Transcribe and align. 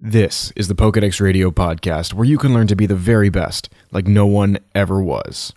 This 0.00 0.52
is 0.54 0.68
the 0.68 0.76
Pokedex 0.76 1.20
Radio 1.20 1.50
podcast, 1.50 2.14
where 2.14 2.24
you 2.24 2.38
can 2.38 2.54
learn 2.54 2.68
to 2.68 2.76
be 2.76 2.86
the 2.86 2.94
very 2.94 3.30
best, 3.30 3.68
like 3.90 4.06
no 4.06 4.26
one 4.26 4.58
ever 4.72 5.02
was. 5.02 5.52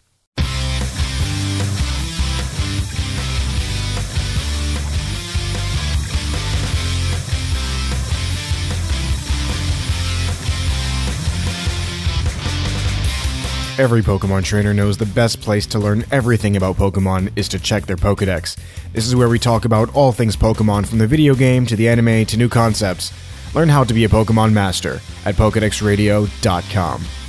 Every 13.77 14.01
Pokemon 14.01 14.43
trainer 14.43 14.73
knows 14.73 14.97
the 14.97 15.05
best 15.05 15.39
place 15.39 15.67
to 15.67 15.77
learn 15.77 16.03
everything 16.09 16.57
about 16.57 16.77
Pokemon 16.77 17.31
is 17.35 17.47
to 17.49 17.59
check 17.59 17.85
their 17.85 17.95
Pokedex. 17.95 18.57
This 18.91 19.05
is 19.05 19.15
where 19.15 19.29
we 19.29 19.37
talk 19.37 19.65
about 19.65 19.93
all 19.93 20.11
things 20.11 20.35
Pokemon 20.35 20.87
from 20.87 20.97
the 20.97 21.05
video 21.05 21.35
game 21.35 21.67
to 21.67 21.75
the 21.75 21.87
anime 21.87 22.25
to 22.25 22.37
new 22.37 22.49
concepts. 22.49 23.13
Learn 23.53 23.69
how 23.69 23.83
to 23.83 23.93
be 23.93 24.05
a 24.05 24.09
Pokemon 24.09 24.53
master 24.53 25.01
at 25.25 25.35
PokedexRadio.com. 25.35 27.20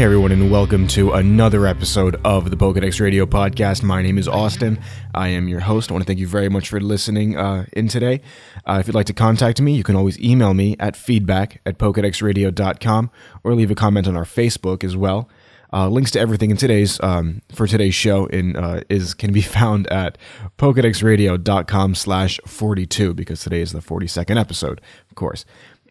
Hey 0.00 0.06
everyone, 0.06 0.32
and 0.32 0.50
welcome 0.50 0.86
to 0.88 1.12
another 1.12 1.66
episode 1.66 2.18
of 2.24 2.48
the 2.48 2.56
Pokedex 2.56 3.02
Radio 3.02 3.26
Podcast. 3.26 3.82
My 3.82 4.00
name 4.00 4.16
is 4.16 4.26
Austin. 4.26 4.80
I 5.14 5.28
am 5.28 5.46
your 5.46 5.60
host. 5.60 5.90
I 5.90 5.92
want 5.92 6.04
to 6.04 6.06
thank 6.06 6.18
you 6.18 6.26
very 6.26 6.48
much 6.48 6.70
for 6.70 6.80
listening 6.80 7.36
uh, 7.36 7.66
in 7.74 7.86
today. 7.86 8.22
Uh, 8.64 8.78
if 8.80 8.86
you'd 8.86 8.94
like 8.94 9.04
to 9.08 9.12
contact 9.12 9.60
me, 9.60 9.74
you 9.74 9.82
can 9.82 9.96
always 9.96 10.18
email 10.18 10.54
me 10.54 10.74
at 10.80 10.96
feedback 10.96 11.60
at 11.66 11.76
pokedexradio.com 11.76 13.10
or 13.44 13.54
leave 13.54 13.70
a 13.70 13.74
comment 13.74 14.08
on 14.08 14.16
our 14.16 14.24
Facebook 14.24 14.82
as 14.84 14.96
well. 14.96 15.28
Uh, 15.70 15.88
links 15.88 16.10
to 16.12 16.18
everything 16.18 16.50
in 16.50 16.56
today's 16.56 16.98
um, 17.02 17.42
for 17.52 17.66
today's 17.66 17.94
show 17.94 18.24
in 18.24 18.56
uh, 18.56 18.80
is 18.88 19.12
can 19.12 19.34
be 19.34 19.42
found 19.58 19.86
at 19.88 20.16
pokedexradio.com 20.56 21.94
slash 21.94 22.40
42 22.46 23.12
because 23.12 23.42
today 23.42 23.60
is 23.60 23.72
the 23.72 23.80
42nd 23.80 24.40
episode, 24.40 24.80
of 25.10 25.14
course. 25.14 25.44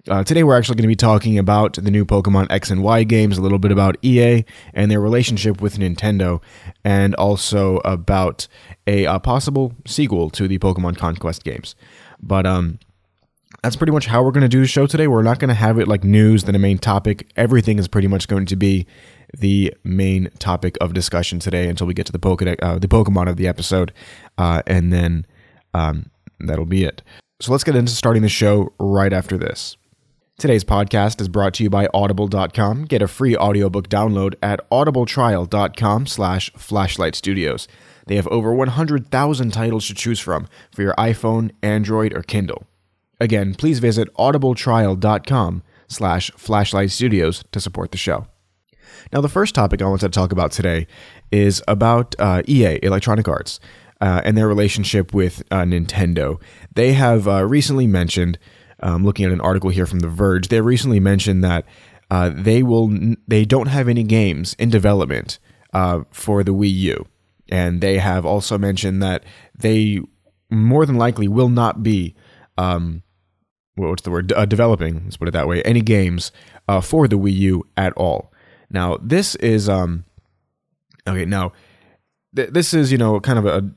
Uh, 0.10 0.24
today, 0.24 0.42
we're 0.42 0.58
actually 0.58 0.74
going 0.74 0.84
to 0.84 0.88
be 0.88 0.96
talking 0.96 1.38
about 1.38 1.74
the 1.74 1.92
new 1.92 2.04
Pokemon 2.04 2.48
X 2.50 2.72
and 2.72 2.82
Y 2.82 3.04
games, 3.04 3.38
a 3.38 3.42
little 3.42 3.60
bit 3.60 3.72
about 3.72 3.96
EA 4.04 4.44
and 4.74 4.90
their 4.90 5.00
relationship 5.00 5.62
with 5.62 5.78
Nintendo, 5.78 6.42
and 6.84 7.14
also 7.16 7.78
about 7.86 8.48
a 8.88 9.06
uh, 9.06 9.20
possible 9.20 9.72
sequel 9.86 10.32
to 10.32 10.48
the 10.48 10.58
Pokemon 10.58 10.98
Conquest 10.98 11.44
games. 11.44 11.76
But 12.20 12.48
um, 12.48 12.80
that's 13.62 13.76
pretty 13.76 13.92
much 13.92 14.08
how 14.08 14.24
we're 14.24 14.32
going 14.32 14.42
to 14.42 14.48
do 14.48 14.62
the 14.62 14.68
show 14.68 14.88
today. 14.88 15.06
We're 15.06 15.22
not 15.22 15.38
going 15.38 15.50
to 15.50 15.54
have 15.54 15.78
it 15.78 15.88
like 15.88 16.04
news, 16.04 16.46
then 16.46 16.56
a 16.56 16.60
main 16.60 16.80
topic. 16.80 17.32
Everything 17.36 17.78
is 17.78 17.88
pretty 17.88 18.08
much 18.08 18.28
going 18.28 18.48
to 18.48 18.56
be 18.56 18.88
the 19.38 19.76
main 19.84 20.32
topic 20.40 20.76
of 20.82 20.96
discussion 20.96 21.38
today 21.38 21.70
until 21.70 21.86
we 21.86 21.94
get 21.94 22.08
to 22.08 22.12
the 22.12 22.58
uh, 22.64 22.80
the 22.80 22.88
Pokemon 22.88 23.30
of 23.30 23.38
the 23.38 23.48
episode, 23.48 23.94
uh, 24.40 24.64
and 24.66 24.92
then 24.92 25.28
um, 25.76 26.10
that'll 26.40 26.66
be 26.66 26.84
it. 26.84 27.04
So 27.42 27.52
let's 27.52 27.64
get 27.64 27.76
into 27.76 27.92
starting 27.92 28.24
the 28.24 28.28
show 28.28 28.74
right 28.80 29.14
after 29.14 29.38
this. 29.38 29.78
Today's 30.40 30.64
podcast 30.64 31.20
is 31.20 31.28
brought 31.28 31.54
to 31.56 31.64
you 31.64 31.70
by 31.70 31.90
Audible.com. 31.94 32.86
Get 32.86 33.02
a 33.02 33.10
free 33.10 33.36
audiobook 33.36 33.90
download 33.90 34.36
at 34.42 34.68
audibletrial.com 34.70 36.08
slash 36.08 36.50
flashlight 36.54 37.14
studios. 37.16 37.68
They 38.08 38.16
have 38.16 38.28
over 38.28 38.54
100,000 38.54 39.52
titles 39.52 39.88
to 39.88 39.94
choose 39.94 40.22
from 40.22 40.48
for 40.72 40.82
your 40.82 40.94
iPhone, 40.94 41.52
Android, 41.62 42.14
or 42.16 42.24
Kindle. 42.24 42.66
Again, 43.20 43.54
please 43.54 43.80
visit 43.80 44.08
audibletrial.com 44.14 45.62
slash 45.90 46.32
flashlight 46.38 46.92
studios 46.92 47.44
to 47.52 47.60
support 47.60 47.92
the 47.92 47.98
show. 47.98 48.26
Now, 49.12 49.20
the 49.20 49.28
first 49.28 49.54
topic 49.54 49.82
I 49.82 49.88
want 49.88 50.00
to 50.00 50.10
talk 50.10 50.32
about 50.32 50.54
today 50.54 50.88
is 51.32 51.62
about 51.68 52.16
uh, 52.18 52.44
EA, 52.48 52.80
Electronic 52.82 53.28
Arts, 53.28 53.60
uh, 54.00 54.22
and 54.24 54.38
their 54.38 54.48
relationship 54.48 55.14
with 55.14 55.44
uh, 55.52 55.64
Nintendo. 55.64 56.42
They 56.74 56.94
have 56.94 57.28
uh, 57.28 57.46
recently 57.46 57.88
mentioned 57.88 58.40
um, 58.82 59.06
looking 59.06 59.26
at 59.26 59.32
an 59.32 59.42
article 59.42 59.70
here 59.70 59.86
from 59.86 60.00
The 60.00 60.08
Verge, 60.08 60.48
they 60.48 60.62
recently 60.62 61.00
mentioned 61.00 61.44
that 61.44 61.66
uh, 62.12 62.32
they 62.34 62.64
will 62.64 63.16
they 63.28 63.46
don't 63.46 63.68
have 63.68 63.88
any 63.88 64.04
games 64.04 64.56
in 64.56 64.70
development 64.70 65.40
uh, 65.74 66.02
for 66.12 66.44
the 66.44 66.54
Wii 66.54 66.74
U, 66.74 67.08
and 67.50 67.82
they 67.82 67.98
have 67.98 68.26
also 68.26 68.58
mentioned 68.58 69.04
that 69.04 69.24
they 69.56 70.02
more 70.50 70.86
than 70.86 70.98
likely 70.98 71.28
will 71.28 71.50
not 71.50 71.84
be 71.84 72.16
um, 72.58 73.04
what's 73.76 74.02
the 74.02 74.12
word 74.12 74.34
uh, 74.34 74.46
developing. 74.46 75.04
Let's 75.04 75.18
put 75.18 75.28
it 75.28 75.32
that 75.32 75.48
way. 75.48 75.62
Any 75.64 75.82
games 75.82 76.32
uh, 76.68 76.82
for 76.82 77.08
the 77.08 77.18
Wii 77.18 77.36
U 77.36 77.68
at 77.78 77.94
all. 77.94 78.34
Now 78.70 78.98
this 79.02 79.36
is 79.36 79.70
um 79.70 80.06
okay. 81.08 81.26
Now 81.26 81.54
th- 82.36 82.50
this 82.50 82.74
is 82.74 82.92
you 82.92 82.98
know 82.98 83.20
kind 83.20 83.40
of 83.40 83.46
a 83.46 83.70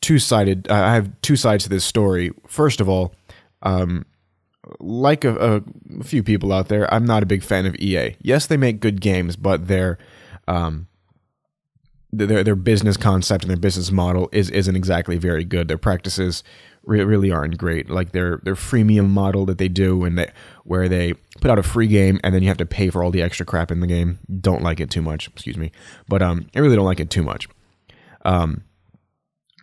two 0.00 0.18
sided. 0.18 0.68
I 0.68 0.94
have 0.94 1.10
two 1.22 1.36
sides 1.36 1.64
to 1.64 1.70
this 1.70 1.84
story. 1.84 2.32
First 2.46 2.80
of 2.80 2.88
all 2.88 3.14
um, 3.62 4.04
like 4.78 5.24
a, 5.24 5.62
a, 6.00 6.04
few 6.04 6.22
people 6.22 6.52
out 6.52 6.68
there, 6.68 6.92
I'm 6.92 7.04
not 7.04 7.22
a 7.22 7.26
big 7.26 7.42
fan 7.42 7.66
of 7.66 7.74
EA. 7.76 8.16
Yes, 8.20 8.46
they 8.46 8.56
make 8.56 8.80
good 8.80 9.00
games, 9.00 9.36
but 9.36 9.68
their 9.68 9.98
um, 10.46 10.88
their 12.12 12.44
their 12.44 12.56
business 12.56 12.96
concept 12.96 13.44
and 13.44 13.50
their 13.50 13.56
business 13.56 13.90
model 13.90 14.28
is 14.32 14.50
isn't 14.50 14.76
exactly 14.76 15.16
very 15.16 15.44
good. 15.44 15.68
Their 15.68 15.78
practices 15.78 16.44
re- 16.84 17.04
really 17.04 17.30
aren't 17.30 17.58
great. 17.58 17.90
Like 17.90 18.12
their 18.12 18.40
their 18.44 18.54
freemium 18.54 19.08
model 19.08 19.46
that 19.46 19.58
they 19.58 19.68
do, 19.68 20.04
and 20.04 20.18
they 20.18 20.30
where 20.64 20.88
they 20.88 21.14
put 21.40 21.50
out 21.50 21.58
a 21.58 21.62
free 21.62 21.88
game 21.88 22.20
and 22.22 22.34
then 22.34 22.42
you 22.42 22.48
have 22.48 22.58
to 22.58 22.66
pay 22.66 22.90
for 22.90 23.02
all 23.02 23.10
the 23.10 23.22
extra 23.22 23.46
crap 23.46 23.70
in 23.70 23.80
the 23.80 23.86
game. 23.86 24.18
Don't 24.40 24.62
like 24.62 24.78
it 24.78 24.90
too 24.90 25.02
much. 25.02 25.28
Excuse 25.28 25.56
me, 25.56 25.72
but 26.08 26.22
um, 26.22 26.46
I 26.54 26.60
really 26.60 26.76
don't 26.76 26.84
like 26.84 27.00
it 27.00 27.10
too 27.10 27.22
much. 27.22 27.48
Um, 28.24 28.62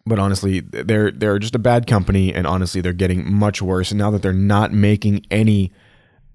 but 0.10 0.20
honestly, 0.20 0.60
they're 0.60 1.12
they're 1.12 1.40
just 1.40 1.56
a 1.56 1.60
bad 1.60 1.88
company, 1.88 2.34
and 2.34 2.46
honestly, 2.46 2.82
they're 2.82 2.92
getting 2.92 3.32
much 3.32 3.62
worse. 3.62 3.92
And 3.92 4.00
now 4.00 4.12
that 4.12 4.22
they're 4.22 4.34
not 4.34 4.74
making 4.74 5.26
any 5.32 5.72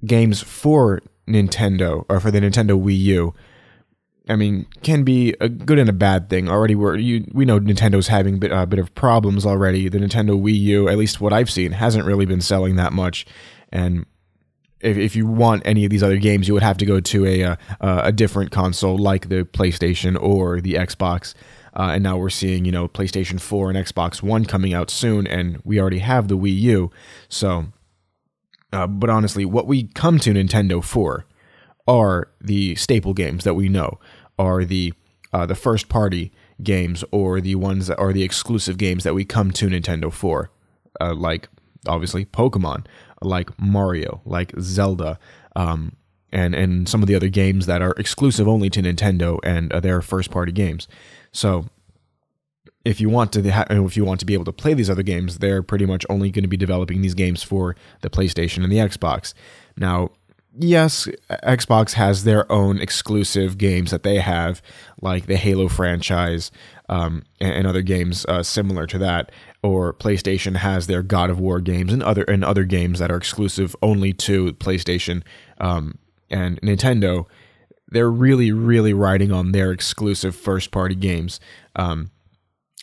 games 0.07 0.43
for 0.43 1.03
Nintendo 1.29 2.05
or 2.09 2.21
for 2.21 2.31
the 2.31 2.41
Nintendo 2.41 2.81
Wii 2.81 2.99
U, 2.99 3.35
I 4.29 4.37
mean, 4.37 4.67
can 4.83 5.03
be 5.03 5.35
a 5.41 5.49
good 5.49 5.79
and 5.79 5.91
a 5.91 5.93
bad 5.93 6.31
thing. 6.31 6.49
Already, 6.49 6.75
we're 6.75 6.97
you 6.97 7.27
we 7.33 7.45
know 7.45 7.61
Nintendo's 7.61 8.09
having 8.09 8.37
a 8.37 8.39
bit, 8.39 8.71
bit 8.71 8.79
of 8.79 8.95
problems 8.95 9.45
already. 9.45 9.89
The 9.89 9.99
Nintendo 9.99 10.41
Wii 10.41 10.59
U, 10.59 10.89
at 10.89 10.97
least 10.97 11.21
what 11.21 11.33
I've 11.33 11.51
seen, 11.51 11.73
hasn't 11.73 12.07
really 12.07 12.25
been 12.25 12.41
selling 12.41 12.77
that 12.77 12.93
much, 12.93 13.27
and 13.71 14.07
if, 14.81 14.99
if 14.99 15.17
you 15.17 15.27
want 15.27 15.63
any 15.65 15.85
of 15.85 15.91
these 15.91 16.03
other 16.03 16.19
games, 16.19 16.47
you 16.47 16.55
would 16.55 16.63
have 16.63 16.77
to 16.79 16.87
go 16.87 17.01
to 17.01 17.27
a 17.27 17.43
uh, 17.43 17.57
a, 17.81 17.99
a 18.05 18.13
different 18.13 18.51
console 18.51 18.97
like 18.99 19.29
the 19.29 19.45
PlayStation 19.45 20.21
or 20.21 20.61
the 20.61 20.75
Xbox. 20.75 21.35
Uh, 21.75 21.93
and 21.95 22.03
now 22.03 22.17
we're 22.17 22.31
seeing, 22.31 22.65
you 22.65 22.73
know, 22.73 22.87
PlayStation 22.87 23.41
4 23.41 23.71
and 23.71 23.79
Xbox 23.79 24.23
One 24.23 24.45
coming 24.45 24.73
out 24.73 24.91
soon, 24.91 25.27
and 25.27 25.61
we 25.65 25.81
already 25.81 25.99
have 25.99 26.29
the 26.29 26.39
Wii 26.39 26.59
U. 26.61 26.91
So, 27.29 27.67
uh, 28.73 28.87
but 28.87 29.11
honestly, 29.11 29.45
what 29.45 29.67
we 29.67 29.85
come 29.89 30.19
to 30.21 30.33
Nintendo 30.33 30.83
for 30.83 31.27
are 31.87 32.29
the 32.41 32.77
staple 32.77 33.13
games 33.13 33.45
that 33.45 33.55
we 33.55 33.69
know, 33.69 33.99
are 34.39 34.65
the 34.65 34.93
uh, 35.33 35.47
the 35.47 35.57
first 35.57 35.89
party 35.89 36.33
games, 36.63 37.03
or 37.11 37.41
the 37.41 37.57
ones 37.57 37.89
that 37.89 37.99
are 37.99 38.13
the 38.13 38.23
exclusive 38.23 38.79
games 38.79 39.03
that 39.03 39.15
we 39.15 39.25
come 39.25 39.51
to 39.51 39.67
Nintendo 39.67 40.13
for, 40.13 40.51
uh, 41.01 41.13
like 41.13 41.49
obviously 41.89 42.25
Pokemon, 42.25 42.87
like 43.21 43.51
Mario, 43.59 44.21
like 44.25 44.53
Zelda. 44.61 45.19
Um, 45.57 45.97
and, 46.31 46.53
and 46.53 46.89
some 46.89 47.01
of 47.01 47.07
the 47.07 47.15
other 47.15 47.29
games 47.29 47.67
that 47.67 47.81
are 47.81 47.95
exclusive 47.97 48.49
only 48.49 48.69
to 48.69 48.83
Nintendo 48.83 49.39
and 49.45 49.73
uh, 49.73 49.79
their 49.79 50.03
first 50.03 50.33
party 50.33 50.51
games. 50.51 50.89
So 51.35 51.67
if 52.85 53.01
you 53.01 53.11
want 53.11 53.33
to 53.33 53.51
ha- 53.51 53.67
if 53.69 53.97
you 53.97 54.05
want 54.05 54.21
to 54.21 54.27
be 54.27 54.35
able 54.35 54.45
to 54.47 54.53
play 54.53 54.73
these 54.73 54.89
other 54.89 55.03
games, 55.03 55.39
they're 55.39 55.63
pretty 55.63 55.85
much 55.85 56.07
only 56.09 56.31
going 56.31 56.45
to 56.45 56.49
be 56.49 56.57
developing 56.57 57.03
these 57.03 57.15
games 57.15 57.43
for 57.43 57.77
the 58.01 58.09
PlayStation 58.09 58.63
and 58.63 58.73
the 58.73 58.77
Xbox. 58.77 59.35
Now, 59.77 60.11
yes, 60.59 61.09
Xbox 61.31 61.95
has 61.95 62.25
their 62.25 62.51
own 62.51 62.79
exclusive 62.79 63.59
games 63.59 63.91
that 63.91 64.05
they 64.05 64.21
have, 64.21 64.63
like 65.01 65.27
the 65.27 65.37
Halo 65.37 65.69
franchise 65.69 66.51
um, 66.89 67.25
and, 67.41 67.55
and, 67.55 67.67
other 67.67 67.83
games 67.83 68.25
uh, 68.27 68.43
similar 68.43 68.87
to 68.87 68.99
that. 68.99 69.33
Or 69.63 69.95
PlayStation 69.95 70.57
has 70.57 70.87
their 70.87 71.03
God 71.03 71.31
of 71.31 71.41
War 71.41 71.61
games 71.61 71.93
and 71.93 72.03
other 72.03 72.25
and 72.25 72.45
other 72.45 72.65
games 72.65 72.99
that 72.99 73.11
are 73.11 73.17
exclusive 73.17 73.75
only 73.83 74.13
to 74.13 74.53
PlayStation 74.55 75.23
um, 75.59 75.99
and 76.31 76.61
Nintendo 76.61 77.27
they're 77.95 78.11
really, 78.11 78.53
really 78.53 78.93
riding 78.93 79.33
on 79.33 79.53
their 79.53 79.73
exclusive 79.73 80.37
first 80.37 80.71
party 80.71 80.95
games. 80.95 81.41
Um, 81.77 82.11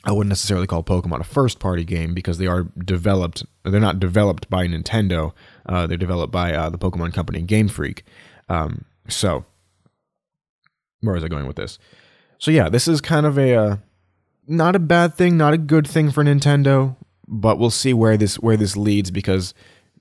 I 0.04 0.12
wouldn't 0.12 0.30
necessarily 0.30 0.66
call 0.66 0.84
Pokemon 0.84 1.20
a 1.20 1.24
first 1.24 1.60
party 1.60 1.84
game 1.84 2.16
because 2.16 2.40
they 2.40 2.48
are 2.48 2.64
developed, 2.84 3.46
they're 3.64 3.80
not 3.80 4.00
developed 4.00 4.50
by 4.50 4.66
Nintendo, 4.66 5.34
uh, 5.68 5.86
they're 5.86 5.98
developed 5.98 6.32
by 6.32 6.54
uh, 6.54 6.70
the 6.70 6.80
Pokemon 6.80 7.14
Company 7.14 7.42
Game 7.44 7.68
Freak. 7.68 8.04
Um, 8.50 8.86
so, 9.08 9.46
where 11.02 11.14
was 11.14 11.24
I 11.24 11.28
going 11.28 11.46
with 11.46 11.56
this? 11.56 11.78
So 12.40 12.50
yeah, 12.50 12.70
this 12.70 12.88
is 12.88 13.02
kind 13.02 13.28
of 13.28 13.38
a 13.38 13.54
uh, 13.54 13.78
not 14.48 14.76
a 14.76 14.80
bad 14.80 15.14
thing, 15.14 15.38
not 15.38 15.54
a 15.54 15.58
good 15.58 15.88
thing 15.88 16.10
for 16.10 16.24
Nintendo, 16.24 16.96
but 17.28 17.60
we'll 17.60 17.70
see 17.70 17.94
where 17.94 18.18
this 18.18 18.40
where 18.40 18.58
this 18.58 18.76
leads 18.76 19.12
because 19.12 19.54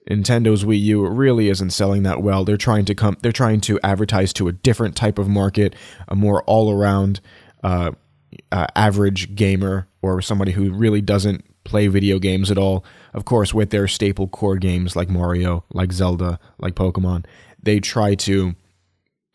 Nintendo's 0.08 0.64
Wii 0.64 0.81
U 0.81 1.06
really 1.06 1.49
isn't 1.49 1.70
selling 1.70 2.02
that 2.05 2.23
well. 2.23 2.44
They're 2.44 2.56
trying 2.56 2.85
to 2.87 2.94
come 2.94 3.17
they're 3.20 3.32
trying 3.32 3.61
to 3.62 3.79
advertise 3.82 4.32
to 4.35 4.49
a 4.49 4.52
different 4.52 4.97
type 4.97 5.19
of 5.19 5.29
market, 5.29 5.75
a 6.08 6.14
more 6.14 6.43
all-around 6.44 7.20
uh, 7.62 7.93
uh, 8.50 8.67
average 8.75 9.35
gamer 9.35 9.88
or 10.02 10.23
somebody 10.23 10.52
who 10.52 10.73
really 10.73 11.00
doesn't 11.00 11.44
play 11.64 11.87
video 11.88 12.19
games 12.19 12.50
at 12.50 12.58
all. 12.58 12.85
Of 13.12 13.25
course, 13.25 13.52
with 13.52 13.70
their 13.70 13.87
staple 13.87 14.29
core 14.29 14.56
games 14.56 14.97
like 14.97 15.08
Mario, 15.11 15.64
like 15.73 15.93
Zelda, 15.93 16.38
like 16.58 16.75
Pokemon, 16.75 17.26
they 17.62 17.81
try 17.81 18.14
to 18.14 18.55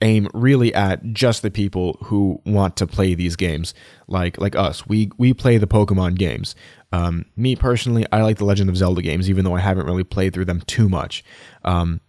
aim 0.01 0.27
really 0.33 0.73
at 0.73 1.01
just 1.13 1.41
the 1.41 1.49
people 1.49 1.97
who 2.03 2.41
want 2.45 2.75
to 2.75 2.85
play 2.85 3.13
these 3.13 3.35
games 3.35 3.73
like 4.07 4.37
like 4.39 4.55
us 4.55 4.85
we 4.85 5.09
we 5.17 5.33
play 5.33 5.57
the 5.57 5.67
pokemon 5.67 6.15
games 6.15 6.53
um, 6.91 7.25
me 7.35 7.55
personally 7.55 8.05
i 8.11 8.21
like 8.21 8.37
the 8.37 8.45
legend 8.45 8.69
of 8.69 8.75
zelda 8.75 9.01
games 9.01 9.29
even 9.29 9.45
though 9.45 9.55
i 9.55 9.59
haven't 9.59 9.85
really 9.85 10.03
played 10.03 10.33
through 10.33 10.45
them 10.45 10.61
too 10.67 10.89
much 10.89 11.23
um, 11.63 12.01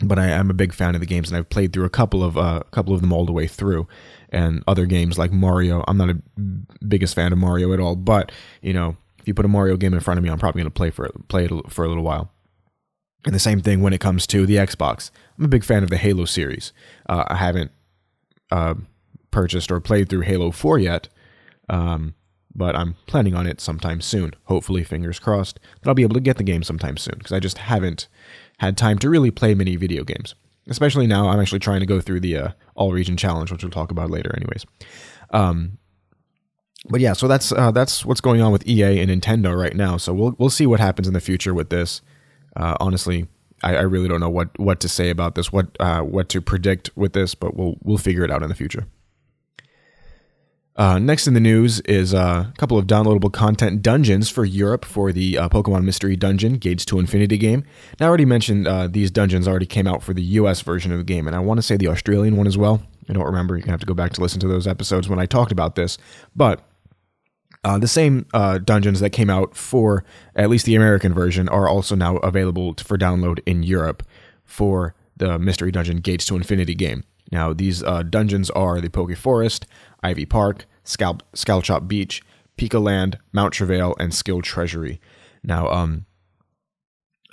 but 0.00 0.18
I 0.18 0.26
am 0.26 0.50
a 0.50 0.54
big 0.54 0.72
fan 0.72 0.94
of 0.94 1.00
the 1.00 1.06
games, 1.06 1.28
and 1.28 1.36
I've 1.36 1.48
played 1.48 1.72
through 1.72 1.84
a 1.84 1.90
couple 1.90 2.22
of 2.22 2.36
uh, 2.38 2.62
a 2.64 2.70
couple 2.70 2.94
of 2.94 3.00
them 3.00 3.12
all 3.12 3.26
the 3.26 3.32
way 3.32 3.46
through. 3.46 3.88
And 4.30 4.62
other 4.68 4.86
games 4.86 5.18
like 5.18 5.32
Mario, 5.32 5.84
I'm 5.88 5.96
not 5.96 6.10
a 6.10 6.18
biggest 6.86 7.14
fan 7.14 7.32
of 7.32 7.38
Mario 7.38 7.72
at 7.72 7.80
all. 7.80 7.96
But 7.96 8.30
you 8.62 8.72
know, 8.72 8.96
if 9.18 9.26
you 9.26 9.34
put 9.34 9.44
a 9.44 9.48
Mario 9.48 9.76
game 9.76 9.94
in 9.94 10.00
front 10.00 10.18
of 10.18 10.24
me, 10.24 10.30
I'm 10.30 10.38
probably 10.38 10.60
going 10.60 10.70
to 10.70 10.76
play 10.76 10.90
for 10.90 11.10
play 11.28 11.46
it 11.46 11.52
for 11.68 11.84
a 11.84 11.88
little 11.88 12.04
while. 12.04 12.30
And 13.24 13.34
the 13.34 13.40
same 13.40 13.60
thing 13.60 13.82
when 13.82 13.92
it 13.92 14.00
comes 14.00 14.26
to 14.28 14.46
the 14.46 14.56
Xbox. 14.56 15.10
I'm 15.38 15.44
a 15.44 15.48
big 15.48 15.64
fan 15.64 15.82
of 15.82 15.90
the 15.90 15.96
Halo 15.96 16.24
series. 16.24 16.72
Uh, 17.08 17.24
I 17.28 17.36
haven't 17.36 17.72
uh, 18.50 18.74
purchased 19.30 19.70
or 19.70 19.80
played 19.80 20.08
through 20.08 20.22
Halo 20.22 20.50
4 20.50 20.78
yet, 20.78 21.08
um, 21.68 22.14
but 22.54 22.76
I'm 22.76 22.94
planning 23.06 23.34
on 23.34 23.46
it 23.46 23.60
sometime 23.60 24.00
soon. 24.00 24.34
Hopefully, 24.44 24.84
fingers 24.84 25.18
crossed, 25.18 25.60
that 25.80 25.88
I'll 25.88 25.94
be 25.94 26.02
able 26.02 26.14
to 26.14 26.20
get 26.20 26.36
the 26.36 26.44
game 26.44 26.62
sometime 26.62 26.96
soon 26.96 27.16
because 27.18 27.32
I 27.32 27.40
just 27.40 27.58
haven't 27.58 28.08
had 28.58 28.76
time 28.76 28.98
to 28.98 29.10
really 29.10 29.30
play 29.30 29.54
many 29.54 29.76
video 29.76 30.04
games. 30.04 30.34
Especially 30.68 31.06
now, 31.06 31.28
I'm 31.28 31.40
actually 31.40 31.60
trying 31.60 31.80
to 31.80 31.86
go 31.86 32.00
through 32.00 32.20
the 32.20 32.36
uh, 32.36 32.48
All 32.74 32.92
Region 32.92 33.16
Challenge, 33.16 33.50
which 33.50 33.62
we'll 33.62 33.70
talk 33.70 33.90
about 33.90 34.10
later, 34.10 34.34
anyways. 34.36 34.66
Um, 35.30 35.78
but 36.88 37.00
yeah, 37.00 37.14
so 37.14 37.26
that's 37.26 37.52
uh, 37.52 37.70
that's 37.70 38.04
what's 38.04 38.20
going 38.20 38.40
on 38.40 38.52
with 38.52 38.66
EA 38.66 39.00
and 39.00 39.10
Nintendo 39.10 39.58
right 39.58 39.74
now. 39.74 39.96
So 39.96 40.12
we'll 40.12 40.36
we'll 40.38 40.50
see 40.50 40.66
what 40.66 40.80
happens 40.80 41.08
in 41.08 41.14
the 41.14 41.20
future 41.20 41.54
with 41.54 41.70
this. 41.70 42.02
Uh, 42.58 42.76
honestly, 42.80 43.26
I, 43.62 43.76
I, 43.76 43.82
really 43.82 44.08
don't 44.08 44.20
know 44.20 44.28
what, 44.28 44.58
what 44.58 44.80
to 44.80 44.88
say 44.88 45.10
about 45.10 45.36
this, 45.36 45.52
what 45.52 45.68
uh, 45.78 46.00
what 46.00 46.28
to 46.30 46.40
predict 46.40 46.90
with 46.96 47.12
this, 47.12 47.34
but 47.34 47.56
we'll 47.56 47.76
we'll 47.82 47.98
figure 47.98 48.24
it 48.24 48.30
out 48.30 48.42
in 48.42 48.48
the 48.48 48.54
future. 48.54 48.86
Uh, 50.74 50.96
next 50.96 51.26
in 51.26 51.34
the 51.34 51.40
news 51.40 51.80
is 51.80 52.14
uh, 52.14 52.46
a 52.48 52.52
couple 52.56 52.78
of 52.78 52.86
downloadable 52.86 53.32
content 53.32 53.82
dungeons 53.82 54.30
for 54.30 54.44
Europe 54.44 54.84
for 54.84 55.10
the 55.10 55.36
uh, 55.36 55.48
Pokemon 55.48 55.82
Mystery 55.82 56.14
Dungeon 56.14 56.54
Gates 56.54 56.84
to 56.84 57.00
Infinity 57.00 57.36
game. 57.36 57.64
Now, 57.98 58.06
I 58.06 58.08
already 58.08 58.24
mentioned 58.24 58.68
uh, 58.68 58.86
these 58.86 59.10
dungeons 59.10 59.48
already 59.48 59.66
came 59.66 59.88
out 59.88 60.04
for 60.04 60.14
the 60.14 60.22
US 60.22 60.60
version 60.60 60.92
of 60.92 60.98
the 60.98 61.04
game, 61.04 61.26
and 61.26 61.34
I 61.34 61.40
want 61.40 61.58
to 61.58 61.62
say 61.62 61.76
the 61.76 61.88
Australian 61.88 62.36
one 62.36 62.46
as 62.46 62.56
well. 62.56 62.80
I 63.08 63.12
don't 63.12 63.24
remember. 63.24 63.54
You're 63.54 63.62
going 63.62 63.68
to 63.68 63.72
have 63.72 63.80
to 63.80 63.86
go 63.86 63.94
back 63.94 64.12
to 64.12 64.20
listen 64.20 64.38
to 64.38 64.48
those 64.48 64.68
episodes 64.68 65.08
when 65.08 65.18
I 65.18 65.26
talked 65.26 65.50
about 65.50 65.74
this. 65.74 65.98
But 66.36 66.62
uh, 67.68 67.78
the 67.78 67.88
same 67.88 68.26
uh, 68.32 68.58
dungeons 68.58 69.00
that 69.00 69.10
came 69.10 69.30
out 69.30 69.54
for 69.54 70.04
at 70.34 70.48
least 70.48 70.66
the 70.66 70.74
American 70.74 71.12
version 71.12 71.48
are 71.48 71.68
also 71.68 71.94
now 71.94 72.16
available 72.18 72.74
for 72.82 72.96
download 72.96 73.40
in 73.46 73.62
Europe 73.62 74.02
for 74.44 74.94
the 75.16 75.38
Mystery 75.38 75.70
Dungeon 75.70 75.98
Gates 75.98 76.24
to 76.26 76.36
Infinity 76.36 76.74
game. 76.74 77.04
Now, 77.30 77.52
these 77.52 77.82
dungeons 78.08 78.48
are 78.50 78.80
the 78.80 78.88
Poke 78.88 79.14
Forest, 79.16 79.66
Ivy 80.02 80.24
Park, 80.24 80.64
Scalp, 80.84 81.22
Skullchop 81.34 81.86
Beach, 81.86 82.22
Pika 82.56 82.82
Land, 82.82 83.18
Mount 83.32 83.52
Travail, 83.52 83.94
and 83.98 84.14
Skill 84.14 84.40
Treasury. 84.40 85.00
Now, 85.42 85.68
um, 85.68 86.06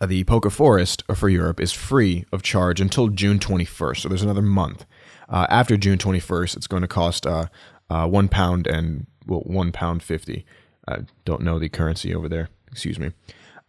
uh, 0.02 0.06
the 0.06 0.24
Poke 0.26 0.52
Forest 0.52 1.04
for 1.14 1.30
Europe 1.30 1.60
is 1.60 1.72
free 1.72 2.26
of 2.32 2.44
charge 2.44 2.82
until 2.82 3.08
June 3.08 3.40
21st, 3.40 3.98
so 4.02 4.10
there's 4.10 4.24
another 4.24 4.42
month. 4.42 4.86
Uh, 5.30 5.48
after 5.50 5.78
June 5.78 5.98
21st, 5.98 6.58
it's 6.58 6.68
going 6.68 6.82
to 6.82 6.88
cost 6.88 7.26
uh, 7.26 7.48
uh, 7.90 8.08
one 8.08 8.28
pound 8.28 8.68
and 8.68 9.08
well, 9.26 9.42
one 9.42 9.72
pound 9.72 10.04
fifty. 10.04 10.46
I 10.88 11.00
don't 11.24 11.42
know 11.42 11.60
the 11.60 11.70
currency 11.70 12.14
over 12.14 12.30
there. 12.30 12.50
Excuse 12.72 13.00
me. 13.00 13.12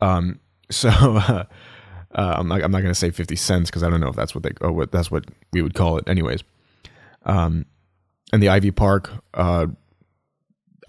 Um, 0.00 0.40
so 0.70 0.88
uh, 0.88 1.44
I'm 2.12 2.48
not, 2.48 2.62
I'm 2.62 2.70
not 2.70 2.80
going 2.80 2.90
to 2.92 2.94
say 2.94 3.10
50 3.10 3.36
cents 3.36 3.70
because 3.70 3.82
I 3.82 3.90
don't 3.90 4.00
know 4.00 4.08
if 4.08 4.16
that's 4.16 4.34
what 4.34 4.42
they 4.42 4.50
oh 4.60 4.72
what 4.72 4.90
that's 4.90 5.10
what 5.10 5.24
we 5.52 5.62
would 5.62 5.74
call 5.74 5.98
it 5.98 6.08
anyways. 6.08 6.42
Um, 7.24 7.66
and 8.32 8.42
the 8.42 8.48
Ivy 8.48 8.70
Park, 8.70 9.10
uh, 9.34 9.66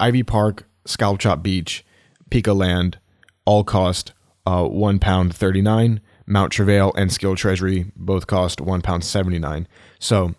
Ivy 0.00 0.22
Park, 0.22 0.66
Skullchop 0.86 1.42
Beach, 1.42 1.84
Pika 2.30 2.56
Land, 2.56 2.98
all 3.44 3.64
cost 3.64 4.12
uh, 4.46 4.64
one 4.64 4.98
pound 4.98 5.34
thirty 5.34 5.62
nine. 5.62 6.00
Mount 6.30 6.52
Travail 6.52 6.92
and 6.94 7.10
Skill 7.10 7.36
Treasury 7.36 7.90
both 7.96 8.26
cost 8.26 8.60
one 8.60 8.82
pound 8.82 9.04
seventy 9.04 9.38
nine. 9.38 9.66
So 9.98 10.34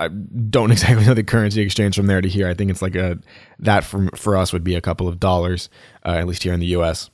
I 0.00 0.08
don't 0.08 0.70
exactly 0.72 1.06
know 1.06 1.14
the 1.14 1.22
currency 1.22 1.60
exchange 1.60 1.94
from 1.94 2.06
there 2.06 2.20
to 2.20 2.28
here. 2.28 2.48
I 2.48 2.54
think 2.54 2.70
it's 2.70 2.82
like 2.82 2.96
a 2.96 3.18
that 3.58 3.84
from 3.84 4.08
for 4.16 4.36
us 4.36 4.52
would 4.52 4.64
be 4.64 4.74
a 4.74 4.80
couple 4.80 5.06
of 5.06 5.20
dollars, 5.20 5.68
uh, 6.04 6.12
at 6.12 6.26
least 6.26 6.42
here 6.42 6.52
in 6.52 6.60
the 6.60 6.66
U.S. 6.66 7.10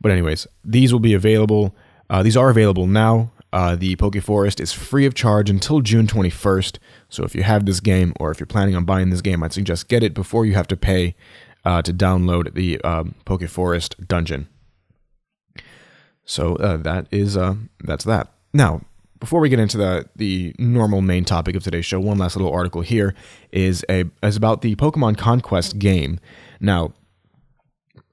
But 0.00 0.12
anyways, 0.12 0.46
these 0.64 0.92
will 0.92 1.00
be 1.00 1.14
available. 1.14 1.74
Uh, 2.10 2.22
these 2.22 2.36
are 2.36 2.50
available 2.50 2.86
now. 2.86 3.30
Uh, 3.52 3.76
the 3.76 3.96
Poke 3.96 4.20
Forest 4.20 4.60
is 4.60 4.72
free 4.72 5.06
of 5.06 5.14
charge 5.14 5.48
until 5.48 5.80
June 5.80 6.06
21st. 6.06 6.78
So 7.08 7.24
if 7.24 7.34
you 7.34 7.42
have 7.42 7.64
this 7.64 7.80
game 7.80 8.12
or 8.20 8.30
if 8.30 8.38
you're 8.38 8.46
planning 8.46 8.76
on 8.76 8.84
buying 8.84 9.08
this 9.08 9.22
game, 9.22 9.42
I'd 9.42 9.54
suggest 9.54 9.88
get 9.88 10.02
it 10.02 10.12
before 10.12 10.44
you 10.44 10.54
have 10.54 10.68
to 10.68 10.76
pay 10.76 11.14
uh, 11.64 11.80
to 11.82 11.92
download 11.92 12.54
the 12.54 12.80
um, 12.82 13.14
Poke 13.24 13.48
Forest 13.48 14.06
dungeon. 14.06 14.48
So 16.24 16.56
uh, 16.56 16.76
that 16.78 17.06
is 17.10 17.36
uh, 17.36 17.54
that's 17.82 18.04
that. 18.04 18.32
Now, 18.52 18.82
before 19.20 19.40
we 19.40 19.48
get 19.48 19.58
into 19.58 19.76
the 19.76 20.08
the 20.16 20.54
normal 20.58 21.00
main 21.00 21.24
topic 21.24 21.56
of 21.56 21.62
today's 21.62 21.86
show, 21.86 22.00
one 22.00 22.18
last 22.18 22.36
little 22.36 22.52
article 22.52 22.82
here 22.82 23.14
is 23.52 23.84
a 23.88 24.04
is 24.22 24.36
about 24.36 24.62
the 24.62 24.76
Pokemon 24.76 25.18
Conquest 25.18 25.78
game. 25.78 26.20
Now, 26.60 26.92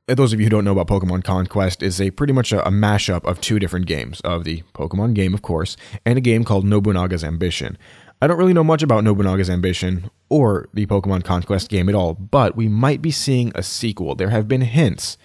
those 0.07 0.34
of 0.34 0.40
you 0.40 0.46
who 0.46 0.50
don't 0.50 0.66
know 0.66 0.78
about 0.78 0.88
Pokemon 0.88 1.24
Conquest, 1.24 1.81
is 1.81 2.00
a 2.00 2.12
pretty 2.12 2.34
much 2.34 2.52
a, 2.52 2.66
a, 2.68 2.72
mashup 2.72 3.24
of 3.25 3.42
two 3.42 3.57
different 3.60 3.88
games 3.88 4.22
of 4.22 4.44
the 4.44 4.63
Pokemon 4.74 5.16
game, 5.16 5.34
of 5.34 5.42
course, 5.42 5.75
and 6.06 6.18
a 6.18 6.22
game 6.22 6.44
called 6.44 6.66
Nobunaga's 6.66 7.24
Ambition. 7.24 7.78
I 8.22 8.28
don't 8.28 8.38
really 8.38 8.54
know 8.54 8.63
much 8.63 8.84
about 8.84 9.04
Nobunaga's 9.04 9.50
Ambition 9.50 10.10
or 10.30 10.69
the 10.74 10.85
Pokemon 10.85 11.24
Conquest 11.24 11.69
game 11.69 11.90
at 11.90 11.95
all, 11.95 12.14
but 12.14 12.56
we 12.56 12.68
might 12.68 13.02
be 13.02 13.12
seeing 13.12 13.52
a 13.56 13.64
sequel. 13.64 14.16
There 14.16 14.30
have 14.30 14.47
been 14.47 14.62
hints 14.62 15.18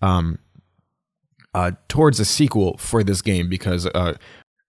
um, 0.00 0.38
uh, 1.54 1.72
towards 1.88 2.20
a 2.20 2.24
sequel 2.24 2.76
for 2.78 3.02
this 3.02 3.22
game 3.22 3.48
because 3.48 3.86
uh, 3.86 4.14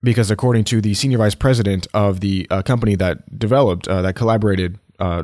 because 0.01 0.32
according 0.32 0.63
to 0.65 0.82
the 0.82 0.94
senior 0.94 1.18
vice 1.18 1.36
president 1.36 1.88
of 1.94 2.20
the 2.22 2.48
uh, 2.50 2.62
company 2.62 2.96
that 2.96 3.38
developed 3.38 3.88
uh, 3.88 4.01
that 4.01 4.15
collaborated 4.15 4.79
uh, 5.00 5.24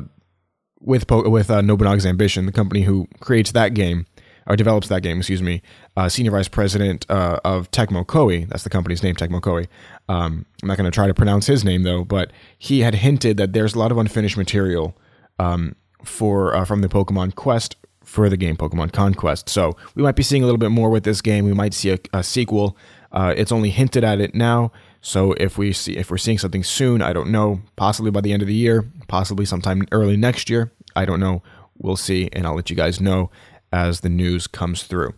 with 0.80 1.06
po- 1.06 1.28
with 1.28 1.50
uh, 1.50 1.60
Nobunaga's 1.60 2.06
Ambition, 2.06 2.46
the 2.46 2.52
company 2.52 2.82
who 2.82 3.08
creates 3.20 3.52
that 3.52 3.74
game 3.74 4.06
or 4.48 4.54
develops 4.54 4.86
that 4.88 5.02
game, 5.02 5.18
excuse 5.18 5.42
me, 5.42 5.60
uh, 5.96 6.08
senior 6.08 6.30
vice 6.30 6.46
president 6.46 7.04
uh, 7.10 7.40
of 7.44 7.68
Tecmo 7.72 8.06
Koei. 8.06 8.48
That's 8.48 8.62
the 8.62 8.70
company's 8.70 9.02
name, 9.02 9.16
Tecmo 9.16 9.40
Koei. 9.40 9.66
Um, 10.08 10.46
I'm 10.62 10.68
not 10.68 10.76
going 10.76 10.84
to 10.84 10.94
try 10.94 11.08
to 11.08 11.14
pronounce 11.14 11.46
his 11.46 11.64
name 11.64 11.82
though, 11.82 12.04
but 12.04 12.30
he 12.58 12.80
had 12.80 12.96
hinted 12.96 13.38
that 13.38 13.52
there's 13.52 13.74
a 13.74 13.78
lot 13.78 13.90
of 13.90 13.98
unfinished 13.98 14.36
material 14.36 14.96
um, 15.38 15.74
for 16.04 16.64
from 16.66 16.82
the 16.82 16.88
Pokemon 16.88 17.34
Quest 17.34 17.76
for 18.06 18.28
the 18.28 18.36
game 18.36 18.56
Pokemon 18.56 18.92
Conquest. 18.92 19.48
So 19.48 19.76
we 19.96 20.02
might 20.02 20.14
be 20.14 20.22
seeing 20.22 20.42
a 20.42 20.46
little 20.46 20.58
bit 20.58 20.70
more 20.70 20.90
with 20.90 21.02
this 21.02 21.20
game. 21.20 21.44
We 21.44 21.52
might 21.52 21.74
see 21.74 21.90
a, 21.90 21.98
a 22.12 22.22
sequel. 22.22 22.76
Uh, 23.12 23.34
it's 23.36 23.52
only 23.52 23.70
hinted 23.70 24.04
at 24.04 24.20
it 24.20 24.34
now. 24.34 24.72
So 25.00 25.32
if 25.34 25.56
we 25.56 25.72
see 25.72 25.96
if 25.96 26.10
we're 26.10 26.18
seeing 26.18 26.38
something 26.38 26.64
soon, 26.64 27.02
I 27.02 27.12
don't 27.12 27.30
know. 27.30 27.60
Possibly 27.76 28.10
by 28.10 28.20
the 28.20 28.32
end 28.32 28.42
of 28.42 28.48
the 28.48 28.54
year, 28.54 28.84
possibly 29.08 29.44
sometime 29.44 29.86
early 29.92 30.16
next 30.16 30.50
year. 30.50 30.72
I 30.94 31.04
don't 31.04 31.20
know. 31.20 31.42
We'll 31.78 31.96
see, 31.96 32.28
and 32.32 32.46
I'll 32.46 32.54
let 32.54 32.70
you 32.70 32.76
guys 32.76 33.00
know 33.00 33.30
as 33.72 34.00
the 34.00 34.08
news 34.08 34.46
comes 34.46 34.84
through. 34.84 35.14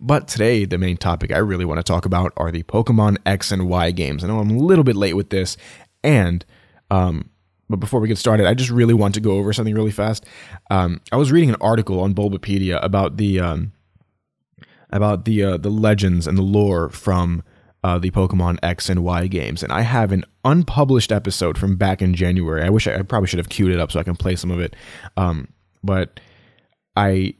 But 0.00 0.28
today, 0.28 0.64
the 0.64 0.78
main 0.78 0.96
topic 0.96 1.32
I 1.32 1.38
really 1.38 1.64
want 1.64 1.78
to 1.78 1.82
talk 1.82 2.04
about 2.04 2.32
are 2.36 2.50
the 2.50 2.62
Pokemon 2.62 3.18
X 3.26 3.50
and 3.52 3.68
Y 3.68 3.90
games. 3.90 4.24
I 4.24 4.28
know 4.28 4.40
I'm 4.40 4.50
a 4.50 4.58
little 4.58 4.84
bit 4.84 4.96
late 4.96 5.14
with 5.14 5.30
this, 5.30 5.56
and 6.02 6.44
um, 6.90 7.30
but 7.68 7.80
before 7.80 8.00
we 8.00 8.08
get 8.08 8.18
started, 8.18 8.46
I 8.46 8.54
just 8.54 8.70
really 8.70 8.94
want 8.94 9.14
to 9.14 9.20
go 9.20 9.32
over 9.32 9.52
something 9.52 9.74
really 9.74 9.90
fast. 9.90 10.26
Um, 10.70 11.00
I 11.10 11.16
was 11.16 11.32
reading 11.32 11.50
an 11.50 11.56
article 11.60 12.00
on 12.00 12.14
Bulbapedia 12.14 12.82
about 12.82 13.16
the 13.16 13.40
um, 13.40 13.72
about 14.92 15.24
the 15.24 15.42
uh, 15.42 15.56
the 15.56 15.70
legends 15.70 16.26
and 16.26 16.36
the 16.36 16.42
lore 16.42 16.88
from 16.90 17.42
uh, 17.84 17.98
the 17.98 18.10
Pokemon 18.10 18.58
X 18.62 18.88
and 18.88 19.02
Y 19.02 19.26
games, 19.26 19.62
and 19.62 19.72
I 19.72 19.82
have 19.82 20.12
an 20.12 20.24
unpublished 20.44 21.10
episode 21.10 21.58
from 21.58 21.76
back 21.76 22.02
in 22.02 22.14
January. 22.14 22.62
I 22.62 22.70
wish 22.70 22.86
I, 22.86 22.96
I 22.96 23.02
probably 23.02 23.28
should 23.28 23.38
have 23.38 23.48
queued 23.48 23.72
it 23.72 23.80
up 23.80 23.90
so 23.90 23.98
I 23.98 24.04
can 24.04 24.16
play 24.16 24.36
some 24.36 24.50
of 24.50 24.60
it, 24.60 24.76
um, 25.16 25.48
but 25.82 26.20
I 26.96 27.34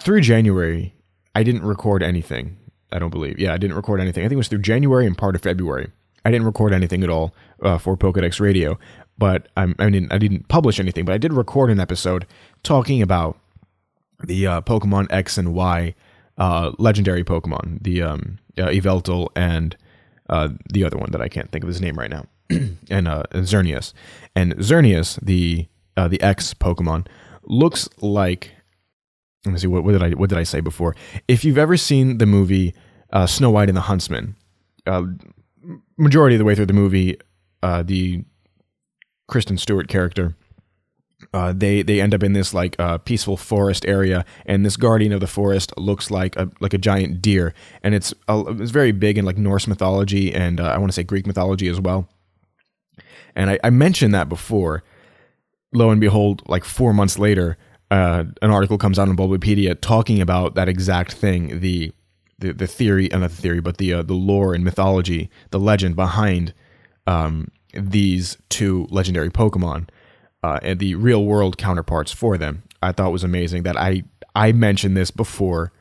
through 0.00 0.20
January 0.20 0.94
I 1.34 1.42
didn't 1.42 1.62
record 1.62 2.02
anything. 2.02 2.56
I 2.92 2.98
don't 2.98 3.10
believe. 3.10 3.38
Yeah, 3.38 3.54
I 3.54 3.56
didn't 3.56 3.76
record 3.76 4.00
anything. 4.00 4.24
I 4.24 4.26
think 4.26 4.34
it 4.34 4.36
was 4.36 4.48
through 4.48 4.62
January 4.62 5.06
and 5.06 5.16
part 5.16 5.36
of 5.36 5.42
February. 5.42 5.90
I 6.24 6.30
didn't 6.30 6.46
record 6.46 6.72
anything 6.72 7.02
at 7.02 7.08
all 7.08 7.34
uh, 7.62 7.78
for 7.78 7.96
Pokedex 7.96 8.40
Radio, 8.40 8.78
but 9.16 9.48
I'm, 9.56 9.74
I 9.78 9.88
mean 9.88 10.08
I 10.10 10.18
didn't 10.18 10.48
publish 10.48 10.78
anything, 10.78 11.04
but 11.04 11.14
I 11.14 11.18
did 11.18 11.32
record 11.32 11.70
an 11.70 11.80
episode 11.80 12.26
talking 12.62 13.00
about 13.00 13.38
the 14.22 14.46
uh, 14.46 14.60
Pokemon 14.60 15.06
X 15.10 15.38
and 15.38 15.54
Y 15.54 15.94
uh, 16.40 16.72
legendary 16.78 17.22
Pokemon, 17.22 17.82
the 17.82 18.02
um, 18.02 18.38
uh, 18.58 18.66
Yveltal 18.66 19.28
and 19.36 19.76
uh, 20.30 20.48
the 20.72 20.84
other 20.84 20.96
one 20.96 21.10
that 21.12 21.20
I 21.20 21.28
can't 21.28 21.52
think 21.52 21.62
of 21.62 21.68
his 21.68 21.80
name 21.80 21.96
right 21.96 22.10
now, 22.10 22.24
and 22.90 23.06
uh, 23.06 23.24
Xerneas. 23.32 23.92
And 24.34 24.56
Xerneas, 24.56 25.20
the 25.22 25.68
uh, 25.96 26.08
the 26.08 26.20
X 26.20 26.54
Pokemon, 26.54 27.06
looks 27.44 27.88
like. 28.00 28.52
Let 29.46 29.52
me 29.52 29.58
see 29.58 29.66
what, 29.68 29.84
what, 29.84 29.92
did 29.92 30.02
I 30.02 30.10
what 30.10 30.28
did 30.30 30.38
I 30.38 30.42
say 30.42 30.60
before? 30.60 30.96
If 31.28 31.44
you've 31.44 31.58
ever 31.58 31.76
seen 31.76 32.18
the 32.18 32.26
movie 32.26 32.74
uh, 33.12 33.26
Snow 33.26 33.50
White 33.50 33.68
and 33.68 33.76
the 33.76 33.82
Huntsman, 33.82 34.36
uh, 34.86 35.02
majority 35.98 36.36
of 36.36 36.38
the 36.38 36.44
way 36.44 36.54
through 36.54 36.66
the 36.66 36.72
movie, 36.72 37.18
uh, 37.62 37.82
the 37.82 38.24
Kristen 39.28 39.58
Stewart 39.58 39.88
character 39.88 40.36
uh, 41.32 41.52
they 41.56 41.82
they 41.82 42.00
end 42.00 42.14
up 42.14 42.22
in 42.22 42.32
this 42.32 42.52
like 42.52 42.78
uh, 42.80 42.98
peaceful 42.98 43.36
forest 43.36 43.86
area, 43.86 44.24
and 44.46 44.66
this 44.66 44.76
guardian 44.76 45.12
of 45.12 45.20
the 45.20 45.28
forest 45.28 45.72
looks 45.76 46.10
like 46.10 46.34
a 46.36 46.50
like 46.60 46.74
a 46.74 46.78
giant 46.78 47.22
deer, 47.22 47.54
and 47.82 47.94
it's 47.94 48.12
a, 48.26 48.42
it's 48.58 48.72
very 48.72 48.90
big 48.90 49.16
in 49.16 49.24
like 49.24 49.38
Norse 49.38 49.68
mythology 49.68 50.34
and 50.34 50.60
uh, 50.60 50.64
I 50.64 50.78
want 50.78 50.90
to 50.90 50.94
say 50.94 51.04
Greek 51.04 51.26
mythology 51.26 51.68
as 51.68 51.80
well. 51.80 52.08
And 53.36 53.50
I, 53.50 53.60
I, 53.62 53.70
mentioned 53.70 54.12
that 54.14 54.28
before. 54.28 54.82
Lo 55.72 55.90
and 55.90 56.00
behold, 56.00 56.42
like 56.48 56.64
four 56.64 56.92
months 56.92 57.16
later, 57.16 57.56
uh, 57.92 58.24
an 58.42 58.50
article 58.50 58.76
comes 58.76 58.98
out 58.98 59.08
on 59.08 59.16
Bulbapedia 59.16 59.80
talking 59.80 60.20
about 60.20 60.56
that 60.56 60.68
exact 60.68 61.12
thing 61.12 61.60
the 61.60 61.92
the, 62.40 62.52
the 62.52 62.66
theory, 62.66 63.12
uh, 63.12 63.18
not 63.18 63.30
the 63.30 63.36
theory, 63.36 63.60
but 63.60 63.76
the 63.76 63.92
uh, 63.94 64.02
the 64.02 64.14
lore 64.14 64.52
and 64.52 64.64
mythology, 64.64 65.30
the 65.50 65.60
legend 65.60 65.94
behind 65.94 66.54
um, 67.06 67.52
these 67.72 68.36
two 68.48 68.88
legendary 68.90 69.30
Pokemon 69.30 69.88
uh, 70.42 70.58
and 70.62 70.78
the 70.78 70.94
real 70.94 71.24
world 71.24 71.58
counterparts 71.58 72.12
for 72.12 72.38
them. 72.38 72.62
I 72.82 72.92
thought 72.92 73.12
was 73.12 73.24
amazing 73.24 73.62
that 73.64 73.76
I 73.76 74.04
I 74.34 74.52
mentioned 74.52 74.96
this 74.96 75.10
before. 75.10 75.72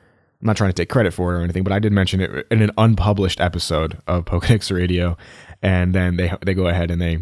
I'm 0.41 0.47
not 0.47 0.57
trying 0.57 0.69
to 0.69 0.73
take 0.73 0.89
credit 0.89 1.13
for 1.13 1.33
it 1.33 1.39
or 1.39 1.43
anything, 1.43 1.63
but 1.63 1.73
I 1.73 1.79
did 1.79 1.91
mention 1.91 2.21
it 2.21 2.47
in 2.49 2.61
an 2.61 2.71
unpublished 2.77 3.41
episode 3.41 3.97
of 4.07 4.25
Pokedex 4.25 4.73
Radio, 4.75 5.17
and 5.61 5.93
then 5.93 6.17
they 6.17 6.33
they 6.45 6.53
go 6.53 6.67
ahead 6.67 6.91
and 6.91 7.01
they 7.01 7.19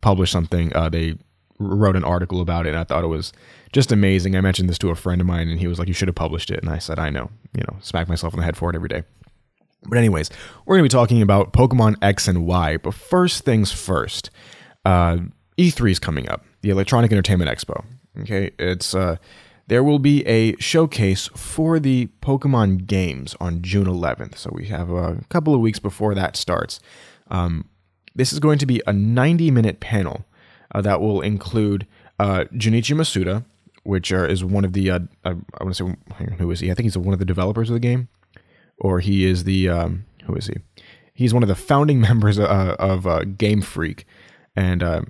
publish 0.00 0.30
something. 0.30 0.74
Uh, 0.74 0.88
they 0.88 1.16
wrote 1.58 1.96
an 1.96 2.04
article 2.04 2.40
about 2.40 2.66
it, 2.66 2.70
and 2.70 2.78
I 2.78 2.84
thought 2.84 3.04
it 3.04 3.08
was 3.08 3.32
just 3.72 3.92
amazing. 3.92 4.36
I 4.36 4.40
mentioned 4.40 4.68
this 4.68 4.78
to 4.78 4.90
a 4.90 4.94
friend 4.94 5.20
of 5.20 5.26
mine, 5.26 5.48
and 5.48 5.60
he 5.60 5.66
was 5.66 5.78
like, 5.78 5.88
"You 5.88 5.94
should 5.94 6.08
have 6.08 6.14
published 6.14 6.50
it," 6.50 6.60
and 6.60 6.70
I 6.70 6.78
said, 6.78 6.98
"I 6.98 7.10
know," 7.10 7.30
you 7.56 7.62
know, 7.68 7.78
smack 7.80 8.08
myself 8.08 8.34
in 8.34 8.40
the 8.40 8.44
head 8.44 8.56
for 8.56 8.70
it 8.70 8.76
every 8.76 8.88
day. 8.88 9.04
But 9.84 9.98
anyways, 9.98 10.30
we're 10.64 10.76
to 10.76 10.82
be 10.82 10.88
talking 10.88 11.22
about 11.22 11.52
Pokemon 11.52 11.96
X 12.02 12.28
and 12.28 12.46
Y. 12.46 12.76
But 12.76 12.94
first 12.94 13.44
things 13.44 13.72
first, 13.72 14.30
uh, 14.84 15.18
E3 15.58 15.90
is 15.90 15.98
coming 15.98 16.28
up 16.28 16.44
the 16.62 16.70
Electronic 16.70 17.10
Entertainment 17.12 17.50
Expo. 17.50 17.84
Okay, 18.20 18.50
it's 18.58 18.94
uh, 18.94 19.16
there 19.66 19.82
will 19.82 19.98
be 19.98 20.26
a 20.26 20.56
showcase 20.56 21.28
for 21.34 21.78
the 21.78 22.08
Pokemon 22.20 22.86
games 22.86 23.36
on 23.40 23.62
June 23.62 23.86
11th. 23.86 24.36
So 24.36 24.50
we 24.52 24.66
have 24.66 24.90
a 24.90 25.24
couple 25.28 25.54
of 25.54 25.60
weeks 25.60 25.78
before 25.78 26.14
that 26.14 26.36
starts. 26.36 26.80
Um, 27.30 27.68
this 28.14 28.32
is 28.32 28.38
going 28.38 28.58
to 28.58 28.66
be 28.66 28.82
a 28.86 28.92
90 28.92 29.50
minute 29.50 29.80
panel 29.80 30.26
uh, 30.74 30.80
that 30.82 31.00
will 31.00 31.20
include 31.20 31.86
uh, 32.18 32.44
Junichi 32.52 32.94
Masuda, 32.94 33.44
which 33.84 34.12
are, 34.12 34.26
is 34.26 34.44
one 34.44 34.64
of 34.64 34.72
the 34.72 34.90
uh, 34.90 35.00
I, 35.24 35.30
I 35.30 35.64
want 35.64 35.74
to 35.76 35.96
say 36.18 36.26
who 36.38 36.50
is 36.50 36.60
he? 36.60 36.70
I 36.70 36.74
think 36.74 36.84
he's 36.84 36.98
one 36.98 37.12
of 37.12 37.18
the 37.18 37.24
developers 37.24 37.70
of 37.70 37.74
the 37.74 37.80
game, 37.80 38.08
or 38.78 39.00
he 39.00 39.24
is 39.24 39.44
the 39.44 39.68
um, 39.68 40.04
who 40.24 40.34
is 40.34 40.46
he? 40.46 40.56
He's 41.14 41.34
one 41.34 41.42
of 41.42 41.48
the 41.48 41.54
founding 41.54 42.00
members 42.08 42.38
uh, 42.38 42.76
of 42.78 43.06
uh, 43.06 43.24
Game 43.24 43.62
Freak, 43.62 44.06
and 44.54 44.82
uh, 44.82 45.02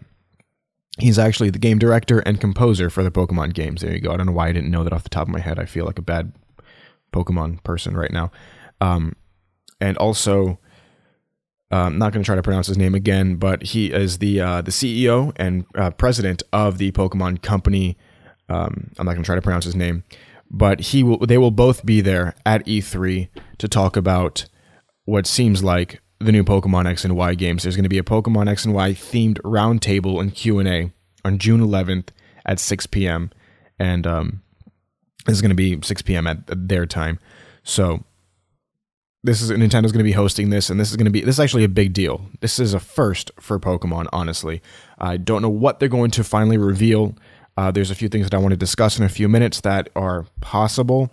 He's 0.98 1.18
actually 1.18 1.50
the 1.50 1.58
game 1.58 1.78
director 1.78 2.20
and 2.20 2.40
composer 2.40 2.90
for 2.90 3.02
the 3.02 3.10
Pokemon 3.10 3.54
games. 3.54 3.80
There 3.80 3.92
you 3.92 4.00
go. 4.00 4.12
I 4.12 4.16
don't 4.16 4.26
know 4.26 4.32
why 4.32 4.48
I 4.48 4.52
didn't 4.52 4.70
know 4.70 4.84
that 4.84 4.92
off 4.92 5.04
the 5.04 5.08
top 5.08 5.26
of 5.26 5.32
my 5.32 5.40
head. 5.40 5.58
I 5.58 5.64
feel 5.64 5.86
like 5.86 5.98
a 5.98 6.02
bad 6.02 6.32
Pokemon 7.12 7.62
person 7.64 7.96
right 7.96 8.12
now. 8.12 8.30
Um, 8.80 9.14
and 9.80 9.96
also, 9.96 10.58
I'm 11.70 11.86
um, 11.86 11.98
not 11.98 12.12
going 12.12 12.22
to 12.22 12.26
try 12.26 12.36
to 12.36 12.42
pronounce 12.42 12.66
his 12.66 12.76
name 12.76 12.94
again, 12.94 13.36
but 13.36 13.62
he 13.62 13.90
is 13.90 14.18
the 14.18 14.40
uh, 14.40 14.60
the 14.60 14.70
CEO 14.70 15.32
and 15.36 15.64
uh, 15.74 15.90
president 15.90 16.42
of 16.52 16.76
the 16.76 16.92
Pokemon 16.92 17.40
company. 17.40 17.96
Um, 18.50 18.90
I'm 18.98 19.06
not 19.06 19.12
going 19.12 19.22
to 19.22 19.26
try 19.26 19.36
to 19.36 19.42
pronounce 19.42 19.64
his 19.64 19.74
name, 19.74 20.04
but 20.50 20.80
he 20.80 21.02
will. 21.02 21.18
They 21.18 21.38
will 21.38 21.50
both 21.50 21.86
be 21.86 22.02
there 22.02 22.34
at 22.44 22.66
E3 22.66 23.28
to 23.56 23.68
talk 23.68 23.96
about 23.96 24.46
what 25.06 25.26
seems 25.26 25.64
like 25.64 26.01
the 26.24 26.32
new 26.32 26.44
Pokemon 26.44 26.86
X 26.86 27.04
and 27.04 27.16
Y 27.16 27.34
games. 27.34 27.62
There's 27.62 27.76
going 27.76 27.84
to 27.84 27.88
be 27.88 27.98
a 27.98 28.02
Pokemon 28.02 28.48
X 28.48 28.64
and 28.64 28.74
Y 28.74 28.92
themed 28.92 29.40
roundtable 29.40 30.20
and 30.20 30.34
Q 30.34 30.58
and 30.58 30.68
A 30.68 30.92
on 31.24 31.38
June 31.38 31.60
11th 31.60 32.08
at 32.44 32.58
6 32.58 32.86
p.m. 32.86 33.30
And 33.78 34.06
um, 34.06 34.42
this 35.26 35.34
is 35.34 35.42
going 35.42 35.50
to 35.50 35.54
be 35.54 35.80
6 35.80 36.02
p.m. 36.02 36.26
at 36.26 36.38
their 36.46 36.86
time. 36.86 37.18
So 37.62 38.04
this 39.24 39.40
is 39.40 39.50
Nintendo's 39.50 39.92
going 39.92 39.98
to 39.98 40.04
be 40.04 40.12
hosting 40.12 40.50
this, 40.50 40.68
and 40.68 40.80
this 40.80 40.90
is 40.90 40.96
going 40.96 41.04
to 41.04 41.10
be 41.10 41.20
this 41.20 41.36
is 41.36 41.40
actually 41.40 41.64
a 41.64 41.68
big 41.68 41.92
deal. 41.92 42.26
This 42.40 42.58
is 42.58 42.74
a 42.74 42.80
first 42.80 43.30
for 43.38 43.58
Pokemon. 43.60 44.06
Honestly, 44.12 44.60
I 44.98 45.16
don't 45.16 45.42
know 45.42 45.48
what 45.48 45.78
they're 45.78 45.88
going 45.88 46.10
to 46.12 46.24
finally 46.24 46.58
reveal. 46.58 47.14
Uh, 47.56 47.70
there's 47.70 47.90
a 47.90 47.94
few 47.94 48.08
things 48.08 48.24
that 48.26 48.34
I 48.34 48.38
want 48.38 48.50
to 48.52 48.56
discuss 48.56 48.98
in 48.98 49.04
a 49.04 49.08
few 49.08 49.28
minutes 49.28 49.60
that 49.60 49.90
are 49.94 50.26
possible 50.40 51.10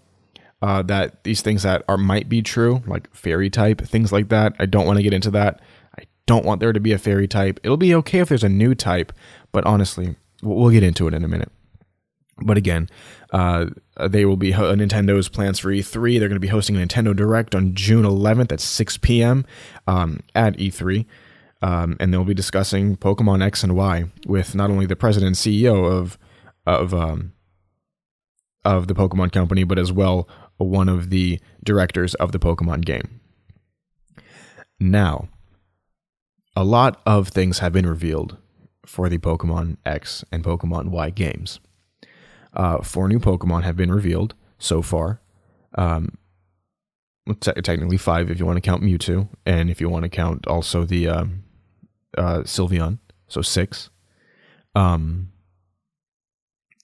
uh, 0.62 0.82
that 0.84 1.24
these 1.24 1.42
things 1.42 1.64
that 1.64 1.84
are 1.88 1.98
might 1.98 2.28
be 2.28 2.42
true, 2.42 2.84
like 2.86 3.14
fairy 3.14 3.50
type 3.50 3.82
things 3.82 4.12
like 4.12 4.30
that. 4.30 4.54
I 4.60 4.66
don't 4.66 4.86
want 4.86 4.98
to 4.98 5.04
get 5.04 5.14
into 5.14 5.32
that. 5.32 5.62
I 5.98 6.04
don't 6.26 6.46
want 6.46 6.60
there 6.60 6.74
to 6.74 6.80
be 6.80 6.92
a 6.92 6.98
fairy 6.98 7.28
type. 7.28 7.60
It'll 7.64 7.78
be 7.78 7.96
okay 7.96 8.20
if 8.20 8.30
there's 8.30 8.44
a 8.44 8.50
new 8.50 8.76
type, 8.76 9.14
but 9.52 9.66
honestly, 9.66 10.16
we'll 10.42 10.72
get 10.72 10.84
into 10.84 11.08
it 11.08 11.14
in 11.14 11.24
a 11.24 11.28
minute. 11.28 11.52
But 12.42 12.58
again, 12.58 12.90
uh, 13.32 13.68
they 14.10 14.26
will 14.26 14.38
be 14.38 14.52
ho- 14.52 14.74
Nintendo's 14.74 15.28
plans 15.28 15.60
for 15.60 15.70
E3. 15.70 16.20
They're 16.20 16.30
going 16.30 16.38
to 16.38 16.40
be 16.40 16.48
hosting 16.48 16.78
a 16.78 16.80
Nintendo 16.80 17.16
Direct 17.16 17.54
on 17.54 17.76
June 17.76 18.06
11th 18.06 18.52
at 18.54 18.62
6 18.62 18.98
p.m. 18.98 19.46
Um, 19.88 20.22
at 20.36 20.58
E3. 20.58 21.06
Um, 21.62 21.98
and 22.00 22.14
they'll 22.14 22.24
be 22.24 22.34
discussing 22.34 22.96
Pokemon 22.96 23.44
X 23.44 23.64
and 23.64 23.76
Y 23.76 24.06
with 24.26 24.56
not 24.56 24.70
only 24.70 24.86
the 24.86 24.96
president 24.96 25.28
and 25.28 25.36
CEO 25.36 25.86
of 25.86 26.18
of 26.66 26.94
um, 26.94 27.34
of 28.64 28.88
the 28.88 28.94
Pokemon 28.94 29.34
Company, 29.34 29.66
but 29.66 29.78
as 29.78 29.92
well 29.92 30.28
one 30.60 30.90
of 30.90 31.10
the 31.10 31.40
directors 31.64 32.16
of 32.16 32.32
the 32.32 32.40
Pokemon 32.40 32.86
game. 32.86 33.20
Now, 34.80 35.30
a 36.56 36.64
lot 36.64 37.02
of 37.06 37.30
things 37.30 37.60
have 37.60 37.74
been 37.74 37.88
revealed 37.88 38.38
for 38.86 39.10
the 39.10 39.18
Pokemon 39.18 39.78
X 39.86 40.24
and 40.32 40.44
Pokemon 40.44 40.90
Y 40.90 41.10
games. 41.10 41.60
Uh, 42.54 42.82
four 42.82 43.08
new 43.08 43.20
Pokemon 43.20 43.64
have 43.64 43.76
been 43.76 43.92
revealed 43.92 44.34
so 44.58 44.82
far. 44.82 45.22
Um, 45.76 46.18
te- 47.40 47.62
technically 47.62 47.98
five 47.98 48.32
if 48.32 48.40
you 48.40 48.46
want 48.46 48.58
to 48.58 48.62
count 48.62 48.82
Mewtwo, 48.82 49.30
and 49.46 49.70
if 49.70 49.80
you 49.80 49.90
want 49.90 50.04
to 50.04 50.10
count 50.10 50.48
also 50.48 50.84
the 50.84 51.08
uh, 51.08 51.26
uh, 52.18 52.40
Sylveon, 52.40 53.00
so 53.28 53.42
six. 53.42 53.90
Um, 54.76 55.32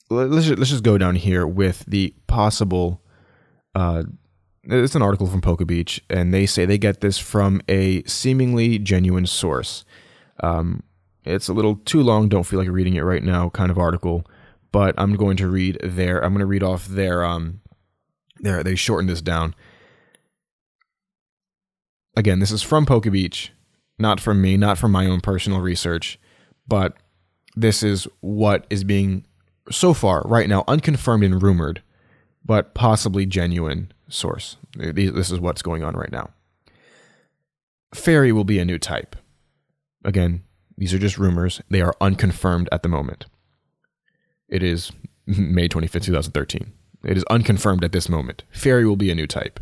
let's 0.10 0.46
just, 0.46 0.60
let's 0.60 0.72
just 0.72 0.84
go 0.84 0.98
down 0.98 1.16
here 1.16 1.48
with 1.48 1.84
the 1.88 2.14
possible 2.28 3.02
uh, 3.76 4.04
it's 4.64 4.96
an 4.96 5.02
article 5.02 5.28
from 5.28 5.42
PokeBeach, 5.42 6.00
and 6.10 6.34
they 6.34 6.46
say 6.46 6.66
they 6.66 6.78
get 6.78 7.02
this 7.02 7.18
from 7.18 7.62
a 7.68 8.02
seemingly 8.04 8.80
genuine 8.80 9.28
source. 9.28 9.86
Um, 10.42 10.82
it's 11.24 11.48
a 11.48 11.54
little 11.54 11.76
too 11.76 12.02
long, 12.02 12.30
don't 12.30 12.46
feel 12.46 12.60
like 12.60 12.70
reading 12.70 12.96
it 12.96 13.02
right 13.02 13.24
now, 13.24 13.50
kind 13.50 13.70
of 13.70 13.78
article, 13.78 14.26
but 14.72 14.96
I'm 14.98 15.16
going 15.16 15.38
to 15.38 15.48
read 15.48 15.78
their. 15.84 16.24
I'm 16.24 16.34
going 16.34 16.40
to 16.40 16.46
read 16.46 16.64
off 16.64 16.88
their. 16.88 17.24
Um, 17.24 17.62
their 18.40 18.64
they 18.64 18.76
shortened 18.76 19.10
this 19.10 19.22
down. 19.22 19.54
Again, 22.18 22.40
this 22.40 22.52
is 22.52 22.62
from 22.62 22.86
PokeBeach, 22.86 23.50
not 24.00 24.20
from 24.20 24.42
me, 24.42 24.56
not 24.58 24.78
from 24.78 24.92
my 24.92 25.06
own 25.06 25.20
personal 25.20 25.60
research, 25.60 26.18
but 26.68 26.96
this 27.56 27.84
is 27.84 28.08
what 28.22 28.66
is 28.70 28.84
being 28.84 29.26
so 29.70 29.94
far 29.94 30.22
right 30.26 30.48
now 30.48 30.64
unconfirmed 30.68 31.24
and 31.24 31.42
rumored 31.42 31.82
but 32.46 32.74
possibly 32.76 33.26
genuine 33.26 33.92
source. 34.08 34.58
This 34.78 35.32
is 35.32 35.40
what's 35.40 35.62
going 35.64 35.84
on 35.84 35.96
right 35.96 36.12
now. 36.12 36.30
Fairy 37.94 38.32
will 38.32 38.44
be 38.44 38.60
a 38.60 38.66
new 38.66 38.78
type. 38.78 39.16
Again, 40.04 40.44
these 40.78 40.94
are 40.94 41.00
just 41.00 41.18
rumors. 41.18 41.62
They 41.70 41.82
are 41.82 41.96
unconfirmed 42.00 42.70
at 42.72 42.84
the 42.84 42.90
moment. 42.90 43.26
It 44.48 44.62
is 44.62 44.92
May 45.26 45.68
25th, 45.68 46.04
2013. 46.04 46.72
It 47.04 47.18
is 47.18 47.24
unconfirmed 47.30 47.84
at 47.84 47.92
this 47.92 48.10
moment. 48.10 48.44
Fairy 48.52 48.86
will 48.86 48.96
be 48.96 49.10
a 49.10 49.16
new 49.16 49.28
type. 49.28 49.60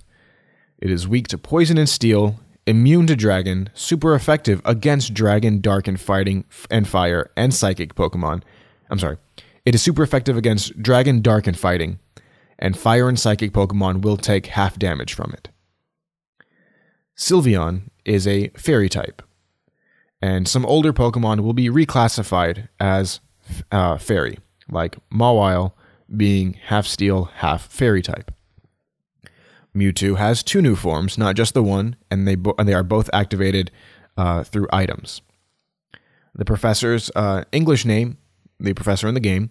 It 0.80 0.92
is 0.92 1.08
weak 1.08 1.30
to 1.30 1.38
poison 1.38 1.78
and 1.78 1.88
steel, 1.88 2.40
immune 2.68 3.08
to 3.08 3.16
dragon, 3.16 3.70
super 3.74 4.16
effective 4.16 4.62
against 4.66 5.14
dragon, 5.14 5.62
dark, 5.62 5.88
and 5.88 6.00
fighting 6.00 6.44
and 6.70 6.88
fire 6.88 7.32
and 7.38 7.54
psychic 7.54 7.96
Pokemon. 7.96 8.44
I'm 8.90 9.00
sorry. 9.00 9.18
It 9.66 9.76
is 9.76 9.82
super 9.82 10.04
effective 10.04 10.36
against 10.36 10.82
dragon, 10.82 11.22
dark, 11.22 11.48
and 11.48 11.58
fighting, 11.58 12.00
and 12.60 12.78
fire 12.78 13.10
and 13.10 13.20
psychic 13.20 13.52
Pokemon 13.52 14.02
will 14.02 14.18
take 14.18 14.48
half 14.48 14.78
damage 14.80 15.14
from 15.14 15.32
it. 15.34 15.50
Sylveon 17.18 17.84
is 18.06 18.28
a 18.28 18.50
fairy 18.50 18.90
type. 18.90 19.22
and 20.22 20.48
some 20.48 20.66
older 20.66 20.94
Pokemon 20.94 21.42
will 21.42 21.52
be 21.54 21.70
reclassified 21.70 22.70
as 22.80 23.20
uh, 23.74 23.98
Fairy, 23.98 24.40
like 24.70 24.98
Mawile 25.12 25.74
being 26.16 26.54
half 26.68 26.88
Steel, 26.88 27.26
half 27.26 27.66
Fairy 27.68 28.02
type. 28.02 28.32
Mewtwo 29.76 30.16
has 30.18 30.42
two 30.42 30.62
new 30.62 30.76
forms, 30.78 31.18
not 31.18 31.36
just 31.36 31.54
the 31.54 31.62
one, 31.64 31.98
and 32.10 32.26
they 32.26 32.36
bo- 32.36 32.56
and 32.58 32.70
they 32.70 32.74
are 32.74 32.84
both 32.84 33.10
activated 33.12 33.70
uh, 34.16 34.44
through 34.44 34.68
items. 34.72 35.22
The 36.36 36.46
professor's 36.46 37.12
uh, 37.16 37.44
English 37.52 37.84
name, 37.84 38.18
the 38.60 38.74
professor 38.74 39.08
in 39.10 39.14
the 39.16 39.20
game, 39.20 39.50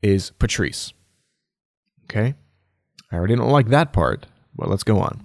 is 0.00 0.30
Patrice. 0.38 0.94
Okay, 2.08 2.34
I 3.10 3.16
already 3.16 3.34
don't 3.36 3.50
like 3.50 3.68
that 3.68 3.92
part, 3.92 4.26
but 4.54 4.68
let's 4.68 4.84
go 4.84 4.98
on. 5.00 5.22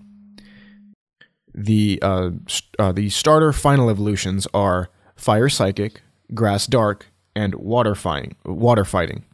The 1.54 2.00
uh, 2.02 2.32
st- 2.48 2.76
uh, 2.80 2.92
the 2.92 3.10
starter 3.10 3.54
final 3.54 3.90
evolutions 3.90 4.48
are 4.54 4.90
Fire 5.16 5.50
Psychic, 5.50 6.02
Grass 6.34 6.66
Dark, 6.66 7.08
and 7.36 7.56
Water 7.56 7.94
Fighting. 7.94 8.36
Water 8.46 8.86
Fighting. 8.86 9.26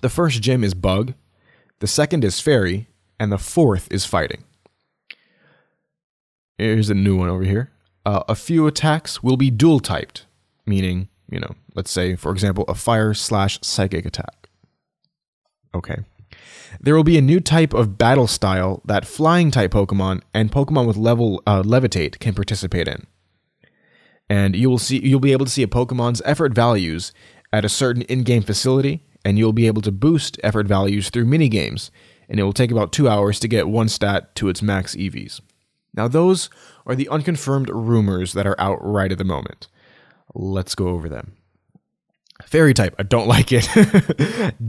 The 0.00 0.08
first 0.08 0.42
gym 0.42 0.62
is 0.62 0.74
Bug, 0.74 1.14
the 1.80 1.86
second 1.86 2.24
is 2.24 2.40
Fairy, 2.40 2.88
and 3.18 3.32
the 3.32 3.38
fourth 3.38 3.88
is 3.90 4.04
Fighting. 4.04 4.44
Here's 6.58 6.90
a 6.90 6.94
new 6.94 7.16
one 7.16 7.28
over 7.28 7.44
here. 7.44 7.72
Uh, 8.06 8.22
a 8.28 8.34
few 8.34 8.66
attacks 8.66 9.22
will 9.22 9.36
be 9.36 9.50
dual 9.50 9.80
typed, 9.80 10.26
meaning, 10.66 11.08
you 11.28 11.40
know, 11.40 11.54
let's 11.74 11.90
say, 11.90 12.14
for 12.14 12.30
example, 12.30 12.64
a 12.68 12.74
fire 12.74 13.14
slash 13.14 13.58
psychic 13.62 14.04
attack. 14.06 14.43
Okay. 15.74 15.96
There 16.80 16.94
will 16.94 17.04
be 17.04 17.18
a 17.18 17.22
new 17.22 17.40
type 17.40 17.72
of 17.72 17.98
battle 17.98 18.26
style 18.26 18.82
that 18.84 19.06
flying 19.06 19.50
type 19.50 19.72
Pokemon 19.72 20.22
and 20.32 20.50
Pokemon 20.50 20.86
with 20.86 20.96
level 20.96 21.42
uh, 21.46 21.62
levitate 21.62 22.18
can 22.18 22.34
participate 22.34 22.88
in. 22.88 23.06
And 24.28 24.56
you 24.56 24.70
will 24.70 24.78
see 24.78 24.98
you'll 25.04 25.20
be 25.20 25.32
able 25.32 25.46
to 25.46 25.50
see 25.50 25.62
a 25.62 25.68
Pokemon's 25.68 26.22
effort 26.24 26.54
values 26.54 27.12
at 27.52 27.64
a 27.64 27.68
certain 27.68 28.02
in-game 28.02 28.42
facility, 28.42 29.04
and 29.24 29.38
you'll 29.38 29.52
be 29.52 29.66
able 29.66 29.82
to 29.82 29.92
boost 29.92 30.40
effort 30.42 30.66
values 30.66 31.10
through 31.10 31.26
mini 31.26 31.48
games, 31.48 31.90
and 32.28 32.40
it 32.40 32.42
will 32.42 32.52
take 32.52 32.70
about 32.70 32.92
two 32.92 33.08
hours 33.08 33.38
to 33.40 33.48
get 33.48 33.68
one 33.68 33.88
stat 33.88 34.34
to 34.36 34.48
its 34.48 34.62
max 34.62 34.96
EVs. 34.96 35.40
Now, 35.94 36.08
those 36.08 36.50
are 36.86 36.96
the 36.96 37.08
unconfirmed 37.08 37.70
rumors 37.70 38.32
that 38.32 38.46
are 38.46 38.60
out 38.60 38.78
right 38.80 39.12
at 39.12 39.18
the 39.18 39.24
moment. 39.24 39.68
Let's 40.34 40.74
go 40.74 40.88
over 40.88 41.08
them. 41.08 41.36
Fairy 42.46 42.74
type, 42.74 42.94
I 42.98 43.02
don't 43.02 43.26
like 43.34 43.50
it. 43.50 43.68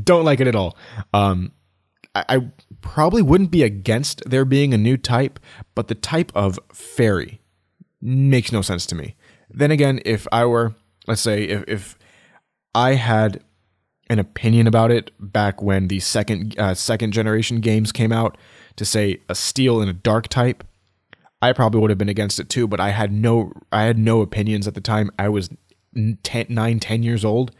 don't 0.04 0.26
like 0.26 0.40
it 0.40 0.48
at 0.48 0.56
all. 0.56 0.78
Um, 1.14 1.52
I, 2.14 2.26
I 2.30 2.52
probably 2.82 3.22
wouldn't 3.22 3.52
be 3.52 3.64
against 3.64 4.24
there 4.30 4.46
being 4.46 4.74
a 4.74 4.78
new 4.78 4.98
type, 4.98 5.40
but 5.76 5.88
the 5.88 5.96
type 5.96 6.32
of 6.34 6.60
fairy 6.74 7.42
makes 8.02 8.52
no 8.52 8.62
sense 8.62 8.86
to 8.88 8.96
me. 8.96 9.16
Then 9.50 9.72
again, 9.72 10.00
if 10.06 10.28
I 10.32 10.46
were, 10.46 10.76
let's 11.08 11.22
say, 11.22 11.44
if, 11.44 11.64
if 11.68 11.98
I 12.74 12.94
had 12.94 13.44
an 14.10 14.20
opinion 14.20 14.68
about 14.68 14.92
it 14.92 15.12
back 15.20 15.62
when 15.62 15.88
the 15.88 16.00
second 16.00 16.58
uh, 16.60 16.76
second 16.76 17.12
generation 17.12 17.60
games 17.60 17.92
came 17.92 18.12
out 18.12 18.38
to 18.76 18.86
say 18.86 19.22
a 19.30 19.36
steel 19.36 19.82
and 19.82 19.90
a 19.90 19.94
dark 19.94 20.28
type, 20.28 20.64
I 21.42 21.54
probably 21.54 21.82
would 21.82 21.90
have 21.90 21.98
been 21.98 22.10
against 22.10 22.40
it 22.40 22.50
too. 22.50 22.68
But 22.68 22.80
I 22.80 22.90
had 22.90 23.12
no 23.12 23.52
I 23.72 23.84
had 23.84 23.98
no 23.98 24.22
opinions 24.22 24.68
at 24.68 24.76
the 24.76 24.82
time. 24.82 25.10
I 25.18 25.30
was 25.30 25.50
10, 26.24 26.48
9, 26.50 26.80
10 26.80 27.04
years 27.04 27.26
old. 27.26 27.52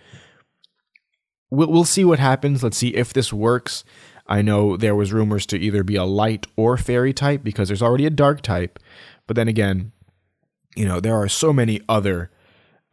We'll, 1.50 1.72
we'll 1.72 1.86
see 1.86 2.06
what 2.06 2.20
happens. 2.20 2.64
Let's 2.64 2.78
see 2.78 2.90
if 2.90 3.14
this 3.14 3.32
works. 3.32 3.84
I 4.28 4.42
know 4.42 4.76
there 4.76 4.96
was 4.96 5.14
rumors 5.14 5.46
to 5.48 5.58
either 5.58 5.84
be 5.84 5.96
a 5.96 6.04
light 6.04 6.48
or 6.56 6.78
fairy 6.78 7.14
type 7.14 7.44
because 7.44 7.68
there's 7.68 7.82
already 7.82 8.06
a 8.06 8.12
dark 8.12 8.42
type. 8.42 8.80
But 9.28 9.36
then 9.36 9.48
again, 9.48 9.92
you 10.76 10.86
know, 10.86 11.00
there 11.00 11.16
are 11.16 11.30
so 11.30 11.54
many 11.54 11.82
other 11.88 12.32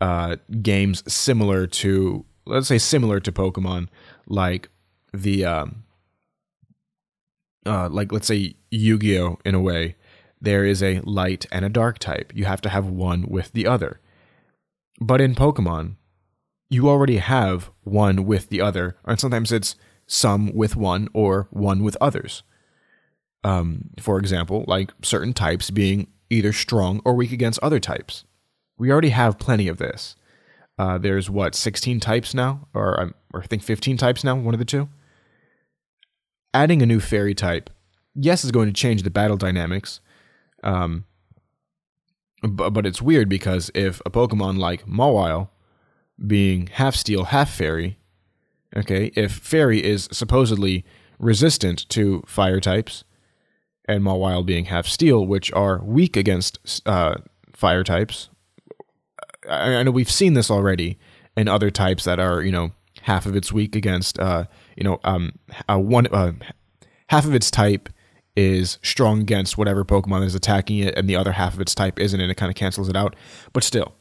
uh, 0.01 0.37
games 0.61 1.03
similar 1.13 1.67
to, 1.67 2.25
let's 2.45 2.69
say, 2.69 2.79
similar 2.79 3.19
to 3.21 3.33
Pokemon, 3.33 3.89
like 4.27 4.69
the, 5.13 5.45
um, 5.45 5.85
uh, 7.65 7.89
like 7.89 8.13
let's 8.13 8.27
say 8.27 8.55
Yu-Gi-Oh 8.71 9.39
in 9.45 9.55
a 9.55 9.61
way. 9.61 9.97
There 10.41 10.65
is 10.65 10.83
a 10.83 11.01
light 11.01 11.47
and 11.53 11.65
a 11.65 11.69
dark 11.69 11.99
type. 11.99 12.33
You 12.35 12.45
have 12.45 12.61
to 12.63 12.69
have 12.69 12.87
one 12.87 13.27
with 13.29 13.53
the 13.53 13.67
other. 13.67 14.01
But 15.01 15.21
in 15.21 15.35
Pokemon, 15.35 15.97
you 16.71 16.89
already 16.89 17.19
have 17.19 17.71
one 17.83 18.25
with 18.25 18.49
the 18.49 18.61
other, 18.61 18.97
and 19.05 19.19
sometimes 19.19 19.53
it's 19.53 19.77
some 20.07 20.53
with 20.55 20.77
one 20.77 21.09
or 21.13 21.49
one 21.51 21.83
with 21.83 21.97
others. 22.01 22.43
Um, 23.45 23.91
for 23.99 24.19
example, 24.19 24.65
like 24.69 24.93
certain 25.03 25.33
types 25.33 25.71
being 25.71 26.09
either 26.31 26.53
strong 26.53 27.01
or 27.05 27.15
weak 27.15 27.33
against 27.33 27.61
other 27.61 27.81
types. 27.81 28.25
We 28.79 28.91
already 28.91 29.11
have 29.11 29.39
plenty 29.39 29.69
of 29.69 29.79
this. 29.79 30.17
Uh, 30.79 30.99
there's 30.99 31.29
what 31.29 31.55
16 31.55 32.01
types 32.01 32.35
now, 32.35 32.67
or, 32.75 32.99
um, 33.01 33.15
or 33.33 33.43
I 33.43 33.47
think 33.47 33.63
15 33.63 33.97
types 33.97 34.25
now, 34.25 34.35
one 34.35 34.55
of 34.55 34.59
the 34.59 34.65
two. 34.65 34.89
Adding 36.55 36.83
a 36.83 36.87
new 36.87 37.01
fairy 37.01 37.35
type, 37.35 37.71
yes, 38.15 38.45
is 38.45 38.51
going 38.51 38.67
to 38.67 38.73
change 38.73 39.03
the 39.03 39.11
battle 39.11 39.37
dynamics. 39.37 40.01
Um, 40.63 41.05
but, 42.43 42.71
but 42.71 42.87
it's 42.87 43.03
weird 43.03 43.29
because 43.29 43.71
if 43.75 44.01
a 44.05 44.11
Pokemon 44.11 44.59
like 44.59 44.87
Mawile, 44.87 45.49
being 46.25 46.69
half 46.69 46.95
steel, 46.95 47.25
half 47.25 47.51
fairy, 47.51 47.99
okay, 48.77 49.11
if 49.15 49.33
fairy 49.33 49.83
is 49.83 50.09
supposedly 50.13 50.85
resistant 51.19 51.89
to 51.91 52.23
fire 52.27 52.61
types, 52.61 53.05
and 53.87 54.03
Mawile 54.03 54.45
being 54.45 54.67
half 54.67 54.87
steel, 54.87 55.27
which 55.27 55.53
are 55.53 55.83
weak 55.83 56.17
against 56.17 56.59
uh, 56.87 57.17
fire 57.53 57.85
types. 57.85 58.29
I, 59.49 59.75
I, 59.77 59.83
know 59.83 59.91
we've 59.91 60.11
seen 60.11 60.35
this 60.35 60.51
already 60.51 60.99
in 61.37 61.49
other 61.49 61.71
types 61.71 62.05
that 62.05 62.21
are, 62.21 62.43
you 62.43 62.53
know, 62.53 62.71
half 63.03 63.27
of 63.27 63.35
its 63.35 63.53
weak 63.53 63.75
against, 63.75 64.19
uh, 64.19 64.45
you 64.77 64.85
know, 64.85 65.01
um, 65.05 65.33
one 65.69 66.07
uh, 66.09 66.33
half 67.09 67.25
of 67.25 67.35
its 67.35 67.51
type 67.51 67.89
is 68.37 68.79
strong 68.83 69.21
against 69.21 69.59
whatever 69.59 69.85
Pokemon 69.85 70.25
is 70.25 70.35
attacking 70.35 70.79
it, 70.79 70.97
and 70.97 71.09
the 71.09 71.17
other 71.17 71.33
half 71.33 71.55
of 71.55 71.61
its 71.61 71.75
type 71.75 71.99
isn't, 71.99 72.21
and 72.21 72.31
it 72.31 72.37
kind 72.37 72.51
of 72.51 72.57
cancels 72.57 72.89
it 72.89 72.97
out. 72.97 73.15
But 73.53 73.65
still, 73.65 73.95